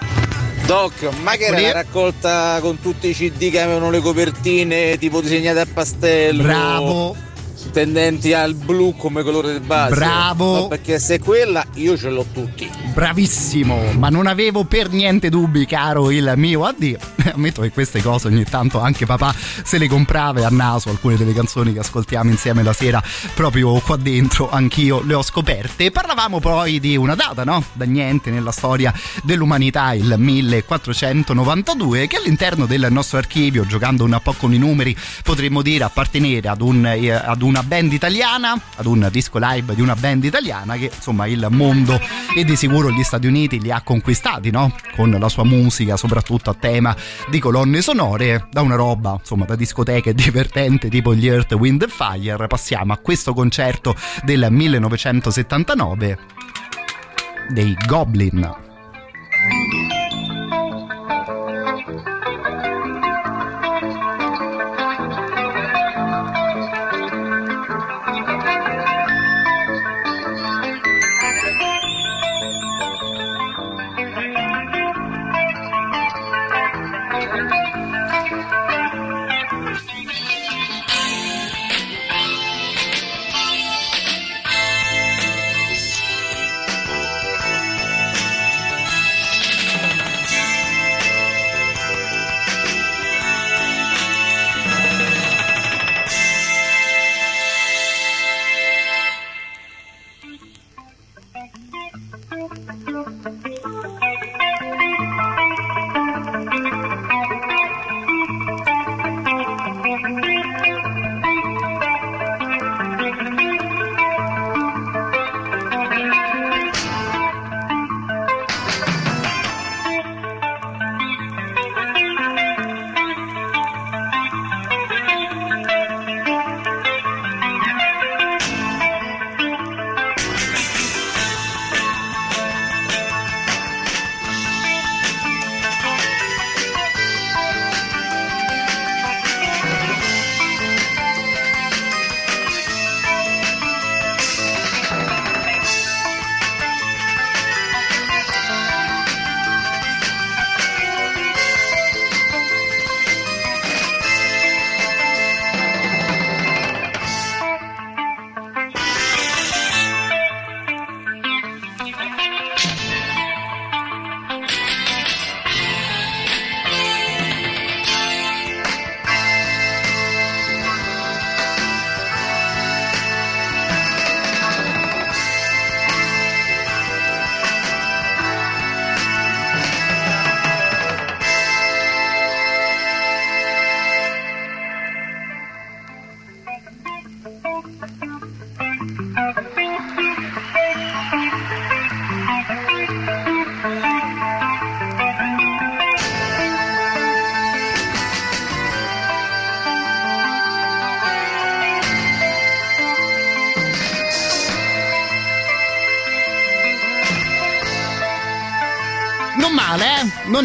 Doc, 0.66 1.10
ma 1.22 1.38
che 1.38 1.46
era 1.46 1.62
la 1.62 1.72
raccolta 1.72 2.58
con 2.60 2.82
tutti 2.82 3.08
i 3.08 3.14
CD 3.14 3.50
che 3.50 3.62
avevano 3.62 3.90
le 3.90 4.02
copertine 4.02 4.98
tipo 4.98 5.22
disegnate 5.22 5.62
a 5.62 5.68
pastello? 5.74 6.44
Bravo. 6.44 7.34
Tendenti 7.76 8.32
al 8.32 8.54
blu 8.54 8.96
come 8.96 9.22
colore 9.22 9.52
di 9.52 9.60
base. 9.60 9.96
Bravo. 9.96 10.60
No, 10.60 10.68
perché 10.70 10.98
se 10.98 11.16
è 11.16 11.20
quella 11.20 11.62
io 11.74 11.98
ce 11.98 12.10
l'ho 12.10 12.26
tutti. 12.32 12.70
Bravissimo, 12.94 13.92
ma 13.98 14.08
non 14.08 14.28
avevo 14.28 14.64
per 14.64 14.90
niente 14.92 15.28
dubbi, 15.28 15.66
caro 15.66 16.10
il 16.10 16.32
mio 16.38 16.64
AD. 16.64 16.98
Ammetto 17.36 17.64
che 17.64 17.72
queste 17.72 18.02
cose 18.02 18.28
ogni 18.28 18.46
tanto 18.46 18.80
anche 18.80 19.06
papà 19.06 19.36
se 19.36 19.78
le 19.78 19.90
comprava 19.90 20.40
e 20.40 20.44
a 20.46 20.50
naso 20.50 20.90
alcune 20.90 21.18
delle 21.18 21.34
canzoni 21.34 21.74
che 21.74 21.80
ascoltiamo 21.80 22.30
insieme 22.30 22.64
la 22.64 22.72
sera 22.72 23.04
proprio 23.34 23.74
qua 23.82 23.98
dentro, 23.98 24.50
anch'io 24.50 25.02
le 25.02 25.14
ho 25.14 25.22
scoperte. 25.22 25.92
Parlavamo 25.92 26.40
poi 26.40 26.80
di 26.80 26.96
una 26.96 27.16
data, 27.16 27.44
no? 27.44 27.62
Da 27.74 27.84
niente 27.84 28.32
nella 28.32 28.54
storia 28.54 28.94
dell'umanità, 29.22 29.94
il 29.94 30.16
1492, 30.18 32.08
che 32.08 32.16
all'interno 32.16 32.66
del 32.68 32.88
nostro 32.90 33.18
archivio, 33.18 33.66
giocando 33.66 34.06
un 34.06 34.18
po' 34.24 34.32
con 34.38 34.54
i 34.54 34.58
numeri, 34.58 34.96
potremmo 35.24 35.62
dire 35.62 35.84
appartenere 35.84 36.48
ad, 36.48 36.62
un, 36.62 36.86
eh, 36.86 37.12
ad 37.12 37.42
una 37.42 37.64
band 37.66 37.94
italiana, 37.94 38.60
ad 38.76 38.86
un 38.86 39.08
disco 39.12 39.38
live 39.40 39.76
di 39.76 39.82
una 39.82 39.96
band 39.96 40.24
italiana 40.24 40.76
che 40.76 40.92
insomma 40.94 41.28
il 41.28 41.48
mondo 41.50 42.00
e 42.36 42.44
di 42.44 42.56
sicuro 42.56 42.92
gli 42.92 43.04
Stati 43.04 43.28
Uniti 43.28 43.60
li 43.60 43.72
ha 43.72 43.82
conquistati, 43.82 44.52
no? 44.52 44.74
Con 44.96 45.12
la 45.12 45.30
sua 45.30 45.44
musica, 45.44 45.98
soprattutto 45.98 46.50
a 46.50 46.54
tema 46.54 46.96
di 47.30 47.40
colonne 47.40 47.82
sonore, 47.82 48.48
da 48.52 48.62
una 48.62 48.76
roba, 48.76 49.18
insomma, 49.20 49.46
da 49.46 49.56
discoteche 49.56 50.14
divertente 50.14 50.90
tipo 50.90 51.14
gli 51.14 51.28
Earth, 51.28 51.54
Wind 51.54 51.82
and 51.82 51.92
Fire, 51.92 52.48
passiamo 52.48 52.94
a 52.94 52.98
questo 52.98 53.34
concerto 53.34 53.96
del 54.24 54.48
1979 54.50 56.18
dei 57.50 57.76
Goblin. 57.88 59.85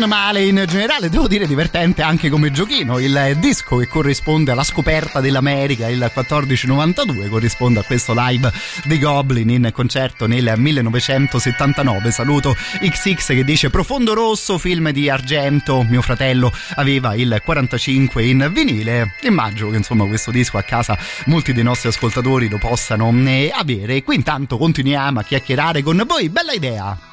Non 0.01 0.09
male 0.09 0.47
in 0.47 0.65
generale, 0.67 1.11
devo 1.11 1.29
dire 1.29 1.47
divertente 1.47 2.01
anche 2.01 2.31
come 2.31 2.51
giochino. 2.51 2.99
Il 2.99 3.37
disco 3.39 3.77
che 3.77 3.87
corrisponde 3.87 4.51
alla 4.51 4.65
scoperta 4.65 5.21
dell'America, 5.21 5.91
il 5.91 5.99
1492, 5.99 7.29
corrisponde 7.29 7.81
a 7.81 7.83
questo 7.83 8.15
live 8.17 8.51
dei 8.87 8.99
Goblin 8.99 9.51
in 9.51 9.71
concerto 9.75 10.27
nel 10.27 10.55
1979. 10.57 12.11
Saluto 12.13 12.57
XX 12.81 13.27
che 13.27 13.45
dice 13.45 13.69
Profondo 13.69 14.15
Rosso, 14.15 14.57
film 14.57 14.89
di 14.91 15.11
Argento. 15.11 15.83
Mio 15.83 16.01
fratello 16.01 16.51
aveva 16.77 17.15
il 17.15 17.39
45 17.45 18.25
in 18.25 18.51
vinile. 18.55 19.17
Immagino 19.25 19.69
che 19.69 19.77
insomma 19.77 20.07
questo 20.07 20.31
disco 20.31 20.57
a 20.57 20.63
casa 20.63 20.97
molti 21.27 21.53
dei 21.53 21.63
nostri 21.63 21.91
ascoltatori 21.91 22.49
lo 22.49 22.57
possano 22.57 23.13
eh, 23.27 23.53
avere. 23.55 24.03
Qui 24.03 24.15
intanto 24.15 24.57
continuiamo 24.57 25.19
a 25.19 25.23
chiacchierare 25.23 25.83
con 25.83 26.03
voi. 26.07 26.31
Bella 26.31 26.53
idea! 26.53 27.10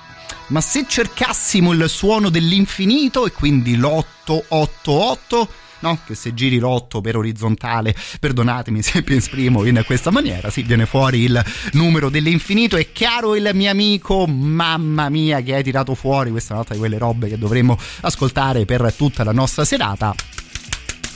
Ma 0.47 0.61
se 0.61 0.85
cercassimo 0.87 1.73
il 1.73 1.89
suono 1.89 2.29
dell'infinito 2.29 3.25
e 3.25 3.31
quindi 3.31 3.75
l'888 3.75 5.47
no? 5.79 5.99
Che 6.05 6.15
se 6.15 6.33
giri 6.33 6.57
rotto 6.57 7.01
per 7.01 7.17
orizzontale, 7.17 7.95
perdonatemi 8.19 8.81
se 8.81 9.03
mi 9.05 9.15
esprimo 9.15 9.65
in 9.65 9.81
questa 9.85 10.11
maniera, 10.11 10.49
sì, 10.49 10.63
viene 10.63 10.85
fuori 10.85 11.21
il 11.21 11.43
numero 11.73 12.09
dell'infinito. 12.09 12.77
È 12.77 12.91
chiaro 12.91 13.35
il 13.35 13.49
mio 13.53 13.69
amico, 13.69 14.25
mamma 14.25 15.09
mia, 15.09 15.41
che 15.41 15.55
hai 15.55 15.63
tirato 15.63 15.95
fuori. 15.95 16.31
Questa 16.31 16.51
è 16.51 16.53
un'altra 16.53 16.75
di 16.75 16.79
quelle 16.79 16.97
robe 16.97 17.27
che 17.27 17.37
dovremmo 17.37 17.77
ascoltare 18.01 18.65
per 18.65 18.93
tutta 18.95 19.23
la 19.23 19.33
nostra 19.33 19.65
serata 19.65 20.15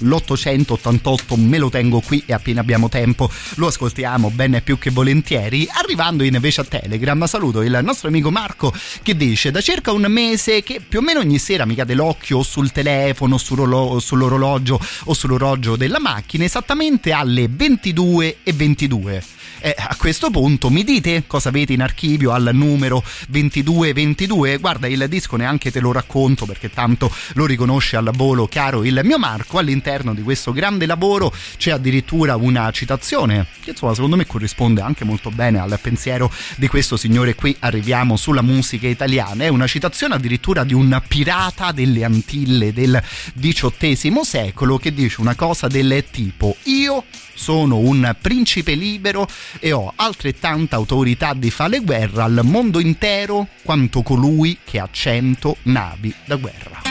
l'888 0.02 1.40
me 1.40 1.58
lo 1.58 1.70
tengo 1.70 2.02
qui 2.02 2.24
e 2.26 2.34
appena 2.34 2.62
abbiamo 2.62 2.90
tempo 2.90 3.30
lo 3.56 3.68
ascoltiamo 3.68 4.30
ben 4.32 4.62
più 4.64 4.78
che 4.78 4.90
volentieri. 4.90 5.68
Arrivando 5.72 6.24
invece 6.24 6.62
a 6.62 6.64
Telegram, 6.66 7.26
saluto 7.26 7.62
il 7.62 7.80
nostro 7.84 8.08
amico 8.08 8.32
Marco 8.32 8.74
che 9.02 9.16
dice 9.16 9.52
da 9.52 9.62
circa 9.62 9.92
un 9.92 10.06
mese 10.10 10.64
che 10.64 10.82
più 10.88 11.00
o 11.00 11.02
meno 11.02 11.20
ogni 11.20 11.40
sera 11.40 11.66
mi 11.66 11.76
cade 11.76 11.94
l'occhio 11.94 12.44
sul 12.44 12.72
telefono, 12.72 13.38
sull'orologio 13.38 14.80
o 15.06 15.14
sull'orologio 15.14 15.76
della 15.76 16.00
macchina 16.00 16.44
esattamente 16.44 17.12
alle 17.12 17.48
22 17.50 18.38
e 18.44 18.54
22. 18.54 19.24
Eh, 19.64 19.76
a 19.78 19.96
questo 19.96 20.32
punto 20.32 20.72
mi 20.72 20.84
dite 20.84 21.26
cosa 21.28 21.50
avete 21.50 21.74
in 21.74 21.84
archivio 21.84 22.32
al 22.32 22.50
numero 22.52 23.04
2222? 23.28 24.58
Guarda, 24.58 24.88
il 24.88 25.06
disco 25.08 25.36
neanche 25.36 25.70
te 25.70 25.80
lo 25.80 25.92
racconto 25.92 26.48
perché 26.48 26.72
tanto 26.72 27.14
lo 27.34 27.46
riconosce 27.46 27.96
al 27.96 28.10
volo 28.12 28.48
caro 28.48 28.84
il 28.84 29.00
mio 29.04 29.20
Marco. 29.20 29.60
All'interno 29.60 30.16
di 30.16 30.24
questo 30.24 30.52
grande 30.52 30.88
lavoro 30.88 31.32
c'è 31.58 31.70
addirittura 31.70 32.36
una 32.38 32.72
citazione 32.72 33.46
che 33.60 33.70
insomma 33.70 33.94
secondo 33.94 34.16
me 34.16 34.26
corrisponde 34.26 34.82
anche 34.82 35.04
molto 35.04 35.30
bene 35.30 35.60
al 35.60 35.78
pensiero 35.80 36.32
di 36.56 36.68
questo 36.68 36.98
signore 36.98 37.36
qui. 37.36 37.56
Arriviamo 37.60 38.18
sulla 38.18 38.42
musica 38.42 38.88
italiana. 38.88 39.44
È 39.44 39.48
una 39.48 39.68
citazione 39.68 40.16
addirittura 40.16 40.64
di 40.64 40.74
un 40.74 41.00
pirata 41.08 41.72
delle 41.72 42.04
Antille 42.04 42.74
del 42.74 43.00
XVIII 43.40 44.22
secolo 44.24 44.80
che 44.80 44.92
dice 44.92 45.22
una 45.22 45.36
cosa 45.36 45.68
del 45.68 46.04
tipo 46.10 46.56
io 46.64 47.04
sono 47.42 47.78
un 47.78 48.16
principe 48.22 48.76
libero 48.76 49.28
e 49.60 49.72
ho 49.72 49.92
altrettanta 49.96 50.76
autorità 50.76 51.34
di 51.34 51.50
fare 51.50 51.80
guerra 51.80 52.24
al 52.24 52.42
mondo 52.44 52.80
intero 52.80 53.48
quanto 53.64 54.02
colui 54.02 54.60
che 54.64 54.80
ha 54.80 54.88
cento 54.92 55.58
navi 55.64 56.14
da 56.26 56.36
guerra. 56.36 56.91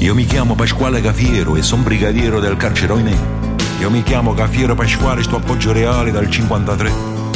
Io 0.00 0.14
mi 0.14 0.24
chiamo 0.24 0.54
Pasquale 0.54 1.02
Cafiero 1.02 1.56
e 1.56 1.62
son 1.62 1.82
brigadiero 1.82 2.40
del 2.40 2.56
carcere 2.56 2.94
Oinè. 2.94 3.16
Io 3.80 3.90
mi 3.90 4.02
chiamo 4.02 4.32
Cafiero 4.32 4.74
Pasquale, 4.74 5.22
sto 5.22 5.36
appoggio 5.36 5.72
reale 5.72 6.10
dal 6.10 6.30
53. 6.30 6.90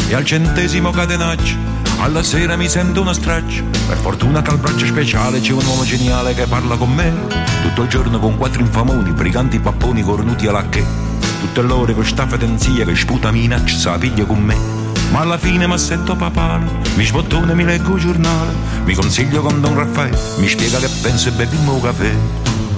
E 0.08 0.14
al 0.14 0.24
centesimo 0.24 0.90
catenaccio, 0.90 1.56
alla 1.98 2.22
sera 2.22 2.56
mi 2.56 2.66
sento 2.66 3.02
una 3.02 3.12
straccia. 3.12 3.62
Per 3.86 3.98
fortuna 3.98 4.40
che 4.40 4.50
al 4.50 4.58
braccio 4.58 4.86
speciale 4.86 5.40
c'è 5.40 5.52
un 5.52 5.62
uomo 5.62 5.84
geniale 5.84 6.32
che 6.32 6.46
parla 6.46 6.76
con 6.76 6.94
me. 6.94 7.12
Tutto 7.60 7.82
il 7.82 7.88
giorno 7.88 8.18
con 8.18 8.38
quattro 8.38 8.62
infamoni, 8.62 9.10
briganti 9.12 9.60
papponi 9.60 10.02
cornuti 10.02 10.46
alla 10.46 10.66
che. 10.70 10.82
Tutte 11.40 11.60
l'ore 11.60 11.92
con 11.92 12.06
sta 12.06 12.26
fedenzia 12.26 12.86
che 12.86 12.94
sputa 12.94 13.30
minaccia, 13.30 13.76
sa 13.76 13.98
piglia 13.98 14.24
con 14.24 14.40
me. 14.40 14.83
Ma 15.10 15.20
alla 15.20 15.38
fine 15.38 15.66
mi 15.66 15.72
assetto 15.72 16.16
papale, 16.16 16.66
mi 16.96 17.04
sbottone, 17.04 17.54
mi 17.54 17.64
leggo 17.64 17.94
il 17.94 18.00
giornale, 18.00 18.52
mi 18.84 18.94
consiglio 18.94 19.42
con 19.42 19.60
Don 19.60 19.74
Raffaele, 19.74 20.18
mi 20.38 20.48
spiega 20.48 20.78
che 20.78 20.88
penso 21.02 21.28
e 21.28 21.32
bevimmo 21.32 21.74
un 21.74 21.80
caffè. 21.80 22.12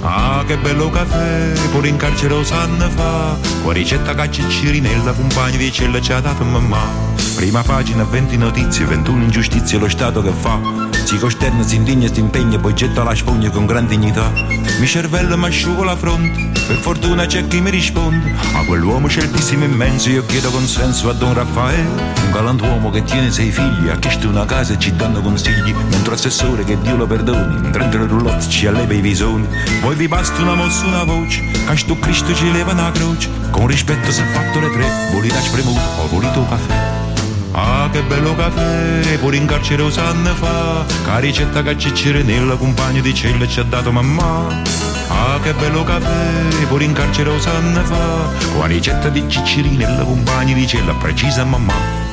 Ah, 0.01 0.43
che 0.45 0.57
bello 0.57 0.89
caffè, 0.89 1.53
pure 1.71 1.87
in 1.87 1.97
carcere 1.97 2.35
lo 2.35 2.43
sanno 2.43 2.89
fa, 2.89 3.37
con 3.63 3.73
ricetta 3.73 4.13
caccia 4.13 4.47
cirinella, 4.47 5.11
compagni 5.13 5.57
di 5.57 5.71
cella 5.71 5.99
ci 5.99 6.13
ha 6.13 6.19
dato 6.19 6.43
mamma. 6.43 7.06
Prima 7.35 7.61
pagina, 7.61 8.03
20 8.03 8.37
notizie, 8.37 8.85
21 8.85 9.23
ingiustizie, 9.23 9.77
lo 9.77 9.87
Stato 9.87 10.21
che 10.21 10.31
fa. 10.31 10.59
Si 11.05 11.17
costerna, 11.17 11.63
si 11.63 11.75
indigna, 11.75 12.11
si 12.11 12.19
impegna, 12.19 12.57
poi 12.57 12.73
getta 12.73 13.03
la 13.03 13.15
spugna 13.15 13.49
con 13.49 13.65
gran 13.65 13.87
dignità. 13.87 14.31
Mi 14.79 14.87
cervello 14.87 15.37
mi 15.37 15.45
asciugo 15.45 15.83
la 15.83 15.95
fronte, 15.95 16.51
per 16.67 16.77
fortuna 16.77 17.25
c'è 17.25 17.47
chi 17.47 17.61
mi 17.61 17.69
risponde. 17.69 18.33
A 18.53 18.63
quell'uomo 18.65 19.07
certissimo 19.07 19.63
immenso 19.63 20.09
io 20.09 20.25
chiedo 20.25 20.49
consenso 20.51 21.09
a 21.09 21.13
Don 21.13 21.33
Raffaele. 21.33 21.87
Un 22.25 22.31
galantuomo 22.31 22.89
che 22.89 23.03
tiene 23.03 23.31
sei 23.31 23.51
figli, 23.51 23.87
ha 23.87 23.97
chiesto 23.97 24.27
una 24.27 24.45
casa 24.45 24.73
e 24.73 24.79
ci 24.79 24.95
danno 24.95 25.21
consigli. 25.21 25.73
Mentre 25.89 26.15
assessore 26.15 26.63
che 26.63 26.79
Dio 26.81 26.97
lo 26.97 27.07
perdoni, 27.07 27.71
dentro 27.71 28.03
il 28.03 28.09
roulotte 28.09 28.49
ci 28.49 28.67
alleva 28.67 28.93
i 28.93 29.01
visoni. 29.01 29.47
Poi 29.79 29.95
vi 29.95 30.07
basta 30.07 30.41
una 30.41 30.55
mossa, 30.55 30.85
una 30.85 31.03
voce, 31.03 31.41
che 31.65 31.77
sto 31.77 31.97
Cristo 31.97 32.33
ci 32.35 32.51
leva 32.51 32.73
una 32.73 32.91
croce. 32.91 33.29
Con 33.51 33.67
rispetto 33.67 34.09
è 34.09 34.11
fatto 34.11 34.59
le 34.59 34.69
tre, 34.71 34.87
volete 35.13 35.39
spremuto 35.39 35.79
o 36.01 36.07
volete 36.07 36.37
un 36.37 36.47
caffè. 36.49 37.06
Ah, 37.51 37.89
che 37.91 38.01
bello 38.03 38.35
caffè, 38.35 39.17
pure 39.19 39.37
in 39.37 39.45
carcere 39.45 39.81
lo 39.81 39.89
sanno 39.89 40.33
fa, 40.35 40.85
che 40.85 41.19
ricetta 41.19 41.63
che 41.63 41.77
ciccire 41.77 42.21
nella 42.21 42.55
compagna 42.55 43.01
di 43.01 43.13
cella 43.13 43.47
ci 43.47 43.59
ha 43.59 43.63
dato 43.63 43.91
mamma. 43.91 44.47
Ah, 45.07 45.39
che 45.41 45.53
bello 45.53 45.83
caffè, 45.83 46.65
pure 46.67 46.83
in 46.83 46.93
carcere 46.93 47.31
lo 47.31 47.39
sanno 47.39 47.83
fa, 47.83 48.29
con 48.53 48.67
ricetta 48.67 49.09
di 49.09 49.23
cicciri 49.27 49.69
nella 49.69 50.03
compagna 50.03 50.53
di 50.53 50.67
cella 50.67 50.93
precisa 50.93 51.43
mamma. 51.45 52.06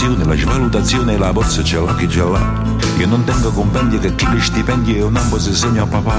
Ci 0.00 0.06
sta 0.06 0.06
l'inflazione, 0.06 0.24
la 0.24 0.36
svalutazione 0.36 1.12
e 1.12 1.18
la 1.18 1.32
borsa 1.32 1.62
ce 1.62 1.78
l'ha 1.78 1.94
chi 1.94 2.08
ce 2.08 2.22
l'ha. 2.22 2.62
Io 2.96 3.06
non 3.06 3.24
tengo 3.24 3.50
compendi 3.50 3.98
che 3.98 4.14
chi 4.14 4.28
li 4.30 4.40
stipendi 4.40 4.96
e 4.96 5.02
un 5.02 5.16
ambo 5.16 5.38
se 5.38 5.54
segna 5.54 5.82
a 5.82 5.86
papà. 5.86 6.16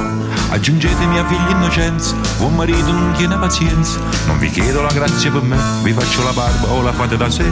Aggiungete 0.50 1.06
mia 1.06 1.26
figlia 1.26 1.50
innocenza, 1.50 2.16
buon 2.38 2.56
marito 2.56 2.92
non 2.92 3.12
tiene 3.14 3.38
pazienza. 3.38 4.00
Non 4.28 4.38
vi 4.38 4.50
chiedo 4.50 4.82
la 4.82 4.92
grazia 4.92 5.32
per 5.32 5.42
me, 5.42 5.58
vi 5.82 5.94
faccio 5.94 6.24
la 6.24 6.32
barba 6.32 6.68
o 6.68 6.82
la 6.82 6.92
fate 6.92 7.18
da 7.18 7.30
sé. 7.30 7.46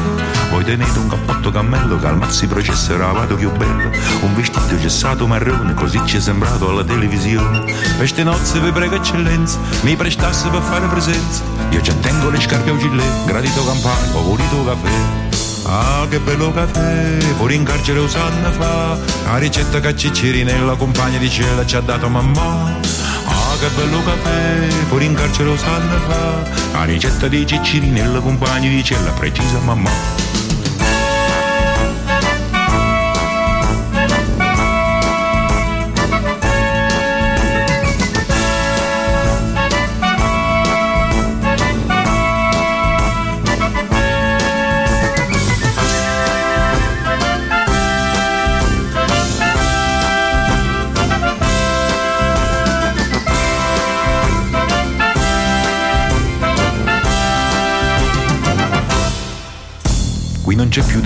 Voi 0.51 0.63
tenete 0.63 0.99
un 0.99 1.07
cappotto 1.07 1.51
cammello 1.51 1.97
che 1.97 2.05
al 2.05 2.17
processo 2.47 2.93
era 2.93 3.11
vado 3.11 3.35
più 3.35 3.51
bello. 3.51 3.89
Un 4.21 4.35
vestito 4.35 4.77
gessato 4.77 5.25
marrone, 5.25 5.73
così 5.73 5.99
ci 6.05 6.17
è 6.17 6.19
sembrato 6.19 6.69
alla 6.69 6.83
televisione. 6.83 7.63
Per 7.97 8.07
ste 8.07 8.23
nozze 8.23 8.59
vi 8.59 8.71
prego 8.71 8.95
eccellenza, 8.95 9.57
mi 9.81 9.95
prestasse 9.95 10.49
per 10.49 10.61
fare 10.61 10.87
presenza. 10.87 11.43
Io 11.69 11.81
già 11.81 11.93
tengo 11.93 12.29
le 12.29 12.39
scarpe 12.39 12.69
a 12.69 12.77
gilet, 12.77 13.25
gradito 13.25 13.65
campano, 13.65 14.17
ho 14.17 14.23
voluto 14.23 14.63
caffè. 14.65 15.28
Ah, 15.63 16.07
che 16.09 16.19
bello 16.19 16.51
caffè, 16.51 17.17
pure 17.37 17.53
in 17.53 17.63
carcere 17.63 17.99
lo 17.99 18.07
sanno 18.07 18.51
fa. 18.51 18.97
La 19.25 19.37
ricetta 19.37 19.79
che 19.79 19.95
cicciri 19.95 20.43
nella 20.43 20.75
compagna 20.75 21.17
di 21.17 21.29
cella 21.29 21.65
ci 21.65 21.75
ha 21.75 21.81
dato 21.81 22.07
mamma. 22.09 22.77
Ah, 23.25 23.57
che 23.59 23.67
bello 23.75 24.01
caffè, 24.03 24.67
pure 24.87 25.03
in 25.03 25.13
carcere 25.13 25.49
lo 25.49 25.57
sanno 25.57 25.99
fa. 26.07 26.43
La 26.71 26.83
ricetta 26.85 27.27
di 27.27 27.45
cicciri 27.45 27.89
nella 27.89 28.19
compagna 28.19 28.69
di 28.69 28.83
cella 28.83 29.11
precisa 29.11 29.59
mamma. 29.59 29.91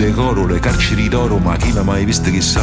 Decoro, 0.04 0.44
le 0.46 0.58
carceri 0.58 1.08
d'oro, 1.08 1.38
ma 1.38 1.56
chi 1.56 1.72
l'ha 1.72 1.82
mai 1.82 2.04
visto 2.04 2.30
chissà? 2.30 2.62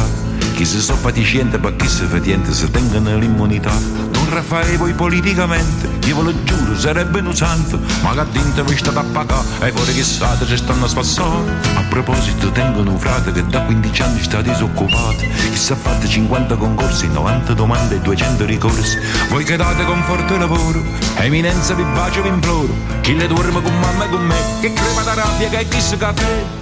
Chi 0.54 0.64
si 0.64 0.80
so 0.80 0.94
fatiscente, 0.94 1.58
per 1.58 1.74
chi 1.74 1.88
si 1.88 2.04
fetiente, 2.04 2.52
si 2.52 2.70
tengono 2.70 3.18
l'immunità. 3.18 3.72
Don 4.10 4.42
fai 4.44 4.76
voi 4.76 4.92
politicamente, 4.92 5.88
io 6.06 6.16
ve 6.16 6.22
lo 6.22 6.44
giuro 6.44 6.78
sarebbe 6.78 7.20
un 7.20 7.34
santo, 7.34 7.80
ma 8.02 8.14
che 8.14 8.30
dentro 8.30 8.62
vi 8.64 8.76
state 8.76 8.98
a 8.98 9.02
pagare 9.02 9.44
e 9.60 9.72
fuori 9.72 10.02
state 10.02 10.46
ci 10.46 10.56
stanno 10.56 10.84
a 10.84 10.88
spassare. 10.88 11.50
A 11.74 11.82
proposito 11.88 12.50
tengono 12.52 12.92
un 12.92 12.98
frate 12.98 13.32
che 13.32 13.44
da 13.46 13.62
15 13.62 14.02
anni 14.02 14.22
sta 14.22 14.40
disoccupato, 14.40 15.16
che 15.16 15.56
si 15.56 15.72
è 15.72 15.76
fatto 15.76 16.06
50 16.06 16.54
concorsi, 16.56 17.08
90 17.08 17.54
domande 17.54 17.96
e 17.96 18.00
200 18.00 18.44
ricorsi. 18.44 18.98
Voi 19.30 19.42
che 19.42 19.56
date 19.56 19.84
conforto 19.84 20.34
e 20.34 20.38
lavoro, 20.38 20.82
eminenza 21.16 21.74
vi 21.74 21.82
bacio 21.82 22.22
vi 22.22 22.28
imploro, 22.28 22.74
chi 23.00 23.16
le 23.16 23.26
dorme 23.26 23.60
con 23.60 23.76
mamma 23.80 24.04
e 24.04 24.08
con 24.10 24.24
me, 24.24 24.36
che 24.60 24.72
crema 24.72 25.02
da 25.02 25.14
rabbia 25.14 25.48
che 25.48 25.58
è 25.58 25.68
chi 25.68 25.80
si 25.80 25.96
caffè. 25.96 26.61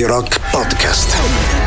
Radio 0.00 0.16
Rock 0.16 0.40
Podcast. 0.50 1.59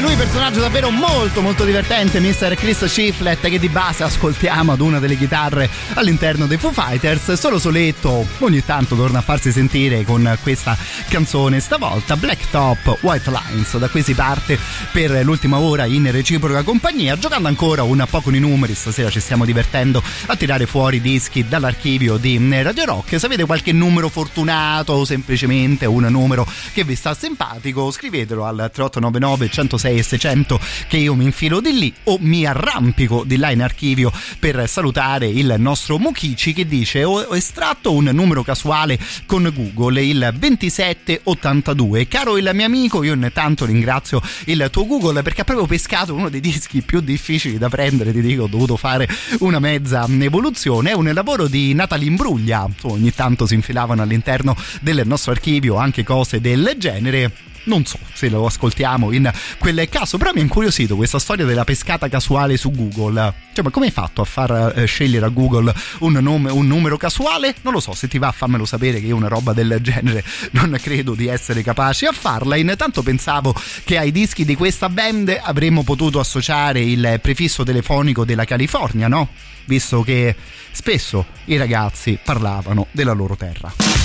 Bene, 0.00 0.14
lui 0.14 0.24
personaggio 0.24 0.60
davvero 0.60 0.90
molto 0.90 1.42
molto 1.42 1.64
divertente, 1.64 2.20
Mr. 2.20 2.54
Chris 2.54 2.86
Shiflett 2.86 3.46
che 3.48 3.58
di 3.58 3.68
base 3.68 4.02
ascoltiamo 4.02 4.72
ad 4.72 4.80
una 4.80 4.98
delle 4.98 5.16
chitarre 5.16 5.68
all'interno 5.94 6.46
dei 6.46 6.56
Foo 6.56 6.72
Fighters, 6.72 7.34
solo 7.34 7.58
soletto. 7.58 8.26
Ogni 8.38 8.64
tanto 8.64 8.96
torna 8.96 9.18
a 9.18 9.22
farsi 9.22 9.52
sentire 9.52 10.04
con 10.04 10.38
questa 10.42 10.74
canzone, 11.08 11.60
stavolta 11.60 12.16
Black 12.16 12.48
Top 12.50 12.96
White 13.02 13.30
Lines, 13.30 13.76
da 13.76 13.88
qui 13.88 14.02
si 14.02 14.14
parte 14.14 14.58
per 14.90 15.22
l'ultima 15.22 15.58
ora 15.58 15.84
in 15.84 16.10
reciproca 16.10 16.62
compagnia, 16.62 17.18
giocando 17.18 17.48
ancora 17.48 17.82
un 17.82 18.02
po' 18.08 18.22
con 18.22 18.34
i 18.34 18.38
numeri, 18.38 18.74
stasera 18.74 19.10
ci 19.10 19.20
stiamo 19.20 19.44
divertendo 19.44 20.02
a 20.26 20.36
tirare 20.36 20.64
fuori 20.64 21.02
dischi 21.02 21.46
dall'archivio 21.46 22.16
di 22.16 22.38
Radio 22.62 22.84
Rock, 22.86 23.18
se 23.18 23.26
avete 23.26 23.44
qualche 23.44 23.72
numero 23.72 24.08
fortunato 24.08 24.94
o 24.94 25.04
semplicemente 25.04 25.84
un 25.84 26.06
numero 26.08 26.46
che 26.72 26.84
vi 26.84 26.94
sta 26.94 27.12
simpatico, 27.14 27.90
scrivetelo 27.90 28.46
al 28.46 28.70
3899 28.72 29.50
106 29.50 29.89
e 29.90 30.02
600 30.02 30.60
che 30.88 30.96
io 30.96 31.14
mi 31.14 31.24
infilo 31.24 31.60
di 31.60 31.78
lì 31.78 31.92
o 32.04 32.18
mi 32.20 32.46
arrampico 32.46 33.24
di 33.24 33.36
là 33.36 33.50
in 33.50 33.62
archivio 33.62 34.12
per 34.38 34.68
salutare 34.68 35.26
il 35.26 35.54
nostro 35.58 35.98
Mokichi 35.98 36.52
che 36.52 36.66
dice 36.66 37.04
ho 37.04 37.34
estratto 37.34 37.92
un 37.92 38.10
numero 38.12 38.42
casuale 38.42 38.98
con 39.26 39.50
Google 39.54 40.02
il 40.02 40.34
2782 40.36 42.08
caro 42.08 42.36
il 42.36 42.50
mio 42.54 42.66
amico 42.66 43.02
io 43.02 43.14
intanto 43.14 43.64
ringrazio 43.64 44.22
il 44.46 44.68
tuo 44.70 44.86
Google 44.86 45.22
perché 45.22 45.42
ha 45.42 45.44
proprio 45.44 45.66
pescato 45.66 46.14
uno 46.14 46.28
dei 46.28 46.40
dischi 46.40 46.82
più 46.82 47.00
difficili 47.00 47.58
da 47.58 47.68
prendere 47.68 48.12
ti 48.12 48.20
dico 48.20 48.44
ho 48.44 48.48
dovuto 48.48 48.76
fare 48.76 49.08
una 49.40 49.58
mezza 49.58 50.06
evoluzione. 50.24 50.90
È 50.90 50.94
un 50.94 51.10
lavoro 51.12 51.46
di 51.46 51.74
Natalie 51.74 52.08
Imbruglia 52.08 52.68
ogni 52.82 53.12
tanto 53.12 53.46
si 53.46 53.54
infilavano 53.54 54.02
all'interno 54.02 54.56
del 54.80 55.02
nostro 55.04 55.32
archivio 55.32 55.76
anche 55.76 56.04
cose 56.04 56.40
del 56.40 56.74
genere 56.78 57.32
non 57.64 57.84
so 57.84 57.98
se 58.12 58.28
lo 58.28 58.46
ascoltiamo 58.46 59.12
in 59.12 59.30
quel 59.58 59.88
caso, 59.88 60.18
però 60.18 60.30
mi 60.32 60.40
ha 60.40 60.42
incuriosito 60.42 60.96
questa 60.96 61.18
storia 61.18 61.44
della 61.44 61.64
pescata 61.64 62.08
casuale 62.08 62.56
su 62.56 62.70
Google. 62.70 63.34
Cioè, 63.52 63.64
ma 63.64 63.70
come 63.70 63.86
hai 63.86 63.92
fatto 63.92 64.22
a 64.22 64.24
far 64.24 64.74
eh, 64.76 64.84
scegliere 64.86 65.26
a 65.26 65.28
Google 65.28 65.72
un, 66.00 66.12
nome, 66.12 66.50
un 66.50 66.66
numero 66.66 66.96
casuale? 66.96 67.54
Non 67.62 67.72
lo 67.72 67.80
so, 67.80 67.94
se 67.94 68.08
ti 68.08 68.18
va 68.18 68.32
fammelo 68.32 68.64
sapere 68.64 69.00
che 69.00 69.06
io 69.06 69.16
una 69.16 69.28
roba 69.28 69.52
del 69.52 69.78
genere 69.80 70.24
non 70.52 70.76
credo 70.80 71.14
di 71.14 71.26
essere 71.26 71.62
capace 71.62 72.06
a 72.06 72.12
farla. 72.12 72.56
Intanto 72.56 73.02
pensavo 73.02 73.54
che 73.84 73.98
ai 73.98 74.12
dischi 74.12 74.44
di 74.44 74.54
questa 74.54 74.88
band 74.88 75.38
avremmo 75.40 75.82
potuto 75.82 76.20
associare 76.20 76.80
il 76.80 77.18
prefisso 77.20 77.64
telefonico 77.64 78.24
della 78.24 78.44
California, 78.44 79.08
no? 79.08 79.28
Visto 79.66 80.02
che 80.02 80.34
spesso 80.72 81.26
i 81.46 81.56
ragazzi 81.56 82.18
parlavano 82.22 82.86
della 82.92 83.12
loro 83.12 83.36
terra. 83.36 83.99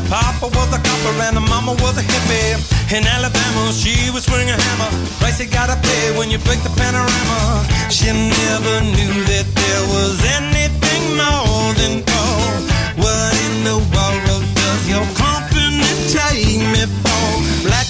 Mississippi. 0.00 0.10
Papa 0.10 0.46
was 0.56 0.72
a 0.72 0.78
copper 0.78 1.22
and 1.22 1.36
the 1.36 1.40
mama 1.40 1.72
was 1.82 1.98
a 1.98 2.02
hippie. 2.02 2.56
In 2.96 3.06
Alabama, 3.06 3.72
she 3.72 4.10
was 4.10 4.24
swinging 4.24 4.48
a 4.48 4.60
hammer. 4.60 4.90
Price 5.18 5.40
you 5.40 5.46
gotta 5.46 5.76
pay 5.80 6.16
when 6.16 6.30
you 6.30 6.38
break 6.38 6.62
the 6.62 6.70
panorama. 6.70 7.66
She 7.90 8.06
never 8.06 8.80
knew 8.80 9.14
that 9.30 9.46
there 9.46 9.84
was 9.94 10.16
anything 10.38 11.02
more 11.16 11.74
than 11.74 12.02
gold. 12.04 12.62
What 12.98 13.32
in 13.46 13.64
the 13.64 13.78
world 13.78 14.44
does 14.54 14.82
your 14.88 15.06
company 15.14 15.84
take 16.08 16.60
me 16.72 16.84
for? 17.02 17.26
Black 17.66 17.86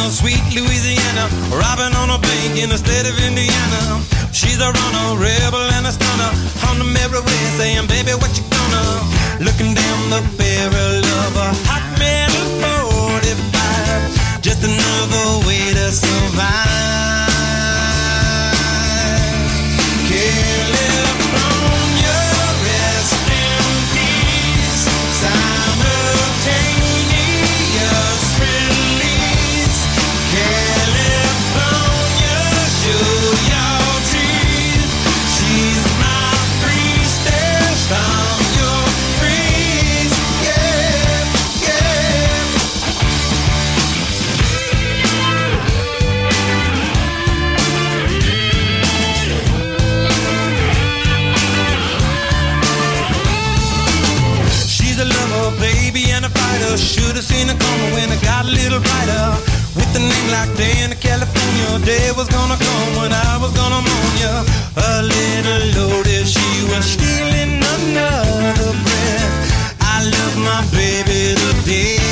bandana, 0.00 0.10
sweet 0.10 0.42
Louisiana. 0.54 1.28
Robbing 1.50 1.94
on 1.96 2.10
a 2.10 2.18
bank 2.18 2.62
in 2.62 2.70
the 2.70 2.78
state 2.78 3.06
of 3.08 3.16
Indiana. 3.18 4.02
She's 4.32 4.60
a 4.60 4.70
runner, 4.72 5.20
rebel 5.20 5.66
and 5.76 5.86
a 5.86 5.92
stunner. 5.92 6.32
On 6.68 6.78
the 6.78 6.84
mirror 6.84 7.22
way 7.22 7.42
saying, 7.58 7.86
baby, 7.86 8.12
what 8.12 8.36
you 8.36 8.44
gonna? 8.50 9.44
Looking 9.44 9.74
down 9.74 10.10
the 10.10 10.22
barrel 10.38 11.04
of 11.24 11.36
a 11.36 11.50
hot 11.66 11.84
metal 11.98 12.46
45. 13.20 14.42
Just 14.42 14.62
another 14.64 15.46
way 15.46 15.74
to 15.74 15.92
survive. 15.92 17.29
Seen 57.30 57.46
her 57.48 57.58
coming 57.58 57.92
when 57.94 58.08
it 58.10 58.22
got 58.22 58.44
a 58.44 58.50
little 58.50 58.80
brighter. 58.80 59.26
With 59.76 59.98
a 59.98 60.02
name 60.10 60.28
like 60.34 60.50
Diana, 60.58 60.96
California, 60.96 61.68
day 61.86 62.10
was 62.18 62.28
gonna 62.28 62.58
come 62.66 62.90
when 62.98 63.12
I 63.12 63.38
was 63.42 63.52
gonna 63.60 63.80
mourn 63.86 64.14
ya. 64.24 64.34
A 64.88 64.92
little 65.14 65.64
loaded, 65.76 66.26
she 66.26 66.50
was 66.70 66.84
stealing 66.94 67.62
another 67.74 68.72
breath. 68.84 69.36
I 69.94 69.96
love 70.14 70.34
my 70.50 70.60
baby 70.74 71.20
to 71.40 71.50
death. 71.66 72.09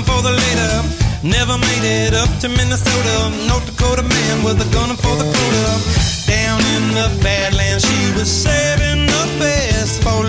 And 0.00 0.06
for 0.06 0.22
the 0.22 0.32
later. 0.32 0.72
Never 1.22 1.56
made 1.58 1.84
it 1.84 2.14
up 2.14 2.30
to 2.40 2.48
Minnesota. 2.48 3.16
North 3.48 3.66
Dakota 3.66 4.02
man 4.02 4.42
was 4.42 4.56
a 4.56 4.68
gunner 4.72 4.96
for 4.96 5.14
the 5.20 5.26
quota. 5.28 5.66
Down 6.26 6.60
in 6.76 6.84
the 6.98 7.08
Badlands, 7.22 7.84
she 7.84 8.12
was 8.16 8.28
saving 8.30 9.06
the 9.06 9.24
best 9.38 10.02
for 10.02 10.24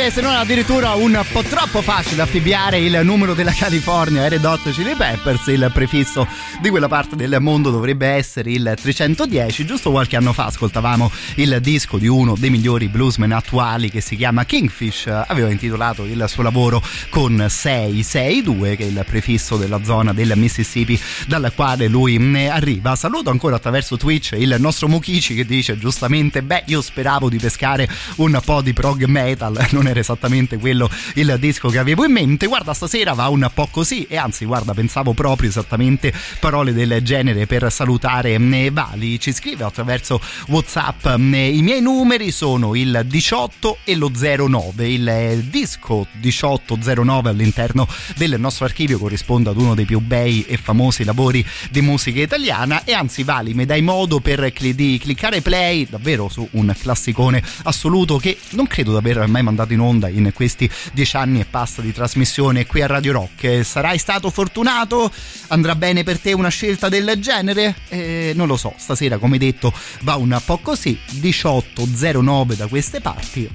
facile, 0.00 0.10
se 0.10 0.20
non 0.22 0.34
addirittura 0.34 0.94
un 0.94 1.22
po' 1.30 1.42
troppo 1.42 1.82
facile 1.82 2.22
affibbiare 2.22 2.78
il 2.78 3.00
numero 3.02 3.34
della 3.34 3.52
California 3.52 4.26
Red 4.28 4.44
Hot 4.44 4.70
Chili 4.70 4.94
Peppers. 4.94 5.48
Il 5.48 5.70
prefisso 5.72 6.26
di 6.60 6.70
quella 6.70 6.88
parte 6.88 7.16
del 7.16 7.36
mondo 7.40 7.70
dovrebbe 7.70 8.06
essere 8.06 8.50
il 8.50 8.74
310. 8.80 9.66
Giusto 9.66 9.90
qualche 9.90 10.16
anno 10.16 10.32
fa 10.32 10.46
ascoltavamo 10.46 11.10
il 11.36 11.58
disco 11.60 11.98
di 11.98 12.06
uno 12.06 12.34
dei 12.38 12.50
migliori 12.50 12.88
bluesmen 12.88 13.32
attuali 13.32 13.90
che 13.90 14.00
si 14.00 14.16
chiama 14.16 14.44
Kingfish. 14.44 15.06
Aveva 15.06 15.50
intitolato 15.50 16.04
il 16.04 16.24
suo 16.28 16.42
lavoro 16.42 16.82
con 17.10 17.46
662, 17.48 18.76
che 18.76 18.84
è 18.84 18.86
il 18.86 19.04
prefisso 19.06 19.56
della 19.56 19.82
zona 19.82 20.12
del 20.12 20.32
Mississippi 20.36 20.98
dalla 21.26 21.50
quale 21.50 21.88
lui 21.88 22.16
ne 22.18 22.48
arriva. 22.48 22.96
Saluto 22.96 23.30
ancora 23.30 23.56
attraverso 23.56 23.96
Twitch 23.96 24.34
il 24.36 24.56
nostro 24.58 24.88
Mukichi 24.88 25.34
che 25.34 25.44
dice 25.44 25.76
giustamente: 25.78 26.42
Beh, 26.42 26.64
io 26.66 26.80
speravo 26.80 27.28
di 27.28 27.38
pescare 27.38 27.88
un 28.16 28.38
po' 28.44 28.62
di 28.62 28.72
prog 28.72 29.04
metal, 29.04 29.66
non 29.70 29.88
era 29.90 30.00
esattamente 30.00 30.56
quello 30.58 30.90
il 31.14 31.36
disco 31.38 31.68
che 31.68 31.78
avevo 31.78 32.04
in 32.04 32.12
mente. 32.12 32.46
Guarda, 32.46 32.74
stasera 32.74 33.12
va 33.12 33.28
un 33.28 33.48
po' 33.52 33.68
così, 33.70 34.06
e 34.08 34.16
anzi, 34.16 34.44
guarda, 34.44 34.74
pensavo 34.74 35.12
proprio 35.12 35.48
esattamente 35.48 36.12
parole 36.38 36.72
del 36.72 37.00
genere 37.02 37.46
per 37.46 37.70
salutare 37.70 38.38
Vali. 38.70 39.18
Ci 39.20 39.32
scrive 39.32 39.64
attraverso 39.64 40.20
WhatsApp: 40.48 41.06
I 41.16 41.60
miei 41.62 41.80
numeri 41.80 42.30
sono 42.30 42.74
il 42.74 43.02
18 43.06 43.78
e 43.84 43.96
lo 43.96 44.10
09. 44.10 44.88
Il 44.88 45.44
disco 45.48 46.06
1809 46.12 47.30
all'interno 47.30 47.86
del 48.16 48.36
nostro 48.38 48.64
archivio 48.64 48.98
corrisponde 48.98 49.50
ad 49.50 49.56
uno 49.56 49.74
dei 49.74 49.84
più 49.84 50.00
bei 50.00 50.44
e 50.46 50.56
famosi 50.56 51.04
lavori 51.04 51.44
di 51.70 51.80
musica 51.80 52.20
italiana. 52.20 52.84
E 52.84 52.92
anzi, 52.92 53.22
Vali, 53.22 53.54
mi 53.54 53.66
dai 53.66 53.82
modo 53.82 54.20
per 54.20 54.52
di 54.52 54.98
cliccare 55.00 55.40
play 55.40 55.86
davvero 55.88 56.28
su 56.28 56.46
un 56.52 56.74
classicone 56.78 57.42
assoluto 57.64 58.18
che 58.18 58.38
non 58.50 58.66
credo 58.66 58.92
di 58.92 58.96
aver 58.96 59.26
mai 59.26 59.42
mandato 59.42 59.72
in 59.72 59.79
onda 59.80 60.08
in 60.08 60.30
questi 60.32 60.70
dieci 60.92 61.16
anni 61.16 61.40
e 61.40 61.46
passa 61.46 61.82
di 61.82 61.92
trasmissione 61.92 62.66
qui 62.66 62.82
a 62.82 62.86
Radio 62.86 63.12
Rock. 63.12 63.64
Sarai 63.64 63.98
stato 63.98 64.30
fortunato? 64.30 65.10
Andrà 65.48 65.74
bene 65.74 66.04
per 66.04 66.18
te 66.18 66.32
una 66.32 66.48
scelta 66.48 66.88
del 66.88 67.14
genere? 67.18 67.74
Eh, 67.88 68.32
non 68.34 68.46
lo 68.46 68.56
so, 68.56 68.74
stasera 68.76 69.18
come 69.18 69.38
detto 69.38 69.72
va 70.02 70.16
un 70.16 70.40
po' 70.44 70.58
così, 70.58 70.98
18.09 71.20 72.54
da 72.54 72.66
queste 72.66 73.00
parti, 73.00 73.50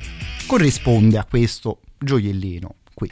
corrisponde 0.46 1.18
a 1.18 1.26
questo 1.26 1.80
gioiellino 2.00 2.76
qui. 2.94 3.10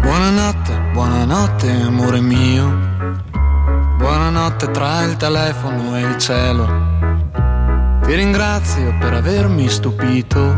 Buonanotte, 0.00 0.90
buonanotte 0.92 1.70
amore 1.70 2.20
mio. 2.20 2.94
Buonanotte 3.96 4.70
tra 4.70 5.02
il 5.02 5.16
telefono 5.16 5.96
e 5.96 6.00
il 6.02 6.18
cielo. 6.18 6.95
Ti 8.06 8.14
ringrazio 8.14 8.94
per 9.00 9.14
avermi 9.14 9.68
stupito, 9.68 10.56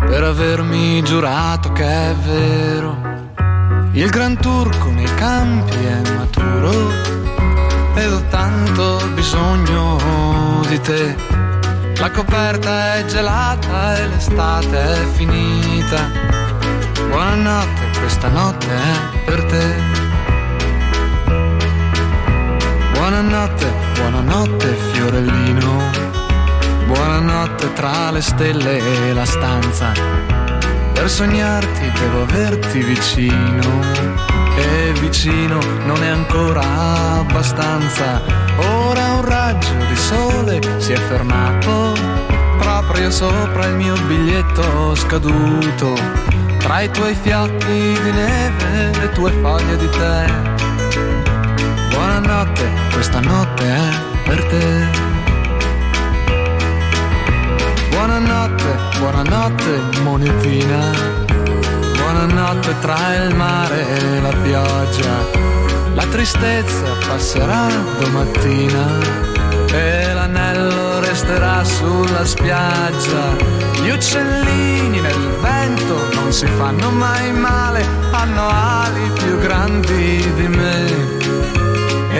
per 0.00 0.24
avermi 0.24 1.00
giurato 1.04 1.70
che 1.70 1.84
è 1.84 2.14
vero. 2.14 2.96
Il 3.92 4.10
gran 4.10 4.36
turco 4.36 4.90
nei 4.90 5.14
campi 5.14 5.76
è 5.76 6.00
maturo 6.16 6.72
ed 7.94 8.12
ho 8.12 8.22
tanto 8.28 9.00
bisogno 9.14 10.60
di 10.66 10.80
te. 10.80 11.14
La 11.98 12.10
coperta 12.10 12.96
è 12.96 13.04
gelata 13.04 13.96
e 13.96 14.08
l'estate 14.08 14.94
è 14.94 15.06
finita. 15.12 16.10
Buonanotte, 17.08 18.00
questa 18.00 18.26
notte 18.30 18.66
è 18.66 19.24
per 19.26 19.44
te. 19.44 20.09
Buonanotte, 23.20 23.70
buonanotte 23.96 24.66
fiorellino. 24.92 25.90
Buonanotte 26.86 27.70
tra 27.74 28.10
le 28.10 28.22
stelle 28.22 28.78
e 28.78 29.12
la 29.12 29.26
stanza. 29.26 29.92
Per 30.94 31.10
sognarti 31.10 31.92
devo 32.00 32.22
averti 32.22 32.78
vicino. 32.78 33.82
E 34.56 34.92
vicino 35.00 35.58
non 35.84 36.02
è 36.02 36.08
ancora 36.08 36.62
abbastanza. 37.18 38.22
Ora 38.56 39.12
un 39.12 39.24
raggio 39.26 39.74
di 39.86 39.96
sole 39.96 40.58
si 40.78 40.92
è 40.92 40.96
fermato 40.96 41.92
proprio 42.56 43.10
sopra 43.10 43.66
il 43.66 43.76
mio 43.76 43.96
biglietto 44.06 44.94
scaduto. 44.94 45.92
Tra 46.56 46.80
i 46.80 46.90
tuoi 46.90 47.14
fiocchi 47.14 47.98
di 48.02 48.12
neve, 48.12 48.98
le 48.98 49.10
tue 49.12 49.30
foglie 49.42 49.76
di 49.76 49.88
tè. 49.90 50.69
Buonanotte, 52.10 52.68
questa 52.92 53.20
notte 53.20 53.64
è 53.64 53.88
per 54.24 54.44
te. 54.46 54.88
Buonanotte, 57.90 58.98
buonanotte 58.98 60.00
monetina. 60.02 60.90
Buonanotte 61.96 62.74
tra 62.80 63.14
il 63.14 63.34
mare 63.36 63.86
e 63.88 64.20
la 64.20 64.34
pioggia. 64.42 65.24
La 65.94 66.04
tristezza 66.06 66.96
passerà 67.06 67.68
domattina 68.00 68.88
e 69.70 70.12
l'anello 70.12 70.98
resterà 70.98 71.62
sulla 71.62 72.26
spiaggia. 72.26 73.36
Gli 73.82 73.88
uccellini 73.88 74.98
nel 74.98 75.28
vento 75.40 76.12
non 76.14 76.32
si 76.32 76.46
fanno 76.46 76.90
mai 76.90 77.32
male, 77.34 77.86
hanno 78.10 78.48
ali 78.48 79.10
più 79.14 79.38
grandi 79.38 80.32
di 80.34 80.48
me. 80.48 81.09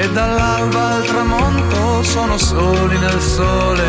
E 0.01 0.10
dall'alba 0.12 0.94
al 0.94 1.05
tramonto 1.05 2.02
sono 2.02 2.39
soli 2.39 2.98
nel 2.98 3.20
sole. 3.20 3.85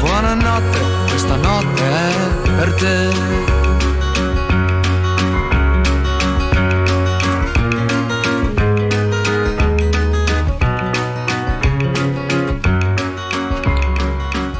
Buonanotte, 0.00 0.80
questa 1.08 1.36
notte 1.36 1.82
è 1.82 2.50
per 2.56 2.74
te. 2.74 3.61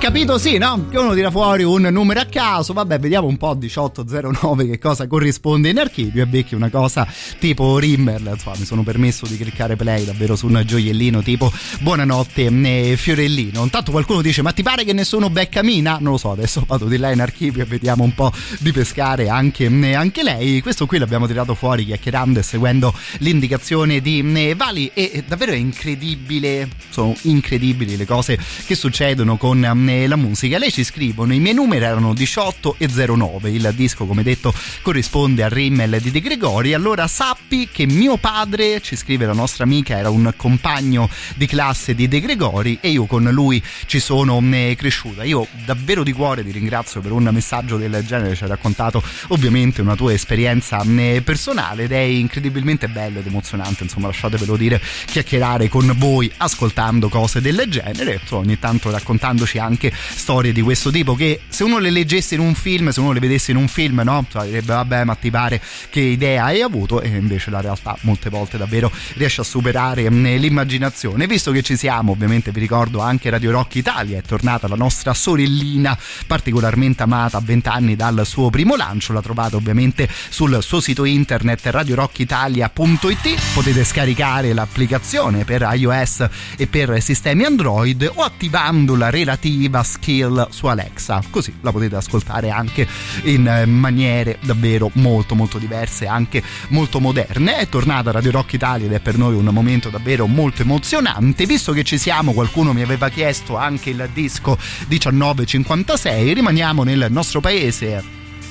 Capito 0.02 0.36
sì, 0.36 0.58
no? 0.58 0.88
Che 0.90 0.98
uno 0.98 1.14
tira 1.14 1.30
fuori 1.30 1.62
un 1.62 1.82
numero 1.82 2.18
a 2.18 2.24
caso, 2.24 2.72
vabbè, 2.72 2.98
vediamo 2.98 3.28
un 3.28 3.36
po' 3.36 3.54
1809 3.54 4.66
che 4.66 4.78
cosa 4.80 5.06
corrisponde 5.06 5.68
in 5.68 5.78
archivio 5.78 6.24
e 6.24 6.26
becchi 6.26 6.56
una 6.56 6.70
cosa 6.70 7.06
tipo 7.38 7.78
Rimmer, 7.78 8.20
insomma, 8.20 8.56
mi 8.58 8.64
sono 8.64 8.82
permesso 8.82 9.26
di 9.26 9.36
cliccare 9.36 9.76
play 9.76 10.04
davvero 10.04 10.34
su 10.34 10.48
un 10.48 10.60
gioiellino 10.66 11.22
tipo 11.22 11.52
Buonanotte 11.82 12.46
eh, 12.46 12.96
Fiorellino. 12.96 13.62
Intanto 13.62 13.92
qualcuno 13.92 14.22
dice 14.22 14.42
"Ma 14.42 14.50
ti 14.50 14.64
pare 14.64 14.82
che 14.82 14.92
nessuno 14.92 15.30
becca 15.30 15.62
Mina?" 15.62 15.98
Non 16.00 16.10
lo 16.10 16.18
so, 16.18 16.32
adesso 16.32 16.64
vado 16.66 16.86
di 16.86 16.96
là 16.96 17.12
in 17.12 17.20
archivio 17.20 17.62
e 17.62 17.66
vediamo 17.66 18.02
un 18.02 18.12
po' 18.12 18.32
di 18.58 18.72
pescare 18.72 19.28
anche, 19.28 19.66
eh, 19.66 19.94
anche 19.94 20.24
lei. 20.24 20.62
Questo 20.62 20.84
qui 20.84 20.98
l'abbiamo 20.98 21.28
tirato 21.28 21.54
fuori 21.54 21.84
chiacchierando 21.84 22.40
e 22.40 22.42
seguendo 22.42 22.92
l'indicazione 23.18 24.00
di 24.00 24.20
eh, 24.34 24.56
Vali 24.56 24.90
e 24.94 25.22
davvero 25.24 25.52
è 25.52 25.56
incredibile, 25.56 26.68
sono 26.90 27.14
incredibili 27.22 27.96
le 27.96 28.04
cose 28.04 28.36
che 28.66 28.74
succedono 28.74 29.36
con 29.36 29.60
eh, 29.92 30.06
la 30.06 30.16
musica. 30.16 30.58
Lei 30.58 30.72
ci 30.72 30.84
scrivono: 30.84 31.32
i 31.34 31.40
miei 31.40 31.54
numeri 31.54 31.84
erano 31.84 32.14
18 32.14 32.76
e 32.78 32.88
09. 32.88 33.50
Il 33.50 33.72
disco, 33.74 34.06
come 34.06 34.22
detto, 34.22 34.54
corrisponde 34.82 35.42
al 35.42 35.50
Rimmel 35.50 36.00
di 36.00 36.10
De 36.10 36.20
Gregori. 36.20 36.74
Allora 36.74 37.06
sappi 37.06 37.68
che 37.70 37.86
mio 37.86 38.16
padre, 38.16 38.80
ci 38.80 38.96
scrive 38.96 39.26
la 39.26 39.32
nostra 39.32 39.64
amica, 39.64 39.98
era 39.98 40.10
un 40.10 40.32
compagno 40.36 41.08
di 41.34 41.46
classe 41.46 41.94
di 41.94 42.08
De 42.08 42.20
Gregori 42.20 42.78
e 42.80 42.90
io 42.90 43.04
con 43.06 43.24
lui 43.24 43.62
ci 43.86 44.00
sono 44.00 44.40
eh, 44.52 44.74
cresciuta. 44.76 45.24
Io 45.24 45.46
davvero 45.64 46.02
di 46.02 46.12
cuore 46.12 46.44
ti 46.44 46.50
ringrazio 46.50 47.00
per 47.00 47.12
un 47.12 47.28
messaggio 47.32 47.76
del 47.76 48.04
genere. 48.06 48.34
Ci 48.34 48.44
hai 48.44 48.48
raccontato 48.48 49.02
ovviamente 49.28 49.80
una 49.80 49.96
tua 49.96 50.12
esperienza 50.12 50.82
eh, 50.82 51.22
personale 51.24 51.84
ed 51.84 51.92
è 51.92 51.98
incredibilmente 51.98 52.88
bello 52.88 53.18
ed 53.18 53.26
emozionante. 53.26 53.82
Insomma, 53.82 54.06
lasciatevelo 54.06 54.56
dire, 54.56 54.80
chiacchierare 55.06 55.68
con 55.68 55.92
voi 55.96 56.30
ascoltando 56.38 57.08
cose 57.08 57.40
del 57.40 57.64
genere. 57.68 58.20
Ogni 58.30 58.58
tanto 58.58 58.90
raccontandoci 58.90 59.58
anche 59.58 59.81
storie 59.92 60.52
di 60.52 60.60
questo 60.60 60.90
tipo 60.90 61.14
che 61.14 61.40
se 61.48 61.64
uno 61.64 61.78
le 61.78 61.90
leggesse 61.90 62.34
in 62.34 62.40
un 62.40 62.54
film, 62.54 62.90
se 62.90 63.00
uno 63.00 63.12
le 63.12 63.20
vedesse 63.20 63.50
in 63.50 63.56
un 63.56 63.68
film, 63.68 64.02
no? 64.04 64.24
Cioè, 64.30 64.44
direbbe 64.44 64.74
vabbè 64.74 65.04
ma 65.04 65.14
ti 65.14 65.30
pare 65.30 65.60
che 65.88 66.00
idea 66.00 66.44
hai 66.44 66.60
avuto 66.60 67.00
e 67.00 67.08
invece 67.08 67.50
la 67.50 67.60
realtà 67.60 67.96
molte 68.02 68.30
volte 68.30 68.58
davvero 68.58 68.90
riesce 69.14 69.40
a 69.40 69.44
superare 69.44 70.08
mh, 70.10 70.36
l'immaginazione. 70.36 71.26
Visto 71.26 71.52
che 71.52 71.62
ci 71.62 71.76
siamo, 71.76 72.12
ovviamente 72.12 72.50
vi 72.50 72.60
ricordo 72.60 73.00
anche 73.00 73.30
Radio 73.30 73.50
Rock 73.52 73.76
Italia, 73.76 74.18
è 74.18 74.22
tornata 74.22 74.68
la 74.68 74.76
nostra 74.76 75.14
sorellina 75.14 75.96
particolarmente 76.26 77.02
amata 77.02 77.38
a 77.38 77.42
20 77.42 77.68
anni 77.68 77.96
dal 77.96 78.22
suo 78.26 78.50
primo 78.50 78.76
lancio, 78.76 79.12
la 79.12 79.22
trovate 79.22 79.56
ovviamente 79.56 80.08
sul 80.28 80.62
suo 80.62 80.80
sito 80.80 81.04
internet 81.04 81.66
radiorockitalia.it, 81.66 83.54
potete 83.54 83.84
scaricare 83.84 84.52
l'applicazione 84.52 85.44
per 85.44 85.68
iOS 85.72 86.26
e 86.56 86.66
per 86.66 87.00
sistemi 87.00 87.44
Android 87.44 88.10
o 88.14 88.22
attivando 88.22 88.96
la 88.96 89.10
relativa 89.10 89.71
Diva 89.72 89.82
Skill 89.82 90.48
su 90.50 90.66
Alexa, 90.66 91.22
così 91.30 91.54
la 91.62 91.72
potete 91.72 91.96
ascoltare 91.96 92.50
anche 92.50 92.86
in 93.22 93.46
eh, 93.46 93.64
maniere 93.64 94.38
davvero 94.42 94.90
molto 94.94 95.34
molto 95.34 95.56
diverse, 95.56 96.06
anche 96.06 96.42
molto 96.68 97.00
moderne. 97.00 97.56
È 97.56 97.68
tornata 97.70 98.10
Radio 98.10 98.32
Rock 98.32 98.52
Italia 98.52 98.84
ed 98.84 98.92
è 98.92 99.00
per 99.00 99.16
noi 99.16 99.34
un 99.34 99.46
momento 99.46 99.88
davvero 99.88 100.26
molto 100.26 100.60
emozionante, 100.60 101.46
visto 101.46 101.72
che 101.72 101.84
ci 101.84 101.96
siamo, 101.96 102.32
qualcuno 102.32 102.74
mi 102.74 102.82
aveva 102.82 103.08
chiesto 103.08 103.56
anche 103.56 103.88
il 103.88 104.10
disco 104.12 104.58
1956, 104.88 106.34
rimaniamo 106.34 106.82
nel 106.82 107.06
nostro 107.08 107.40
paese 107.40 108.04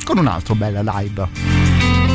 con 0.04 0.18
un 0.18 0.26
altro 0.26 0.56
bel 0.56 0.82
live. 0.84 2.11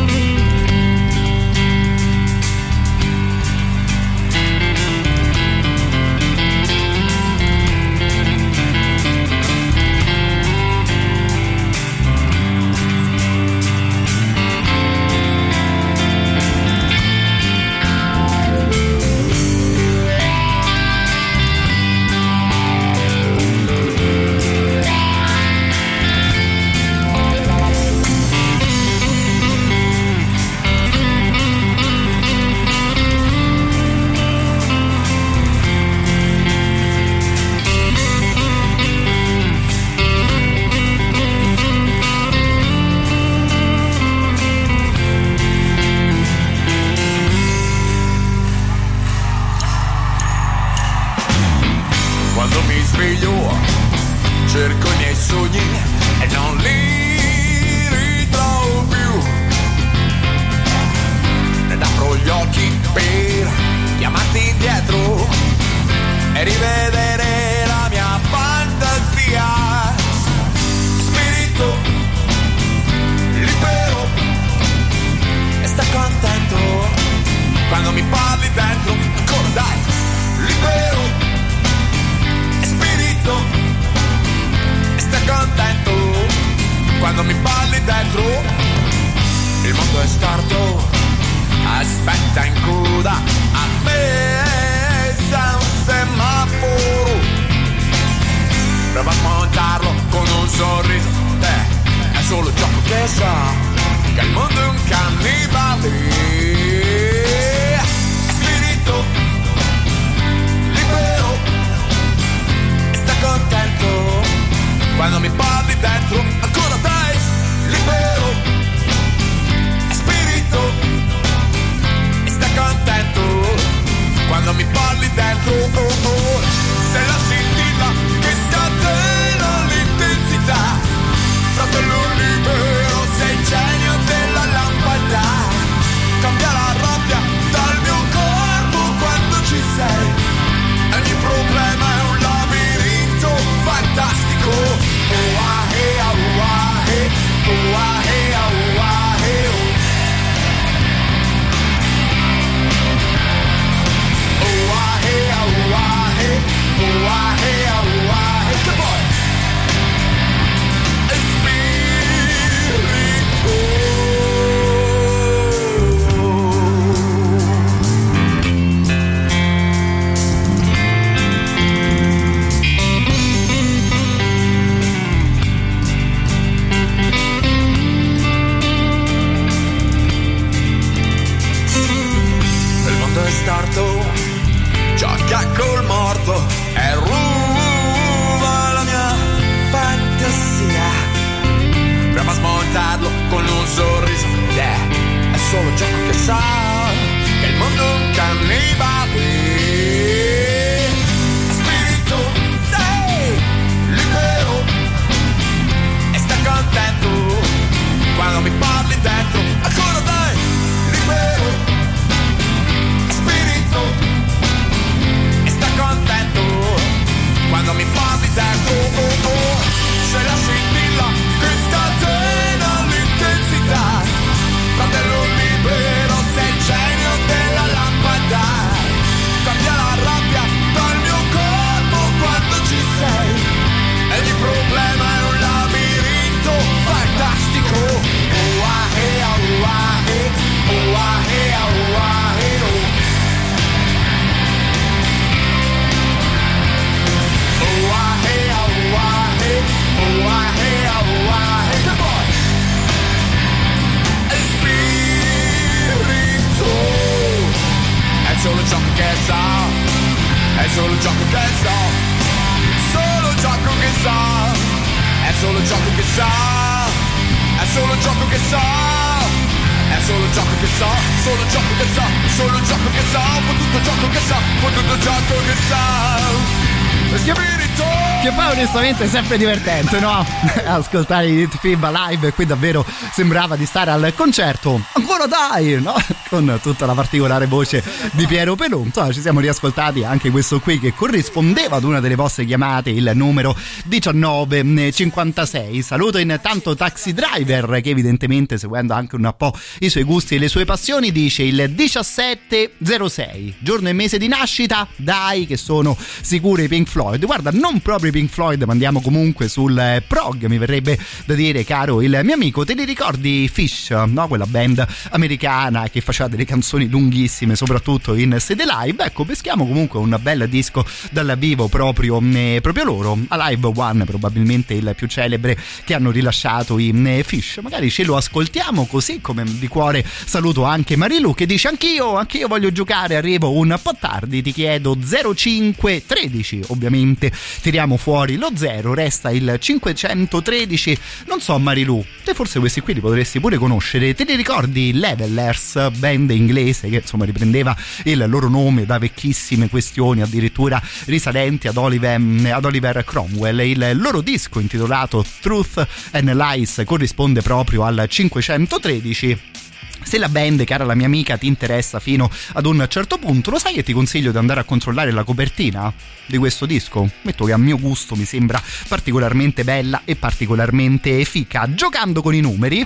Poi 278.96 279.04
onestamente 279.04 279.04
è 279.04 279.08
sempre 279.08 279.36
divertente, 279.36 280.00
no? 280.00 280.24
Ascoltare 280.66 281.26
i 281.26 281.48
FIBA 281.48 282.08
live 282.08 282.32
qui 282.32 282.46
davvero 282.46 282.84
sembrava 283.12 283.56
di 283.56 283.66
stare 283.66 283.90
al 283.90 284.12
concerto. 284.14 284.80
Ancora 284.92 285.26
dai, 285.26 285.80
no? 285.80 285.94
Con 286.36 286.58
tutta 286.60 286.84
la 286.84 286.92
particolare 286.92 287.46
voce 287.46 287.82
di 288.12 288.26
Piero 288.26 288.56
Pelunto. 288.56 289.10
Ci 289.10 289.22
siamo 289.22 289.40
riascoltati 289.40 290.04
anche 290.04 290.28
questo 290.30 290.60
qui 290.60 290.78
che 290.78 290.92
corrispondeva 290.92 291.76
ad 291.76 291.84
una 291.84 291.98
delle 291.98 292.14
vostre 292.14 292.44
chiamate, 292.44 292.90
il 292.90 293.10
numero 293.14 293.56
1956. 293.84 295.80
Saluto 295.80 296.18
intanto 296.18 296.76
Taxi 296.76 297.14
Driver 297.14 297.80
che 297.80 297.88
evidentemente 297.88 298.58
seguendo 298.58 298.92
anche 298.92 299.16
un 299.16 299.32
po' 299.34 299.54
i 299.78 299.88
suoi 299.88 300.02
gusti 300.02 300.34
e 300.34 300.38
le 300.38 300.48
sue 300.48 300.66
passioni 300.66 301.10
dice 301.10 301.42
il 301.42 301.72
1706, 301.74 303.54
giorno 303.60 303.88
e 303.88 303.94
mese 303.94 304.18
di 304.18 304.28
nascita, 304.28 304.86
dai 304.96 305.46
che 305.46 305.56
sono 305.56 305.96
sicuri 306.20 306.64
i 306.64 306.68
Pink 306.68 306.88
Floyd. 306.88 307.24
Guarda, 307.24 307.50
non 307.50 307.80
proprio 307.80 308.10
i 308.10 308.12
Pink 308.12 308.28
Floyd, 308.30 308.62
ma 308.64 308.72
andiamo 308.72 309.00
comunque 309.00 309.48
sul 309.48 309.78
eh, 309.78 310.02
prog, 310.06 310.44
mi 310.44 310.58
verrebbe 310.58 310.98
da 311.24 311.32
dire, 311.32 311.64
caro 311.64 312.02
il 312.02 312.20
mio 312.22 312.34
amico, 312.34 312.62
te 312.66 312.74
li 312.74 312.84
ricordi 312.84 313.48
Fish, 313.50 313.88
no? 313.88 314.28
Quella 314.28 314.44
band 314.44 314.86
americana 315.12 315.88
che 315.88 316.02
faceva 316.02 316.24
delle 316.28 316.44
canzoni 316.44 316.88
lunghissime, 316.88 317.56
soprattutto 317.56 318.14
in 318.14 318.36
sede 318.38 318.64
live. 318.64 319.04
Ecco, 319.04 319.24
peschiamo 319.24 319.66
comunque 319.66 319.98
un 319.98 320.16
bel 320.20 320.48
disco 320.48 320.84
dal 321.10 321.34
vivo 321.38 321.68
proprio, 321.68 322.20
eh, 322.20 322.58
proprio 322.62 322.84
loro. 322.84 323.18
A 323.28 323.48
Live 323.48 323.72
One, 323.74 324.04
probabilmente 324.04 324.74
il 324.74 324.94
più 324.96 325.06
celebre 325.06 325.58
che 325.84 325.94
hanno 325.94 326.10
rilasciato 326.10 326.78
i 326.78 326.92
eh, 327.06 327.22
Fish. 327.22 327.58
Magari 327.62 327.90
ce 327.90 328.04
lo 328.04 328.16
ascoltiamo 328.16 328.86
così 328.86 329.20
come 329.20 329.44
di 329.46 329.68
cuore 329.68 330.04
saluto 330.24 330.64
anche 330.64 330.96
Marilu 330.96 331.34
che 331.34 331.46
dice 331.46 331.68
anch'io, 331.68 332.16
anch'io 332.16 332.48
voglio 332.48 332.72
giocare, 332.72 333.16
arrivo 333.16 333.52
un 333.52 333.78
po' 333.82 333.94
tardi, 333.98 334.42
ti 334.42 334.52
chiedo 334.52 334.96
0513, 334.96 336.64
ovviamente 336.68 337.32
tiriamo 337.60 337.96
fuori 337.96 338.36
lo 338.36 338.50
0, 338.54 338.94
resta 338.94 339.30
il 339.30 339.56
513. 339.58 340.98
Non 341.26 341.40
so 341.40 341.58
Marilu, 341.58 342.04
te 342.24 342.34
forse 342.34 342.58
questi 342.58 342.80
qui 342.80 342.94
li 342.94 343.00
potresti 343.00 343.40
pure 343.40 343.58
conoscere, 343.58 344.14
te 344.14 344.24
li 344.24 344.34
ricordi 344.34 344.92
Levelers, 344.92 345.90
band 346.06 346.30
inglese 346.30 346.88
che 346.88 346.96
insomma 346.96 347.24
riprendeva 347.24 347.76
il 348.04 348.24
loro 348.28 348.48
nome 348.48 348.86
da 348.86 348.98
vecchissime 348.98 349.68
questioni, 349.68 350.22
addirittura 350.22 350.80
risalenti 351.06 351.66
ad 351.66 351.76
Oliver, 351.76 352.20
ad 352.52 352.64
Oliver 352.64 353.04
Cromwell. 353.04 353.58
Il 353.60 353.98
loro 354.00 354.20
disco 354.20 354.60
intitolato 354.60 355.24
Truth 355.40 355.84
and 356.12 356.32
Lies 356.32 356.82
corrisponde 356.84 357.42
proprio 357.42 357.82
al 357.82 358.04
513 358.08 359.54
se 360.02 360.18
la 360.18 360.28
band, 360.28 360.62
cara 360.62 360.84
la 360.84 360.94
mia 360.94 361.06
amica, 361.06 361.36
ti 361.36 361.48
interessa 361.48 361.98
fino 361.98 362.30
ad 362.52 362.64
un 362.64 362.86
certo 362.88 363.18
punto, 363.18 363.50
lo 363.50 363.58
sai 363.58 363.74
che 363.74 363.82
ti 363.82 363.92
consiglio 363.92 364.30
di 364.30 364.38
andare 364.38 364.60
a 364.60 364.64
controllare 364.64 365.10
la 365.10 365.24
copertina 365.24 365.92
di 366.26 366.36
questo 366.36 366.64
disco? 366.64 367.10
Metto 367.22 367.44
che 367.44 367.52
a 367.52 367.58
mio 367.58 367.76
gusto 367.76 368.14
mi 368.14 368.24
sembra 368.24 368.62
particolarmente 368.86 369.64
bella 369.64 370.02
e 370.04 370.14
particolarmente 370.14 371.24
fica. 371.24 371.68
Giocando 371.74 372.22
con 372.22 372.36
i 372.36 372.40
numeri. 372.40 372.84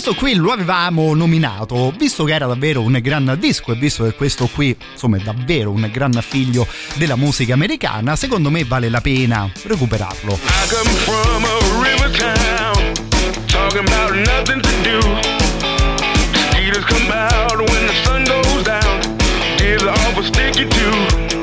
Questo 0.00 0.14
qui 0.14 0.34
lo 0.34 0.52
avevamo 0.52 1.12
nominato, 1.12 1.92
visto 1.98 2.22
che 2.22 2.32
era 2.32 2.46
davvero 2.46 2.82
un 2.82 2.96
gran 3.02 3.36
disco 3.36 3.72
e 3.72 3.74
visto 3.74 4.04
che 4.04 4.14
questo 4.14 4.46
qui, 4.46 4.74
insomma, 4.92 5.16
è 5.16 5.20
davvero 5.20 5.72
un 5.72 5.90
gran 5.92 6.12
figlio 6.22 6.68
della 6.94 7.16
musica 7.16 7.54
americana, 7.54 8.14
secondo 8.14 8.48
me 8.48 8.62
vale 8.62 8.90
la 8.90 9.00
pena 9.00 9.50
recuperarlo. 9.64 10.38
Come 16.86 17.10
out 17.10 17.58
when 17.58 17.86
the 17.86 17.92
sun 18.04 18.24
goes 18.24 18.62
down, 18.62 19.00
gives 19.56 19.82
off 19.82 20.16
a 20.16 20.22
sticky 20.22 20.64
too. 20.68 21.37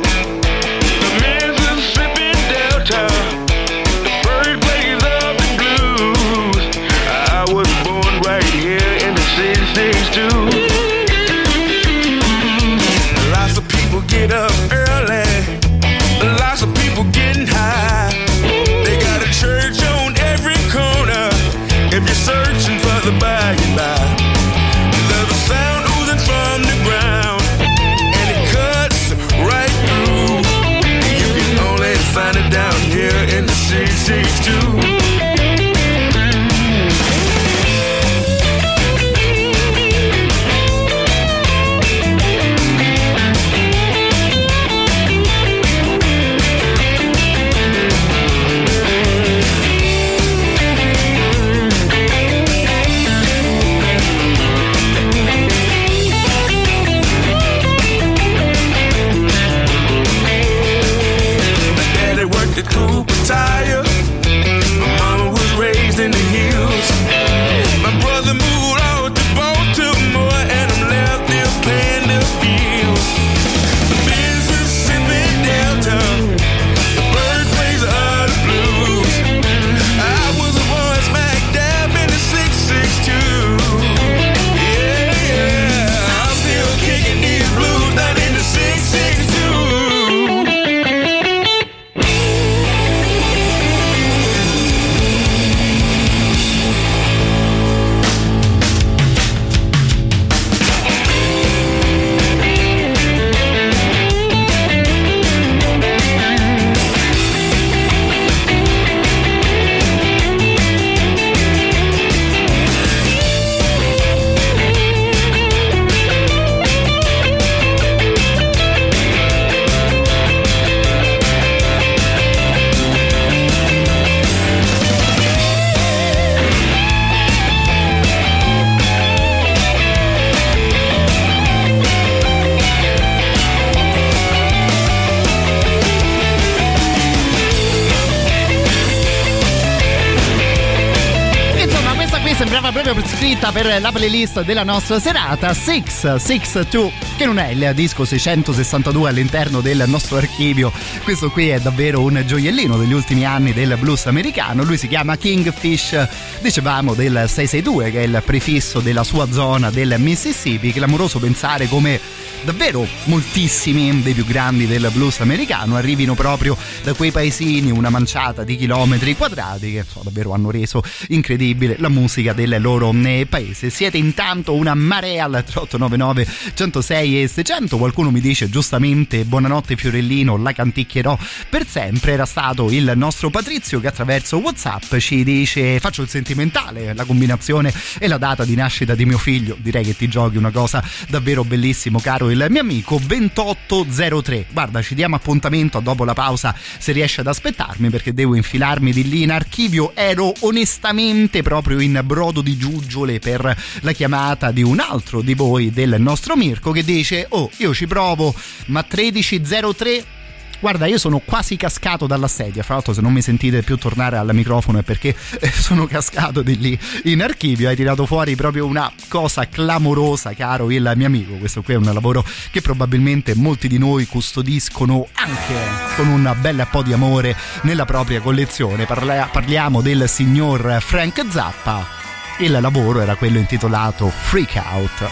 Proprio 142.86 143.08
scritta 143.08 143.52
per 143.52 143.82
la 143.82 143.92
playlist 143.92 144.44
della 144.44 144.62
nostra 144.62 145.00
serata 145.00 145.56
662, 145.56 146.92
che 147.18 147.26
non 147.26 147.40
è 147.40 147.48
il 147.48 147.72
disco 147.74 148.06
662 148.06 149.10
all'interno 149.10 149.60
del 149.60 149.86
nostro 149.88 150.18
archivio. 150.18 150.72
Questo 151.04 151.32
qui 151.32 151.50
è 151.50 151.60
davvero 151.60 152.02
un 152.02 152.22
gioiellino 152.24 152.78
degli 152.78 152.94
ultimi 152.94 153.26
anni 153.26 153.54
del 153.54 153.76
blues 153.80 154.06
americano. 154.06 154.64
Lui 154.64 154.78
si 154.78 154.88
chiama 154.88 155.18
Kingfish, 155.18 156.08
dicevamo 156.42 156.94
del 156.94 157.24
662, 157.28 157.90
che 157.90 158.02
è 158.02 158.04
il 158.04 158.22
prefisso 158.24 158.80
della 158.82 159.04
sua 159.04 159.32
zona 159.32 159.72
del 159.72 159.96
Mississippi. 159.98 160.72
Clamoroso 160.72 161.18
pensare 161.18 161.68
come 161.68 162.00
davvero 162.44 162.86
moltissimi 163.06 164.04
dei 164.04 164.14
più 164.14 164.26
grandi 164.26 164.68
del 164.68 164.92
blues 164.94 165.22
americano 165.22 165.76
arrivino 165.76 166.14
proprio 166.14 166.56
da 166.84 166.94
quei 166.94 167.10
paesini, 167.10 167.72
una 167.72 167.90
manciata 167.90 168.44
di 168.44 168.56
chilometri 168.56 169.16
quadrati 169.16 169.72
che 169.72 169.86
so, 169.92 170.02
davvero 170.04 170.34
hanno 170.34 170.52
reso 170.52 170.84
incredibile 171.08 171.78
la 171.80 171.90
musica 171.90 172.34
del 172.34 172.58
loro 172.60 172.75
eh, 173.06 173.26
paese. 173.30 173.70
Siete 173.70 173.98
intanto 173.98 174.54
una 174.54 174.74
marea 174.74 175.26
al 175.26 175.44
3899 175.46 176.28
106 176.54 176.96
6 176.96 177.24
e 177.24 177.28
600 177.28 177.78
qualcuno 177.78 178.10
mi 178.10 178.22
dice 178.22 178.50
giustamente 178.50 179.26
buonanotte 179.26 179.76
Fiorellino 179.76 180.38
la 180.38 180.54
canticchierò 180.54 181.18
per 181.50 181.68
sempre. 181.68 182.14
Era 182.14 182.26
stato 182.26 182.72
il 182.72 182.94
nostro 182.96 183.30
Patrizio 183.30 183.80
che 183.80 183.88
attraverso 183.88 184.38
Whatsapp 184.38 184.96
ci 184.98 185.24
dice 185.24 185.80
faccio 185.80 186.02
il 186.02 186.10
sentimentale 186.10 186.94
la 186.94 187.04
combinazione 187.06 187.74
e 188.00 188.08
la 188.08 188.18
data 188.18 188.46
di 188.46 188.56
nascita 188.56 188.96
di 188.96 189.06
mio 189.06 189.18
figlio. 189.18 189.58
Direi 189.60 189.84
che 189.84 189.96
ti 189.96 190.08
giochi 190.08 190.38
una 190.38 190.52
cosa 190.52 190.84
davvero 191.10 191.44
bellissimo 191.44 192.00
caro 192.00 192.30
il 192.30 192.46
mio 192.50 192.62
amico 192.62 193.00
2803 193.04 194.46
guarda 194.52 194.82
ci 194.82 194.96
diamo 194.96 195.16
appuntamento 195.16 195.80
dopo 195.80 196.06
la 196.06 196.14
pausa 196.14 196.56
se 196.78 196.92
riesce 196.92 197.22
ad 197.22 197.28
aspettarmi 197.28 197.90
perché 197.90 198.14
devo 198.14 198.36
infilarmi 198.36 198.92
di 198.92 199.10
lì 199.10 199.24
in 199.24 199.32
archivio. 199.32 199.92
Ero 199.96 200.32
onestamente 200.42 201.42
proprio 201.42 201.80
in 201.80 202.02
brodo 202.06 202.42
di 202.42 202.58
giuggiole 202.66 203.20
per 203.20 203.56
la 203.82 203.92
chiamata 203.92 204.52
di 204.52 204.64
un 204.64 204.80
altro 204.80 205.22
di 205.22 205.36
voi 205.36 205.72
del 205.72 205.96
nostro 206.00 206.36
Mirko 206.36 206.72
che 206.72 206.84
dice 206.84 207.26
oh 207.30 207.50
io 207.58 207.74
ci 207.74 207.86
provo 207.86 208.34
ma 208.68 208.86
1303 208.90 210.14
Guarda, 210.60 210.86
io 210.88 210.98
sono 210.98 211.20
quasi 211.20 211.58
cascato 211.58 212.08
dalla 212.08 212.28
sedia. 212.28 212.64
Fra 212.64 212.76
l'altro, 212.76 212.94
se 212.94 213.02
non 213.02 213.14
mi 213.14 213.22
sentite 213.22 213.62
più 213.62 213.78
tornare 213.78 214.18
al 214.18 214.34
microfono 214.34 214.80
è 214.80 214.82
perché 214.84 215.16
eh, 215.40 215.52
sono 215.52 215.86
cascato 215.86 216.42
di 216.42 216.58
lì 216.58 216.80
in 217.04 217.22
archivio. 217.22 217.68
Hai 217.68 217.76
tirato 217.76 218.06
fuori 218.06 218.36
proprio 218.36 218.66
una 218.66 218.92
cosa 219.08 219.48
clamorosa, 219.48 220.34
caro 220.34 220.72
il 220.72 220.92
mio 220.96 221.06
amico. 221.06 221.36
Questo 221.36 221.62
qui 221.62 221.74
è 221.74 221.78
un 221.78 221.84
lavoro 221.84 222.26
che 222.50 222.62
probabilmente 222.62 223.36
molti 223.36 223.68
di 223.68 223.78
noi 223.78 224.08
custodiscono 224.08 225.08
anche 225.14 225.94
con 225.98 226.08
un 226.08 226.36
bel 226.40 226.68
po' 226.72 226.82
di 226.82 226.94
amore 226.94 227.36
nella 227.62 227.86
propria 227.86 228.22
collezione. 228.22 228.86
Parla- 228.86 229.30
parliamo 229.32 229.82
del 229.82 230.10
signor 230.10 230.78
Frank 230.80 231.26
Zappa. 231.30 231.95
Il 232.40 232.52
lavoro 232.60 233.00
era 233.00 233.16
quello 233.16 233.38
intitolato 233.38 234.10
Freak 234.10 234.60
Out. 234.60 235.08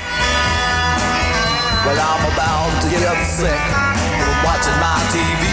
Well, 1.86 1.96
I'm 1.96 2.26
about 2.36 2.82
to 2.84 2.90
get 2.92 3.16
sick 3.32 3.64
from 4.20 4.44
watching 4.44 4.76
my 4.84 5.00
TV. 5.08 5.44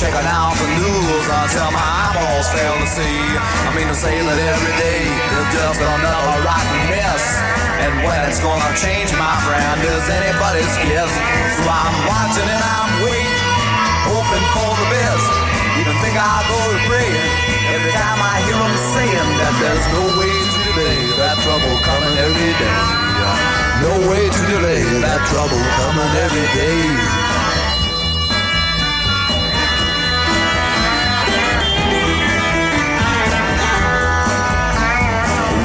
Checking 0.00 0.24
out 0.24 0.56
the 0.56 0.68
news 0.80 1.24
until 1.28 1.68
my 1.76 1.84
eyeballs 1.84 2.48
fail 2.48 2.80
to 2.80 2.88
see. 2.96 3.20
I 3.36 3.76
mean 3.76 3.88
to 3.88 3.94
say 3.94 4.24
that 4.24 4.38
every 4.40 4.74
day 4.80 5.04
is 5.04 5.46
just 5.52 5.80
another 5.84 6.48
rotten 6.48 6.80
mess. 6.88 7.28
And 7.84 8.00
when 8.00 8.16
it's 8.24 8.40
gonna 8.40 8.72
change, 8.80 9.12
my 9.20 9.36
friend, 9.44 9.84
is 9.84 10.08
anybody's 10.08 10.74
guess. 10.88 11.12
So 11.60 11.68
I'm 11.68 11.96
watching 12.08 12.48
and 12.48 12.64
I'm 12.64 13.04
waiting, 13.04 13.44
hoping 14.08 14.46
for 14.56 14.72
the 14.80 14.88
best. 14.96 15.28
Even 15.76 15.92
think 16.00 16.16
I'll 16.16 16.40
go 16.48 16.56
to 16.72 16.80
praying 16.88 17.28
every 17.68 17.92
time 17.92 18.16
I 18.16 18.40
hear 18.48 18.56
them 18.56 18.76
saying 18.96 19.30
that 19.44 19.54
there's 19.60 19.86
no 19.92 20.04
way 20.16 20.49
delay 20.74 21.02
that 21.18 21.36
trouble 21.42 21.76
coming 21.82 22.16
every 22.18 22.52
day. 22.62 22.78
No 23.82 23.92
way 24.06 24.22
to 24.30 24.42
delay 24.46 24.82
that 25.02 25.20
trouble 25.26 25.62
coming 25.82 26.12
every 26.22 26.46
day. 26.54 26.78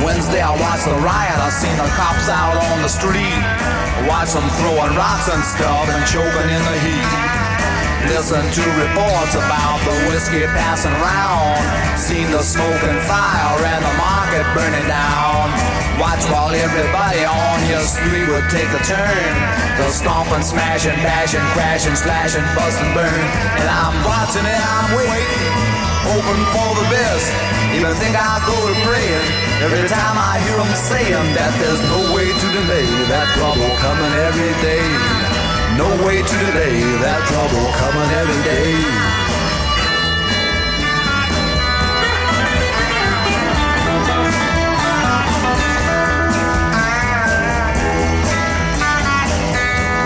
Wednesday 0.05 0.41
I 0.41 0.53
watched 0.57 0.85
the 0.85 0.97
riot, 1.05 1.37
I 1.37 1.49
seen 1.49 1.77
the 1.77 1.89
cops 1.93 2.29
out 2.29 2.57
on 2.57 2.81
the 2.81 2.89
street. 2.89 3.41
Watch 4.09 4.33
them 4.33 4.49
throwing 4.57 4.95
rocks 4.97 5.29
and 5.29 5.43
stuff 5.43 5.85
and 5.89 6.01
choking 6.07 6.49
in 6.49 6.63
the 6.65 6.77
heat. 6.81 7.44
Listen 8.05 8.45
to 8.45 8.63
reports 8.77 9.33
about 9.33 9.81
the 9.81 9.95
whiskey 10.05 10.45
passing 10.53 10.93
round. 11.01 11.57
Seen 11.97 12.29
the 12.29 12.41
smoke 12.41 12.83
and 12.85 13.01
fire 13.09 13.57
and 13.65 13.81
the 13.81 13.95
market 13.97 14.45
burning 14.53 14.87
down. 14.87 15.49
Watch 15.97 16.21
while 16.29 16.53
everybody 16.53 17.25
on 17.25 17.57
your 17.65 17.81
street 17.81 18.29
would 18.29 18.45
take 18.53 18.69
a 18.69 18.81
turn. 18.85 19.33
They'll 19.77 19.89
stomp 19.89 20.29
and 20.37 20.45
smash 20.45 20.85
and 20.85 20.97
bash 21.01 21.33
and 21.33 21.45
crash 21.57 21.87
and 21.87 21.97
slash 21.97 22.37
and 22.37 22.45
bust 22.53 22.77
and 22.77 22.93
burn. 22.93 23.25
And 23.57 23.67
I'm 23.67 23.97
watching 24.05 24.45
it, 24.45 24.61
I'm 24.61 24.89
waiting, 24.93 25.55
hoping 26.05 26.43
for 26.53 26.71
the 26.77 26.87
best. 26.93 27.27
Even 27.73 27.91
think 27.97 28.13
I'll 28.13 28.43
go 28.45 28.53
to 28.53 28.75
praying 28.85 29.25
every 29.65 29.87
time 29.89 30.15
I 30.15 30.39
hear 30.45 30.61
them 30.61 30.73
saying 30.77 31.27
that 31.35 31.51
there's 31.57 31.81
no 31.89 32.13
way 32.13 32.29
to 32.29 32.47
delay 32.53 32.87
that 33.09 33.27
trouble 33.33 33.71
coming 33.81 34.13
every 34.29 34.53
day. 34.61 35.24
No 35.77 35.91
way 36.07 36.23
to 36.23 36.35
delay 36.39 36.79
that 37.03 37.19
trouble 37.27 37.67
coming 37.75 38.07
every 38.15 38.41
day. 38.47 38.71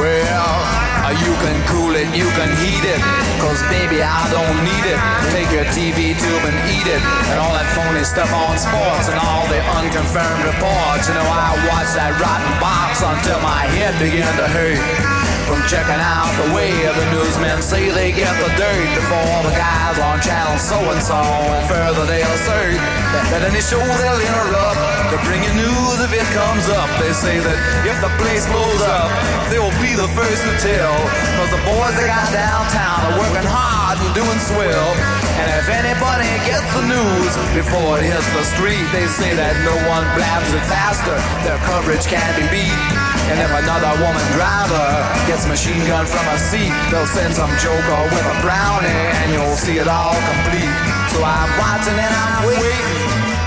Well, 0.01 0.57
uh, 1.05 1.13
you 1.21 1.37
can 1.37 1.57
cool 1.69 1.93
it, 1.93 2.09
you 2.17 2.25
can 2.33 2.49
heat 2.57 2.81
it. 2.89 2.97
Cause 3.37 3.61
baby, 3.69 4.01
I 4.01 4.25
don't 4.33 4.57
need 4.65 4.85
it. 4.89 4.97
Take 5.29 5.53
your 5.53 5.69
TV 5.69 6.17
tube 6.17 6.45
and 6.49 6.57
eat 6.73 6.89
it. 6.89 7.01
And 7.29 7.37
all 7.37 7.53
that 7.53 7.69
phony 7.77 8.01
stuff 8.01 8.33
on 8.33 8.57
sports 8.57 9.05
and 9.05 9.21
all 9.21 9.45
the 9.45 9.61
unconfirmed 9.77 10.49
reports. 10.49 11.05
You 11.05 11.13
know, 11.13 11.29
I 11.29 11.53
watched 11.69 11.93
that 11.93 12.17
rotten 12.17 12.57
box 12.57 13.05
until 13.05 13.37
my 13.45 13.69
head 13.69 13.93
began 14.01 14.33
to 14.41 14.47
hurt. 14.49 15.18
From 15.49 15.65
checking 15.65 15.97
out 15.97 16.29
the 16.45 16.53
way 16.53 16.69
the 16.69 17.05
newsmen 17.09 17.57
say 17.65 17.89
they 17.89 18.13
get 18.13 18.29
the 18.37 18.53
dirt 18.53 18.85
before 18.93 19.41
the 19.49 19.55
guys 19.57 19.97
on 19.97 20.21
channel 20.21 20.61
so 20.61 20.77
and 20.93 21.01
so. 21.01 21.17
And 21.17 21.65
further 21.65 22.05
they 22.05 22.21
assert 22.21 22.77
that, 22.77 23.41
any 23.41 23.57
show 23.57 23.81
they'll 23.81 24.21
interrupt 24.21 24.77
to 25.09 25.17
bring 25.25 25.41
you 25.41 25.49
news 25.57 25.97
if 26.05 26.13
it 26.13 26.29
comes 26.37 26.69
up. 26.69 26.85
They 27.01 27.09
say 27.17 27.41
that 27.41 27.57
if 27.81 27.97
the 27.97 28.13
place 28.21 28.45
blows 28.45 28.77
up, 28.85 29.09
they'll 29.49 29.73
be 29.81 29.97
the 29.97 30.05
first 30.13 30.45
to 30.45 30.53
tell. 30.61 30.93
Cause 31.41 31.49
the 31.49 31.61
boys 31.65 31.97
they 31.97 32.05
got 32.05 32.29
downtown 32.29 33.09
are 33.09 33.17
working 33.17 33.49
hard 33.49 33.97
and 34.05 34.13
doing 34.13 34.39
swell. 34.53 34.93
And 35.41 35.49
if 35.57 35.65
anybody 35.65 36.29
gets 36.45 36.69
the 36.77 36.85
news 36.85 37.33
before 37.57 37.97
it 37.97 38.05
hits 38.05 38.29
the 38.37 38.45
street, 38.53 38.85
they 38.93 39.09
say 39.17 39.33
that 39.33 39.57
no 39.65 39.73
one 39.89 40.05
blabs 40.13 40.53
it 40.53 40.61
faster. 40.69 41.17
Their 41.41 41.57
coverage 41.65 42.05
can't 42.05 42.37
be 42.37 42.45
beat. 42.53 43.08
And 43.27 43.37
if 43.43 43.51
another 43.51 43.93
woman 43.99 44.25
driver 44.33 44.87
gets 45.27 45.45
machine 45.45 45.83
gun 45.85 46.05
from 46.07 46.25
a 46.31 46.37
seat, 46.39 46.71
they'll 46.89 47.05
send 47.05 47.35
some 47.35 47.51
joker 47.59 48.01
with 48.07 48.25
a 48.25 48.37
brownie 48.39 48.87
and 48.87 49.27
you'll 49.35 49.59
see 49.59 49.77
it 49.77 49.87
all 49.87 50.15
complete. 50.15 50.73
So 51.11 51.19
I'm 51.19 51.51
watching 51.59 51.99
and 51.99 52.13
I'm 52.15 52.47
waiting, 52.47 52.87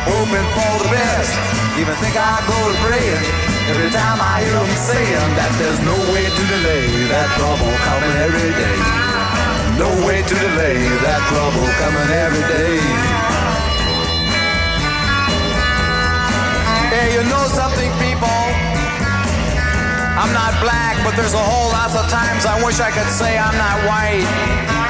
hoping 0.04 0.48
for 0.52 0.72
the 0.84 0.88
best. 0.92 1.32
Even 1.80 1.96
think 2.04 2.14
I'll 2.20 2.44
go 2.44 2.58
to 2.68 2.76
praying 2.84 3.24
every 3.72 3.90
time 3.90 4.18
I 4.20 4.44
hear 4.44 4.60
them 4.60 4.76
saying 4.76 5.30
that 5.40 5.50
there's 5.56 5.80
no 5.80 5.96
way 6.12 6.24
to 6.28 6.42
delay 6.52 6.84
that 7.08 7.28
trouble 7.40 7.72
coming 7.88 8.16
every 8.20 8.52
day. 8.52 8.78
No 9.80 9.88
way 10.06 10.20
to 10.20 10.34
delay 10.36 10.78
that 11.00 11.20
trouble 11.32 11.66
coming 11.80 12.10
every 12.12 12.44
day. 12.52 12.76
Hey, 16.92 17.14
you 17.16 17.22
know 17.24 17.44
something, 17.48 17.90
people? 18.04 18.41
I'm 20.22 20.32
not 20.32 20.62
black, 20.62 21.02
but 21.02 21.16
there's 21.16 21.34
a 21.34 21.36
whole 21.36 21.72
lot 21.72 21.90
of 21.90 22.08
times 22.08 22.46
I 22.46 22.62
wish 22.64 22.78
I 22.78 22.92
could 22.92 23.10
say 23.10 23.36
I'm 23.36 23.58
not 23.58 23.76
white. 23.88 24.81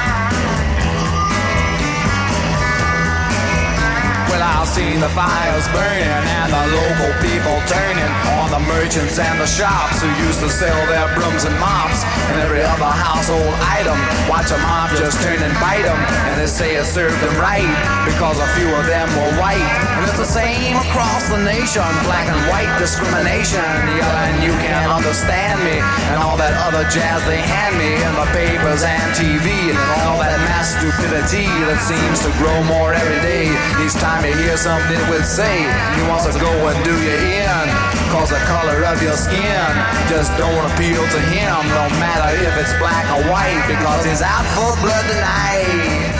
I've 4.43 4.67
seen 4.67 4.99
the 4.99 5.07
fires 5.15 5.67
burning 5.71 6.03
and 6.03 6.51
the 6.51 6.63
local 6.75 7.11
people 7.23 7.55
turning 7.71 8.11
on 8.43 8.51
the 8.51 8.59
merchants 8.67 9.15
and 9.15 9.39
the 9.39 9.47
shops 9.47 10.03
who 10.03 10.11
used 10.27 10.43
to 10.43 10.49
sell 10.51 10.75
their 10.91 11.07
brooms 11.15 11.47
and 11.47 11.55
mops 11.63 12.03
and 12.27 12.43
every 12.43 12.59
other 12.59 12.91
household 12.91 13.55
item. 13.63 13.95
Watch 14.27 14.51
a 14.51 14.59
mop 14.59 14.91
just 14.99 15.23
turn 15.23 15.39
and 15.39 15.55
bite 15.63 15.87
them, 15.87 15.97
and 16.27 16.35
they 16.39 16.47
say 16.47 16.75
it 16.75 16.85
served 16.85 17.15
them 17.23 17.35
right 17.39 17.71
because 18.03 18.35
a 18.35 18.49
few 18.59 18.67
of 18.75 18.85
them 18.85 19.07
were 19.15 19.31
white. 19.39 19.63
And 19.95 20.03
it's 20.03 20.19
the 20.19 20.27
same 20.27 20.75
across 20.91 21.31
the 21.31 21.39
nation, 21.39 21.87
black 22.03 22.27
and 22.27 22.41
white 22.51 22.71
discrimination. 22.77 23.63
Yelling, 23.95 24.43
you 24.43 24.53
can't 24.59 24.91
understand 24.91 25.63
me, 25.63 25.79
and 26.11 26.19
all 26.19 26.35
that 26.35 26.53
other 26.67 26.83
jazz 26.91 27.23
they 27.25 27.39
hand 27.39 27.79
me 27.79 27.95
in 27.95 28.13
the 28.19 28.27
papers 28.35 28.83
and 28.83 29.07
TV, 29.15 29.71
and 29.71 29.79
all 30.03 30.19
that 30.19 30.35
mass 30.45 30.75
stupidity 30.75 31.47
that 31.69 31.79
seems 31.79 32.19
to 32.21 32.29
grow 32.43 32.59
more 32.67 32.93
every 32.93 33.21
day. 33.23 33.47
Each 33.79 33.95
time 33.97 34.25
hear 34.37 34.57
something 34.57 34.97
it 34.97 35.09
would 35.09 35.25
say, 35.25 35.63
you 35.97 36.03
want 36.07 36.23
to 36.25 36.33
go 36.39 36.51
and 36.69 36.77
do 36.83 36.95
you 37.01 37.17
in. 37.41 37.65
Cause 38.13 38.29
the 38.29 38.41
color 38.45 38.85
of 38.85 39.01
your 39.01 39.17
skin 39.17 39.69
just 40.07 40.29
don't 40.37 40.65
appeal 40.71 41.01
to 41.01 41.19
him, 41.33 41.57
no 41.73 41.89
matter 41.97 42.37
if 42.41 42.53
it's 42.57 42.73
black 42.77 43.05
or 43.09 43.25
white, 43.29 43.63
because 43.67 44.05
he's 44.05 44.21
out 44.21 44.45
for 44.53 44.69
blood 44.81 45.05
tonight. 45.09 46.12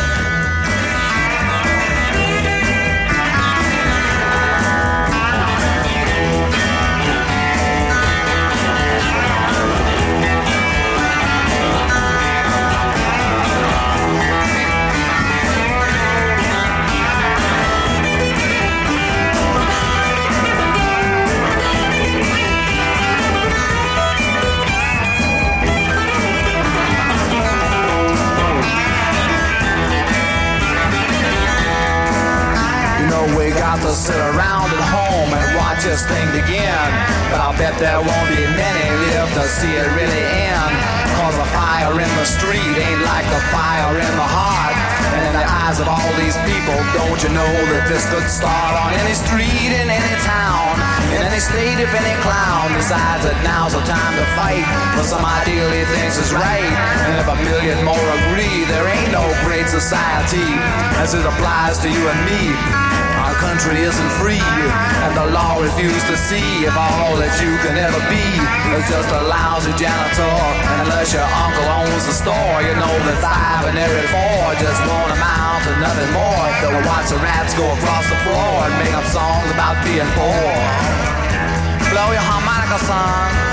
See 39.64 39.80
it 39.80 39.88
really 39.95 40.23
end. 40.52 40.76
Cause 41.15 41.40
the 41.40 41.48
fire 41.56 41.95
in 41.95 42.11
the 42.19 42.27
street 42.27 42.76
ain't 42.76 43.03
like 43.07 43.23
the 43.31 43.44
fire 43.56 43.95
in 43.95 44.14
the 44.19 44.27
heart. 44.27 44.76
And 45.15 45.23
in 45.23 45.34
the 45.40 45.45
eyes 45.48 45.80
of 45.80 45.88
all 45.88 46.11
these 46.19 46.35
people, 46.44 46.76
don't 46.91 47.19
you 47.23 47.31
know 47.31 47.53
that 47.72 47.88
this 47.88 48.03
could 48.11 48.27
start 48.27 48.76
on 48.76 48.91
any 48.99 49.15
street 49.15 49.72
in 49.72 49.88
any 49.88 50.15
town, 50.27 50.76
in 51.15 51.22
any 51.23 51.40
state 51.40 51.80
if 51.80 51.91
any 51.95 52.15
clown 52.26 52.76
decides 52.76 53.23
that 53.23 53.40
now's 53.45 53.72
the 53.72 53.84
time 53.88 54.14
to 54.19 54.26
fight 54.35 54.68
for 54.99 55.06
some 55.07 55.23
ideal 55.23 55.69
he 55.72 55.88
thinks 55.95 56.19
is 56.19 56.35
right. 56.35 56.73
And 57.07 57.15
if 57.23 57.27
a 57.31 57.38
million 57.48 57.80
more 57.88 58.07
agree, 58.19 58.68
there 58.68 58.84
ain't 58.90 59.15
no 59.15 59.23
great 59.48 59.72
society 59.72 60.49
as 60.99 61.15
it 61.15 61.23
applies 61.23 61.80
to 61.85 61.88
you 61.88 62.03
and 62.03 62.19
me. 62.27 62.83
Country 63.44 63.84
isn't 63.84 64.11
free, 64.24 64.40
and 65.03 65.11
the 65.20 65.28
law 65.36 65.60
refuses 65.60 66.03
to 66.07 66.15
see 66.15 66.64
if 66.64 66.72
all 66.72 67.11
that 67.20 67.36
you 67.44 67.52
can 67.60 67.76
ever 67.76 67.99
be 68.07 68.24
is 68.80 68.88
just 68.88 69.11
a 69.11 69.22
lousy 69.28 69.76
janitor. 69.76 70.36
And 70.72 70.88
unless 70.88 71.11
your 71.11 71.28
uncle 71.28 71.68
owns 71.68 72.07
the 72.07 72.15
store, 72.15 72.57
you 72.64 72.74
know 72.80 72.95
that 73.03 73.20
five 73.20 73.68
and 73.68 73.76
every 73.76 74.07
four 74.07 74.56
just 74.64 74.80
won't 74.88 75.11
amount 75.11 75.60
to 75.68 75.72
nothing 75.76 76.11
more 76.15 76.48
than 76.64 76.88
watch 76.88 77.11
the 77.11 77.20
rats 77.20 77.53
go 77.53 77.68
across 77.68 78.07
the 78.07 78.20
floor 78.24 78.64
and 78.64 78.74
make 78.80 78.95
up 78.95 79.07
songs 79.11 79.52
about 79.52 79.76
being 79.84 80.07
poor. 80.15 80.48
Blow 81.91 82.10
your 82.15 82.24
harmonica, 82.24 82.80
son. 82.88 83.53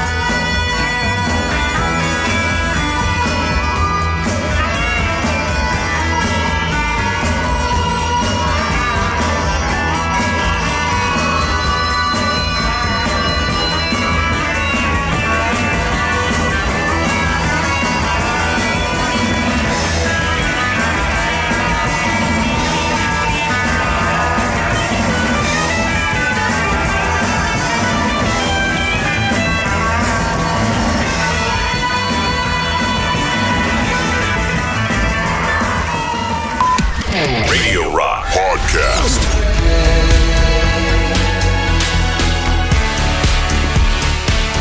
Podcast. 38.70 39.36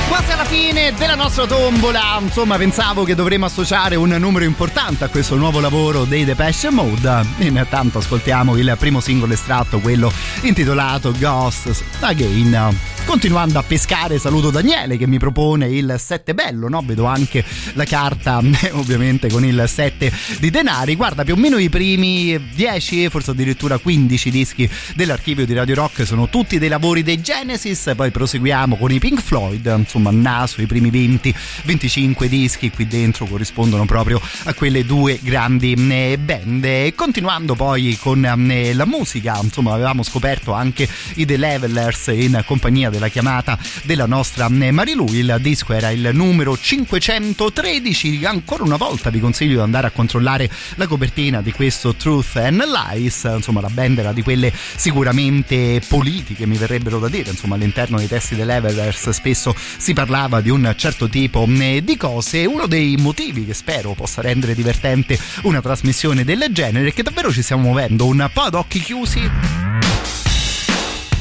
Quasi 0.08 0.32
alla 0.32 0.46
fine 0.46 0.94
della 0.94 1.14
nostra 1.14 1.46
tombola, 1.46 2.18
insomma 2.20 2.58
pensavo 2.58 3.04
che 3.04 3.14
dovremmo 3.14 3.46
associare 3.46 3.96
un 3.96 4.10
numero 4.10 4.46
importante 4.46 5.04
a 5.04 5.10
questo 5.10 5.36
nuovo 5.36 5.60
lavoro 5.60 6.06
dei 6.06 6.26
Depeche 6.26 6.72
Mode. 6.72 7.24
Intanto 7.38 8.00
ascoltiamo 8.00 8.58
il 8.58 8.76
primo 8.80 9.00
singolo 9.00 9.34
estratto, 9.34 9.80
quello 9.80 10.12
intitolato 10.42 11.14
Ghosts 11.16 11.84
Again. 12.00 12.89
Continuando 13.10 13.58
a 13.58 13.64
pescare, 13.64 14.20
saluto 14.20 14.52
Daniele 14.52 14.96
che 14.96 15.08
mi 15.08 15.18
propone 15.18 15.68
il 15.68 15.96
7 15.98 16.36
bello, 16.36 16.70
no? 16.70 16.84
Vedo 16.86 17.06
anche 17.06 17.44
la 17.74 17.84
carta, 17.84 18.38
ovviamente 18.74 19.30
con 19.32 19.44
il 19.44 19.64
7 19.66 20.14
di 20.38 20.52
denari. 20.52 20.96
Guarda, 20.96 21.24
più 21.24 21.34
o 21.34 21.38
meno 21.38 21.58
i 21.58 21.70
primi 21.70 22.40
10, 22.54 23.10
forse 23.10 23.32
addirittura 23.32 23.80
15 23.80 24.30
dischi 24.30 24.70
dell'archivio 24.94 25.48
di 25.48 25.56
Radio 25.56 25.74
Rock 25.74 26.06
sono 26.06 26.30
tutti 26.30 26.60
dei 26.60 26.70
lavori 26.70 27.02
dei 27.02 27.20
Genesis. 27.20 27.94
Poi 27.96 28.12
proseguiamo 28.12 28.78
con 28.78 28.92
i 28.92 29.00
Pink 29.00 29.22
Floyd, 29.22 29.74
insomma, 29.76 30.12
naso 30.12 30.62
i 30.62 30.68
primi 30.68 30.92
20, 30.92 31.34
25 31.64 32.30
dischi 32.30 32.70
qui 32.70 32.86
dentro 32.86 33.26
corrispondono 33.26 33.86
proprio 33.86 34.22
a 34.44 34.54
quelle 34.54 34.86
due 34.86 35.18
grandi 35.20 35.74
eh, 35.74 36.20
band. 36.20 36.94
Continuando 36.94 37.56
poi 37.56 37.98
con 38.00 38.24
eh, 38.24 38.76
la 38.76 38.86
musica, 38.86 39.40
insomma, 39.42 39.74
avevamo 39.74 40.04
scoperto 40.04 40.54
anche 40.54 40.88
i 41.16 41.26
The 41.26 41.38
Levelers 41.38 42.08
in 42.14 42.44
compagnia 42.46 42.92
della 43.00 43.08
chiamata 43.08 43.58
della 43.84 44.06
nostra 44.06 44.48
eh, 44.48 44.72
Marilu. 44.72 45.08
Il 45.14 45.38
disco 45.40 45.74
era 45.74 45.90
il 45.90 46.10
numero 46.14 46.58
513. 46.58 48.26
Ancora 48.26 48.64
una 48.64 48.76
volta 48.76 49.10
vi 49.10 49.20
consiglio 49.20 49.56
di 49.56 49.62
andare 49.62 49.88
a 49.88 49.92
controllare 49.92 50.50
la 50.76 50.86
copertina 50.86 51.42
di 51.42 51.54
questo 51.54 51.96
Truth 51.96 52.36
and 52.36 52.62
Lies. 52.62 53.24
Insomma, 53.34 53.62
la 53.62 53.70
band 53.70 54.00
era 54.00 54.12
di 54.12 54.22
quelle 54.22 54.54
sicuramente 54.54 55.82
politiche, 55.88 56.46
mi 56.46 56.58
verrebbero 56.58 57.00
da 57.00 57.08
dire. 57.08 57.30
Insomma, 57.30 57.56
all'interno 57.56 57.98
dei 57.98 58.08
testi 58.08 58.36
dei 58.36 58.46
Levelers 58.46 59.10
spesso 59.10 59.56
si 59.78 59.94
parlava 59.94 60.42
di 60.42 60.50
un 60.50 60.74
certo 60.78 61.08
tipo 61.08 61.48
eh, 61.48 61.82
di 61.84 61.96
cose. 61.96 62.46
Uno 62.46 62.68
dei 62.68 62.98
motivi 62.98 63.46
che 63.46 63.54
spero 63.54 63.94
possa 63.94 64.22
rendere 64.22 64.54
divertente 64.54 65.18
una 65.44 65.62
trasmissione 65.62 66.26
del 66.26 66.48
genere 66.52 66.90
è 66.90 66.94
che 66.94 67.04
davvero 67.04 67.32
ci 67.32 67.42
stiamo 67.42 67.64
muovendo 67.64 68.06
un 68.06 68.30
po' 68.34 68.42
ad 68.42 68.56
occhi 68.56 68.80
chiusi 68.80 70.29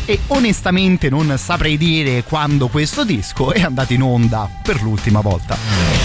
e 0.09 0.21
onestamente 0.29 1.11
non 1.11 1.37
saprei 1.37 1.77
dire 1.77 2.23
quando 2.23 2.69
questo 2.69 3.05
disco 3.05 3.53
è 3.53 3.61
andato 3.61 3.93
in 3.93 4.01
onda 4.01 4.49
per 4.63 4.81
l'ultima 4.81 5.21
volta. 5.21 5.98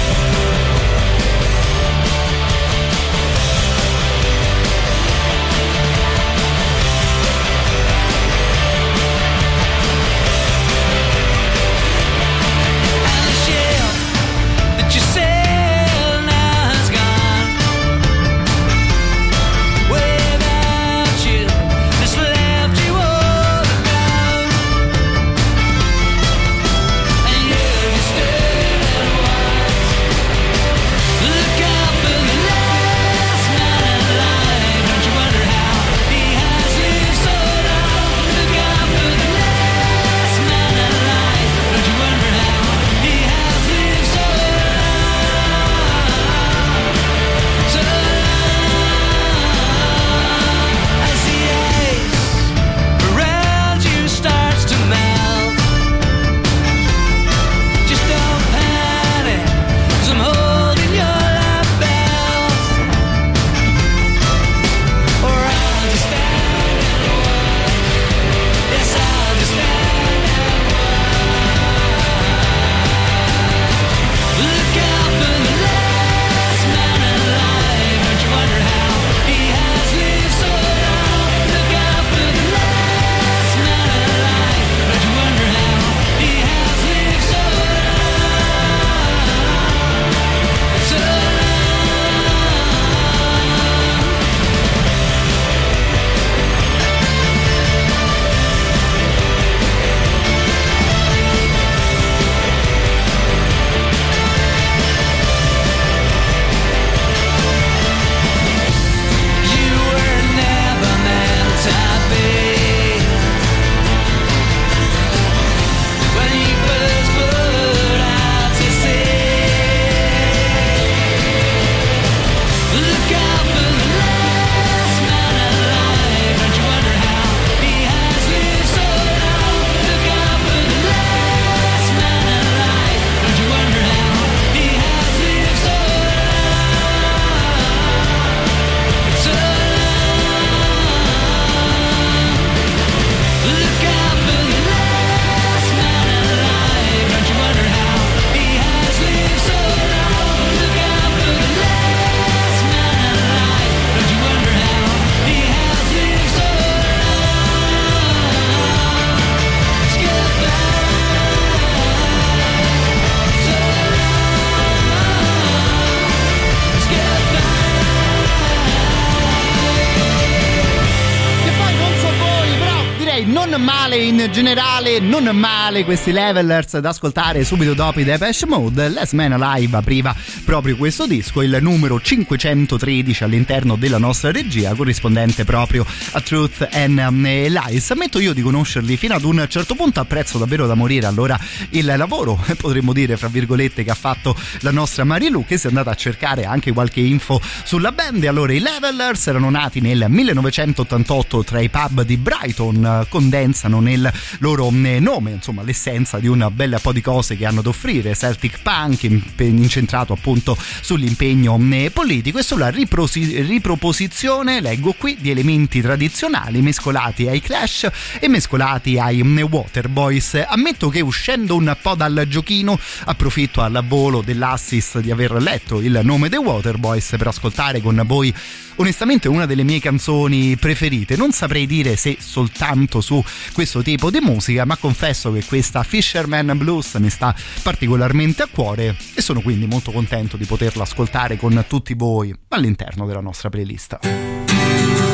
Generale, 174.94 175.10
non 175.10 175.24
male 175.74 175.86
questi 175.86 176.12
levelers 176.12 176.78
da 176.78 176.90
ascoltare 176.90 177.44
subito 177.44 177.74
dopo 177.74 178.00
i 178.00 178.04
Depeche 178.04 178.46
Mode. 178.46 178.90
Last 178.90 179.14
Man 179.14 179.32
Alive 179.32 179.76
apriva 179.76 180.16
proprio 180.46 180.76
questo 180.76 181.08
disco, 181.08 181.42
il 181.42 181.58
numero 181.62 182.00
513 182.00 183.24
all'interno 183.24 183.76
della 183.76 183.98
nostra 183.98 184.32
regia, 184.32 184.76
corrispondente 184.76 185.46
proprio 185.46 185.84
a 186.12 186.22
Truth 186.22 186.68
and 186.72 187.00
um, 187.00 187.24
Lies. 187.24 187.90
Ammetto 187.90 188.20
io 188.20 188.34
di 188.34 188.44
conoscerli 188.44 188.98
fino 188.98 189.16
ad 189.16 189.24
un 189.24 189.44
certo 189.50 189.74
punto, 189.74 190.00
apprezzo 190.00 190.38
davvero 190.38 190.68
da 190.68 190.76
morire 190.76 191.08
allora 191.08 191.40
il 191.70 191.92
lavoro, 191.98 192.40
potremmo 192.56 192.94
dire 192.94 193.18
fra 193.18 193.28
virgolette, 193.28 193.84
che 193.84 193.90
ha 193.90 193.96
fatto 193.96 194.36
la 194.60 194.72
nostra 194.72 195.04
Marilu, 195.06 195.44
che 195.44 195.58
si 195.58 195.66
è 195.66 195.70
andata 195.70 195.90
a 195.90 195.96
cercare 195.96 196.46
anche 196.46 196.72
qualche 196.72 197.00
info 197.00 197.42
sulla 197.64 197.92
band. 197.92 198.24
Allora 198.26 198.54
i 198.54 198.60
Levelers 198.60 199.26
erano 199.26 199.50
nati 199.50 199.82
nel 199.82 200.06
1988 200.08 201.44
tra 201.44 201.60
i 201.62 201.70
pub 201.70 202.04
di 202.04 202.18
Brighton, 202.18 203.08
condensano 203.10 203.80
nel 203.80 204.12
loro 204.38 204.70
mm, 204.70 204.98
nome, 205.00 205.32
insomma, 205.32 205.63
l'essenza 205.64 206.20
di 206.20 206.28
un 206.28 206.50
bel 206.54 206.78
po' 206.82 206.92
di 206.92 207.02
cose 207.02 207.36
che 207.36 207.46
hanno 207.46 207.62
da 207.62 207.70
offrire, 207.70 208.16
Celtic 208.16 208.62
Punk, 208.62 209.04
incentrato 209.38 210.14
appunto 210.14 210.58
sull'impegno 210.82 211.58
mm, 211.58 211.88
politico 211.88 212.40
e 212.40 212.44
sulla 212.44 212.70
riprosi- 212.70 213.42
riproposizione, 213.42 214.62
leggo 214.62 214.94
qui, 214.94 215.18
di 215.20 215.30
elementi 215.30 215.82
tradizionali 215.82 216.62
mescolati 216.62 217.28
ai 217.28 217.42
Clash 217.42 217.90
e 218.20 218.28
mescolati 218.28 219.00
ai 219.00 219.24
mm, 219.24 219.40
Waterboys. 219.50 220.44
Ammetto 220.48 220.90
che 220.90 221.02
uscendo 221.02 221.56
un 221.56 221.76
po' 221.82 221.96
dal 221.96 222.26
giochino, 222.28 222.80
approfitto 223.06 223.62
al 223.62 223.84
volo 223.88 224.22
dell'assist 224.22 225.00
di 225.00 225.12
aver 225.12 225.34
letto 225.34 225.82
il 225.82 226.00
nome 226.04 226.30
dei 226.30 226.40
Waterboys 226.40 227.16
per 227.18 227.28
ascoltare 227.28 227.82
con 227.82 228.02
voi 228.06 228.34
onestamente 228.76 229.28
una 229.28 229.46
delle 229.46 229.64
mie 229.64 229.80
canzoni 229.80 230.56
preferite. 230.58 231.16
Non 231.16 231.32
saprei 231.32 231.66
dire 231.66 231.96
se 231.96 232.18
soltanto 232.20 233.02
su 233.02 233.24
questo 233.52 233.82
tipo 233.82 234.10
di 234.10 234.20
musica, 234.20 234.66
ma 234.66 234.78
confesso 234.78 235.32
che 235.32 235.43
questa 235.48 235.84
Fisherman 235.84 236.58
Blues 236.58 236.96
mi 236.96 237.10
sta 237.10 237.36
particolarmente 237.62 238.44
a 238.44 238.48
cuore 238.48 238.96
e 239.14 239.22
sono 239.22 239.42
quindi 239.42 239.66
molto 239.66 239.92
contento 239.92 240.38
di 240.38 240.46
poterla 240.46 240.84
ascoltare 240.84 241.38
con 241.38 241.64
tutti 241.68 241.94
voi 241.94 242.34
all'interno 242.50 243.06
della 243.06 243.22
nostra 243.22 243.50
playlist. 243.50 245.13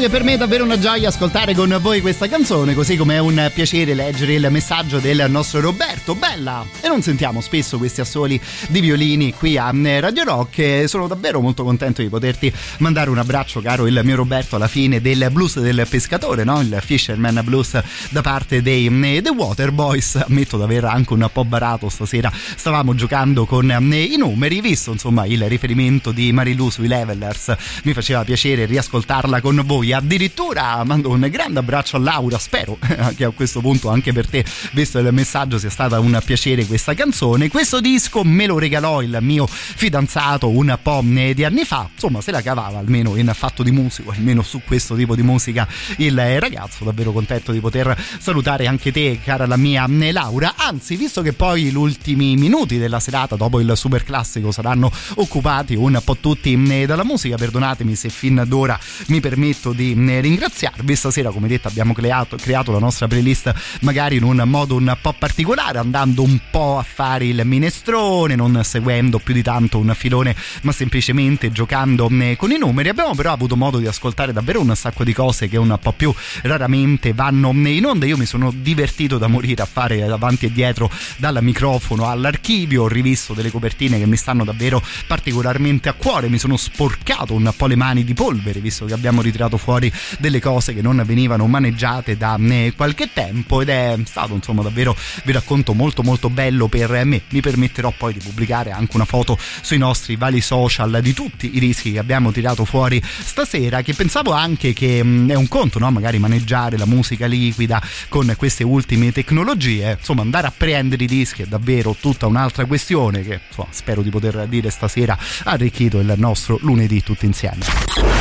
Che 0.00 0.08
per 0.08 0.24
me 0.24 0.32
è 0.32 0.36
davvero 0.38 0.64
una 0.64 0.78
gioia 0.78 1.08
ascoltare 1.08 1.54
con 1.54 1.76
voi 1.82 2.00
questa 2.00 2.26
canzone, 2.26 2.72
così 2.72 2.96
come 2.96 3.16
è 3.16 3.18
un 3.18 3.50
piacere 3.52 3.92
leggere 3.92 4.32
il 4.32 4.48
messaggio 4.50 4.98
del 4.98 5.26
nostro 5.28 5.60
Roberto. 5.60 6.14
Bella! 6.14 6.64
E 6.80 6.88
non 6.88 7.02
sentiamo 7.02 7.42
spesso 7.42 7.76
questi 7.76 8.00
assoli 8.00 8.40
di 8.68 8.80
violini 8.80 9.34
qui 9.34 9.58
a 9.58 9.70
Radio 10.00 10.24
Rock. 10.24 10.88
Sono 10.88 11.06
davvero 11.06 11.42
molto 11.42 11.64
contento 11.64 12.00
di 12.00 12.08
poterti 12.08 12.50
mandare 12.78 13.10
un 13.10 13.18
abbraccio, 13.18 13.60
caro 13.60 13.86
il 13.86 14.00
mio 14.02 14.16
Roberto, 14.16 14.56
alla 14.56 14.68
fine 14.68 15.02
del 15.02 15.28
blues 15.30 15.60
del 15.60 15.86
pescatore, 15.86 16.44
no? 16.44 16.60
il 16.62 16.78
Fisherman 16.82 17.42
Blues 17.44 17.78
da 18.08 18.22
parte 18.22 18.62
dei 18.62 18.88
The 19.20 19.30
Waterboys. 19.30 20.24
Ammetto 20.26 20.56
di 20.56 20.62
aver 20.62 20.86
anche 20.86 21.12
un 21.12 21.28
po' 21.30 21.44
barato 21.44 21.90
stasera. 21.90 22.32
Stavamo 22.32 22.94
giocando 22.94 23.44
con 23.44 23.70
i 23.92 24.16
numeri, 24.16 24.62
visto 24.62 24.92
insomma 24.92 25.26
il 25.26 25.46
riferimento 25.46 26.10
di 26.10 26.32
Marilu 26.32 26.70
sui 26.70 26.88
Levelers. 26.88 27.54
Mi 27.82 27.92
faceva 27.92 28.24
piacere 28.24 28.64
riascoltarla 28.64 29.42
con 29.42 29.62
voi. 29.66 29.88
Addirittura 29.92 30.82
mando 30.84 31.10
un 31.10 31.26
grande 31.30 31.58
abbraccio 31.58 31.96
a 31.96 32.00
Laura. 32.00 32.38
Spero 32.38 32.78
che 33.16 33.24
a 33.24 33.30
questo 33.30 33.60
punto 33.60 33.88
anche 33.88 34.12
per 34.12 34.28
te, 34.28 34.44
visto 34.72 34.98
il 34.98 35.12
messaggio, 35.12 35.58
sia 35.58 35.70
stata 35.70 35.98
un 36.00 36.20
piacere 36.24 36.66
questa 36.66 36.94
canzone. 36.94 37.48
Questo 37.48 37.80
disco 37.80 38.22
me 38.24 38.46
lo 38.46 38.58
regalò 38.58 39.02
il 39.02 39.18
mio 39.20 39.46
fidanzato 39.46 40.48
un 40.48 40.78
po' 40.82 41.02
di 41.02 41.44
anni 41.44 41.64
fa. 41.64 41.88
Insomma, 41.92 42.20
se 42.20 42.30
la 42.30 42.42
cavava 42.42 42.78
almeno 42.78 43.16
in 43.16 43.30
fatto 43.34 43.62
di 43.62 43.70
musica, 43.70 44.12
almeno 44.12 44.42
su 44.42 44.60
questo 44.64 44.94
tipo 44.94 45.14
di 45.14 45.22
musica 45.22 45.66
il 45.96 46.40
ragazzo. 46.40 46.84
Davvero 46.84 47.12
contento 47.12 47.52
di 47.52 47.60
poter 47.60 47.96
salutare 48.18 48.66
anche 48.66 48.92
te, 48.92 49.18
cara 49.22 49.46
la 49.46 49.56
mia 49.56 49.86
Laura. 49.88 50.54
Anzi, 50.56 50.96
visto 50.96 51.22
che 51.22 51.32
poi 51.32 51.64
gli 51.64 51.74
ultimi 51.74 52.36
minuti 52.36 52.78
della 52.78 53.00
serata 53.00 53.36
dopo 53.36 53.60
il 53.60 53.72
super 53.74 54.04
classico 54.04 54.52
saranno 54.52 54.90
occupati 55.14 55.74
un 55.74 56.00
po' 56.04 56.16
tutti 56.16 56.58
dalla 56.86 57.04
musica, 57.04 57.36
perdonatemi 57.36 57.94
se 57.94 58.08
fin 58.08 58.44
d'ora 58.46 58.78
mi 59.06 59.20
permetto 59.20 59.72
di 59.72 59.79
ringraziarvi. 59.88 60.94
Stasera, 60.94 61.30
come 61.30 61.48
detto, 61.48 61.68
abbiamo 61.68 61.92
creato, 61.92 62.36
creato 62.36 62.72
la 62.72 62.78
nostra 62.78 63.08
playlist 63.08 63.52
magari 63.80 64.16
in 64.16 64.22
un 64.22 64.42
modo 64.46 64.76
un 64.76 64.96
po' 65.00 65.14
particolare, 65.18 65.78
andando 65.78 66.22
un 66.22 66.38
po' 66.50 66.78
a 66.78 66.82
fare 66.82 67.26
il 67.26 67.40
minestrone, 67.44 68.34
non 68.34 68.60
seguendo 68.62 69.18
più 69.18 69.34
di 69.34 69.42
tanto 69.42 69.78
un 69.78 69.92
filone, 69.96 70.34
ma 70.62 70.72
semplicemente 70.72 71.50
giocando 71.50 72.08
con 72.36 72.50
i 72.50 72.58
numeri. 72.58 72.88
Abbiamo 72.88 73.14
però 73.14 73.32
avuto 73.32 73.56
modo 73.56 73.78
di 73.78 73.86
ascoltare 73.86 74.32
davvero 74.32 74.60
un 74.60 74.74
sacco 74.76 75.04
di 75.04 75.12
cose 75.12 75.48
che 75.48 75.56
un 75.56 75.76
po' 75.80 75.92
più 75.92 76.12
raramente 76.42 77.12
vanno 77.12 77.50
in 77.52 77.86
onda. 77.86 78.06
Io 78.06 78.16
mi 78.16 78.26
sono 78.26 78.52
divertito 78.54 79.18
da 79.18 79.26
morire 79.26 79.62
a 79.62 79.66
fare 79.66 80.04
davanti 80.06 80.46
e 80.46 80.52
dietro 80.52 80.90
dal 81.16 81.38
microfono 81.42 82.08
all'archivio, 82.08 82.82
ho 82.82 82.88
rivisto 82.88 83.34
delle 83.34 83.50
copertine 83.50 83.98
che 83.98 84.06
mi 84.06 84.16
stanno 84.16 84.44
davvero 84.44 84.82
particolarmente 85.06 85.88
a 85.88 85.92
cuore, 85.92 86.28
mi 86.28 86.38
sono 86.38 86.56
sporcato 86.56 87.34
un 87.34 87.52
po' 87.56 87.66
le 87.66 87.76
mani 87.76 88.04
di 88.04 88.14
polvere 88.14 88.60
visto 88.60 88.84
che 88.84 88.92
abbiamo 88.92 89.22
ritirato 89.22 89.56
fuori 89.56 89.69
delle 90.18 90.40
cose 90.40 90.74
che 90.74 90.82
non 90.82 91.02
venivano 91.06 91.46
maneggiate 91.46 92.16
da 92.16 92.38
qualche 92.74 93.10
tempo 93.12 93.60
ed 93.60 93.68
è 93.68 93.96
stato 94.04 94.34
insomma 94.34 94.62
davvero 94.62 94.96
vi 95.24 95.32
racconto 95.32 95.74
molto 95.74 96.02
molto 96.02 96.30
bello 96.30 96.66
per 96.66 97.04
me 97.04 97.22
mi 97.28 97.40
permetterò 97.40 97.92
poi 97.96 98.14
di 98.14 98.18
pubblicare 98.18 98.72
anche 98.72 98.96
una 98.96 99.04
foto 99.04 99.38
sui 99.60 99.78
nostri 99.78 100.16
vari 100.16 100.40
social 100.40 101.00
di 101.02 101.12
tutti 101.12 101.56
i 101.56 101.60
dischi 101.60 101.92
che 101.92 101.98
abbiamo 101.98 102.32
tirato 102.32 102.64
fuori 102.64 103.00
stasera 103.04 103.82
che 103.82 103.94
pensavo 103.94 104.32
anche 104.32 104.72
che 104.72 104.98
è 104.98 105.02
un 105.02 105.46
conto 105.48 105.78
no? 105.78 105.90
magari 105.90 106.18
maneggiare 106.18 106.76
la 106.76 106.86
musica 106.86 107.26
liquida 107.26 107.80
con 108.08 108.32
queste 108.36 108.64
ultime 108.64 109.12
tecnologie 109.12 109.96
insomma 109.98 110.22
andare 110.22 110.46
a 110.46 110.52
prendere 110.56 111.04
i 111.04 111.06
dischi 111.06 111.42
è 111.42 111.46
davvero 111.46 111.96
tutta 111.98 112.26
un'altra 112.26 112.64
questione 112.64 113.22
che 113.22 113.40
insomma, 113.46 113.68
spero 113.70 114.02
di 114.02 114.10
poter 114.10 114.46
dire 114.48 114.70
stasera 114.70 115.16
arricchito 115.44 115.98
il 116.00 116.14
nostro 116.16 116.58
lunedì 116.62 117.02
tutti 117.02 117.26
insieme 117.26 117.64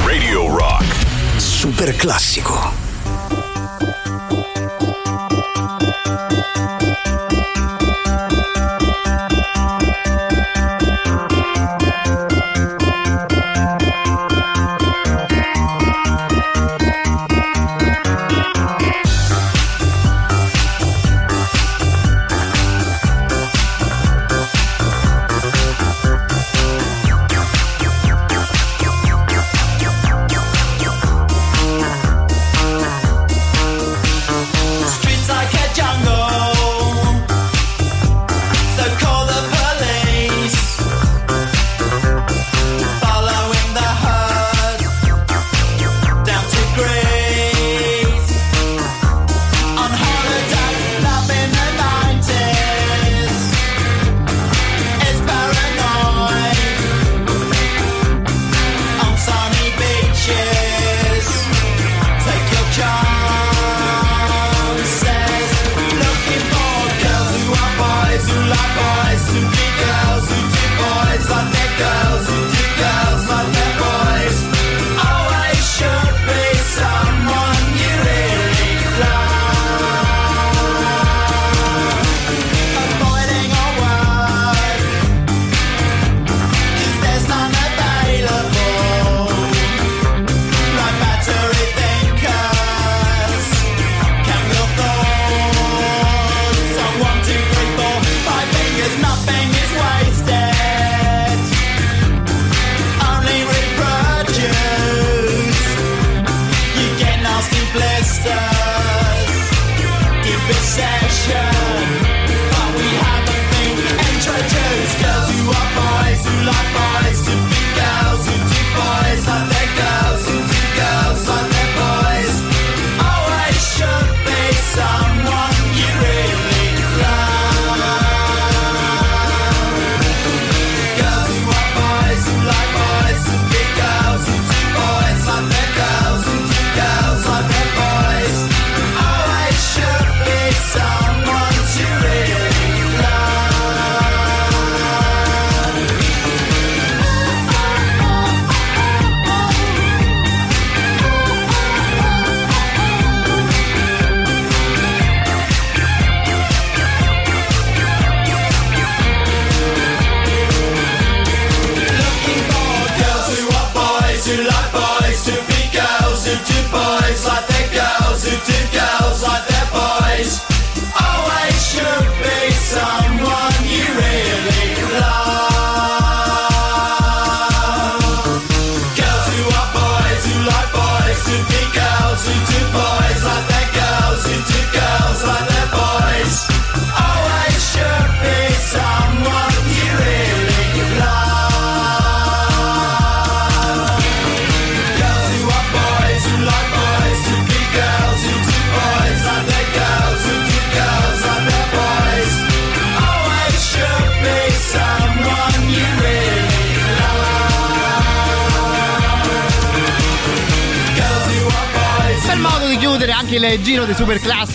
Radio 0.06 0.48
Rock. 0.48 1.19
Super 1.40 1.96
classico. 1.96 2.79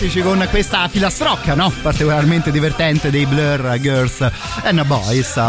Classici 0.05 0.21
con 0.21 0.45
questa 0.51 0.87
filastrocca, 0.87 1.55
no? 1.55 1.71
Particolarmente 1.81 2.51
divertente 2.51 3.09
dei 3.09 3.25
Blur 3.25 3.77
Girls 3.79 4.21
and 4.63 4.85
Boys. 4.85 5.39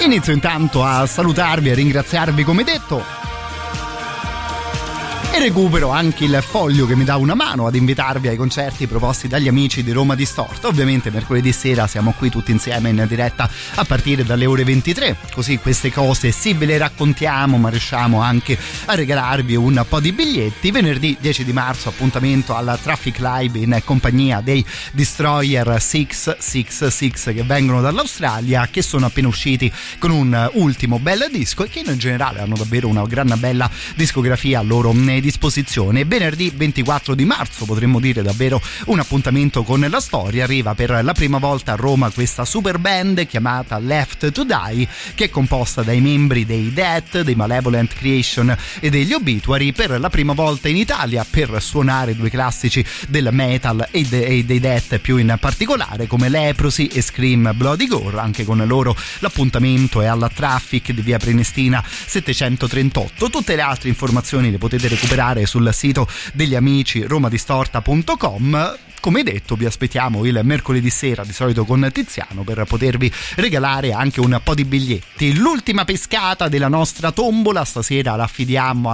Inizio 0.00 0.32
intanto 0.32 0.82
a 0.82 1.06
salutarvi 1.06 1.70
e 1.70 1.74
ringraziarvi 1.74 2.44
come 2.44 2.64
detto 2.64 3.24
e 5.34 5.40
recupero 5.40 5.90
anche 5.90 6.26
il 6.26 6.38
foglio 6.46 6.86
che 6.86 6.94
mi 6.94 7.02
dà 7.02 7.16
una 7.16 7.34
mano 7.34 7.66
ad 7.66 7.74
invitarvi 7.74 8.28
ai 8.28 8.36
concerti 8.36 8.86
proposti 8.86 9.26
dagli 9.26 9.48
amici 9.48 9.82
di 9.82 9.90
Roma 9.90 10.14
Distorta. 10.14 10.68
Ovviamente 10.68 11.10
mercoledì 11.10 11.50
sera 11.50 11.88
siamo 11.88 12.14
qui 12.16 12.30
tutti 12.30 12.52
insieme 12.52 12.90
in 12.90 13.04
diretta 13.08 13.50
a 13.74 13.82
partire 13.82 14.22
dalle 14.22 14.46
ore 14.46 14.62
23, 14.62 15.16
così 15.32 15.58
queste 15.58 15.92
cose 15.92 16.30
sì 16.30 16.54
ve 16.54 16.66
le 16.66 16.78
raccontiamo, 16.78 17.58
ma 17.58 17.68
riusciamo 17.68 18.22
anche 18.22 18.56
a 18.86 18.94
regalarvi 18.94 19.56
un 19.56 19.84
po' 19.88 20.00
di 20.00 20.12
biglietti. 20.12 20.70
Venerdì 20.70 21.16
10 21.20 21.44
di 21.44 21.52
marzo 21.52 21.88
appuntamento 21.88 22.54
alla 22.54 22.76
Traffic 22.76 23.18
Live 23.18 23.58
in 23.58 23.80
compagnia 23.84 24.40
dei 24.40 24.64
Destroyer 24.92 25.80
666 25.80 27.34
che 27.34 27.42
vengono 27.42 27.80
dall'Australia, 27.80 28.68
che 28.70 28.82
sono 28.82 29.06
appena 29.06 29.28
usciti 29.28 29.72
con 29.98 30.10
un 30.10 30.50
ultimo 30.54 30.98
bel 30.98 31.28
disco 31.30 31.64
e 31.64 31.68
che 31.68 31.82
in 31.84 31.96
generale 31.98 32.40
hanno 32.40 32.56
davvero 32.56 32.88
una 32.88 33.04
gran 33.06 33.32
bella 33.38 33.70
discografia 33.94 34.60
loro 34.62 34.92
disposizione. 34.92 36.04
Venerdì 36.04 36.52
24 36.54 37.14
di 37.14 37.24
marzo 37.24 37.64
potremmo 37.64 38.00
dire 38.00 38.22
davvero 38.22 38.60
un 38.86 38.98
appuntamento 38.98 39.62
con 39.62 39.86
la 39.88 40.00
storia. 40.00 40.44
Arriva 40.44 40.74
per 40.74 41.00
la 41.02 41.12
prima 41.12 41.38
volta 41.38 41.72
a 41.72 41.76
Roma 41.76 42.10
questa 42.10 42.44
super 42.44 42.78
band 42.78 43.26
chiamata 43.26 43.78
Left 43.78 44.30
to 44.32 44.44
Die, 44.44 44.86
che 45.14 45.24
è 45.24 45.30
composta 45.30 45.82
dai 45.82 46.00
membri 46.00 46.44
dei 46.44 46.72
Death, 46.72 47.22
dei 47.22 47.34
Malevolent 47.34 47.94
Creation 47.94 48.56
e 48.80 48.90
degli 48.90 49.12
Obituary 49.12 49.72
per 49.72 49.98
la 49.98 50.10
prima 50.10 50.32
volta 50.32 50.68
in 50.68 50.76
Italia 50.76 51.26
per 51.28 51.60
suonare 51.60 52.14
due 52.16 52.30
classici 52.30 52.84
del 53.08 53.28
metal 53.32 53.88
e, 53.90 54.02
de- 54.02 54.24
e 54.24 54.44
dei 54.44 54.60
Death 54.60 54.98
più 54.98 55.16
in 55.16 55.36
particolare 55.40 56.06
come 56.06 56.28
Leprosy 56.28 56.86
e 56.86 57.02
Scream 57.02 57.52
Bloody 57.54 57.86
Gore. 57.86 58.18
Anche 58.18 58.44
con 58.44 58.62
loro 58.66 58.96
l'appuntamento 59.18 60.00
è 60.00 60.06
alla 60.06 60.28
Traffic 60.28 60.92
di 60.92 61.02
via 61.02 61.18
Prenestina 61.18 61.82
738. 61.84 63.30
Tutte 63.30 63.56
le 63.56 63.62
altre 63.62 63.88
informazioni 63.88 64.50
le 64.50 64.58
potete 64.58 64.88
recuperare 64.88 65.46
sul 65.46 65.68
sito 65.72 66.08
degli 66.32 66.54
amici 66.54 67.02
romadistorta.com 67.02 68.92
come 69.04 69.22
detto 69.22 69.54
vi 69.54 69.66
aspettiamo 69.66 70.24
il 70.24 70.40
mercoledì 70.44 70.88
sera 70.88 71.24
di 71.24 71.34
solito 71.34 71.66
con 71.66 71.86
Tiziano 71.92 72.42
per 72.42 72.64
potervi 72.66 73.12
regalare 73.34 73.92
anche 73.92 74.20
un 74.20 74.40
po' 74.42 74.54
di 74.54 74.64
biglietti. 74.64 75.36
L'ultima 75.36 75.84
pescata 75.84 76.48
della 76.48 76.68
nostra 76.68 77.12
tombola 77.12 77.66
stasera 77.66 78.16
la 78.16 78.22
affidiamo 78.22 78.88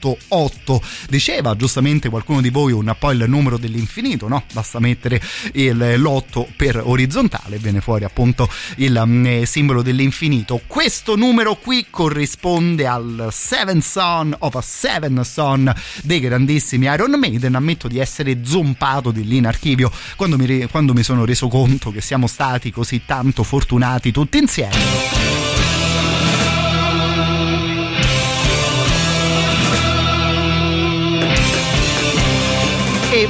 all'888 0.00 0.80
diceva 1.08 1.56
giustamente 1.56 2.08
qualcuno 2.08 2.40
di 2.40 2.50
voi 2.50 2.72
un 2.72 2.94
po' 2.98 3.10
il 3.12 3.24
numero 3.28 3.58
dell'infinito 3.58 4.28
no? 4.28 4.44
basta 4.52 4.78
mettere 4.80 5.20
l'8 5.52 6.46
per 6.56 6.82
orizzontale 6.84 7.58
viene 7.58 7.80
fuori 7.80 8.04
appunto 8.04 8.48
il 8.76 9.42
simbolo 9.44 9.82
dell'infinito 9.82 10.60
questo 10.66 11.16
numero 11.16 11.56
qui 11.56 11.86
corrisponde 11.90 12.86
al 12.86 13.28
Seven 13.30 13.82
Son 13.82 14.34
of 14.38 14.54
a 14.54 14.62
Seven 14.62 15.22
Son 15.24 15.72
dei 16.02 16.20
grandissimi 16.20 16.86
Iron 16.86 17.18
Maiden 17.18 17.54
ammetto 17.54 17.88
di 17.88 17.98
essere 17.98 18.44
zompato 18.44 19.10
di 19.10 19.24
lì 19.24 19.36
in 19.36 19.46
archivio 19.46 19.90
quando 20.16 20.36
mi, 20.36 20.66
quando 20.66 20.94
mi 20.94 21.02
sono 21.02 21.24
reso 21.24 21.48
conto 21.48 21.90
che 21.90 22.00
siamo 22.00 22.26
stati 22.26 22.70
così 22.70 23.02
tanto 23.04 23.42
fortunati 23.42 24.12
tutti 24.12 24.38
insieme. 24.38 25.59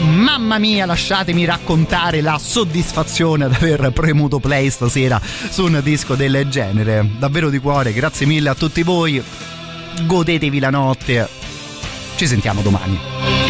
Mamma 0.01 0.59
mia, 0.59 0.87
lasciatemi 0.87 1.45
raccontare 1.45 2.20
la 2.20 2.39
soddisfazione 2.39 3.45
ad 3.45 3.55
aver 3.55 3.91
premuto 3.93 4.39
play 4.39 4.70
stasera 4.70 5.20
su 5.23 5.65
un 5.65 5.81
disco 5.83 6.15
del 6.15 6.47
genere. 6.49 7.09
Davvero 7.19 7.51
di 7.51 7.59
cuore, 7.59 7.93
grazie 7.93 8.27
mille 8.27 8.49
a 8.49 8.55
tutti 8.55 8.83
voi. 8.83 9.23
Godetevi 10.03 10.59
la 10.59 10.70
notte. 10.70 11.29
Ci 12.17 12.27
sentiamo 12.27 12.62
domani. 12.62 13.50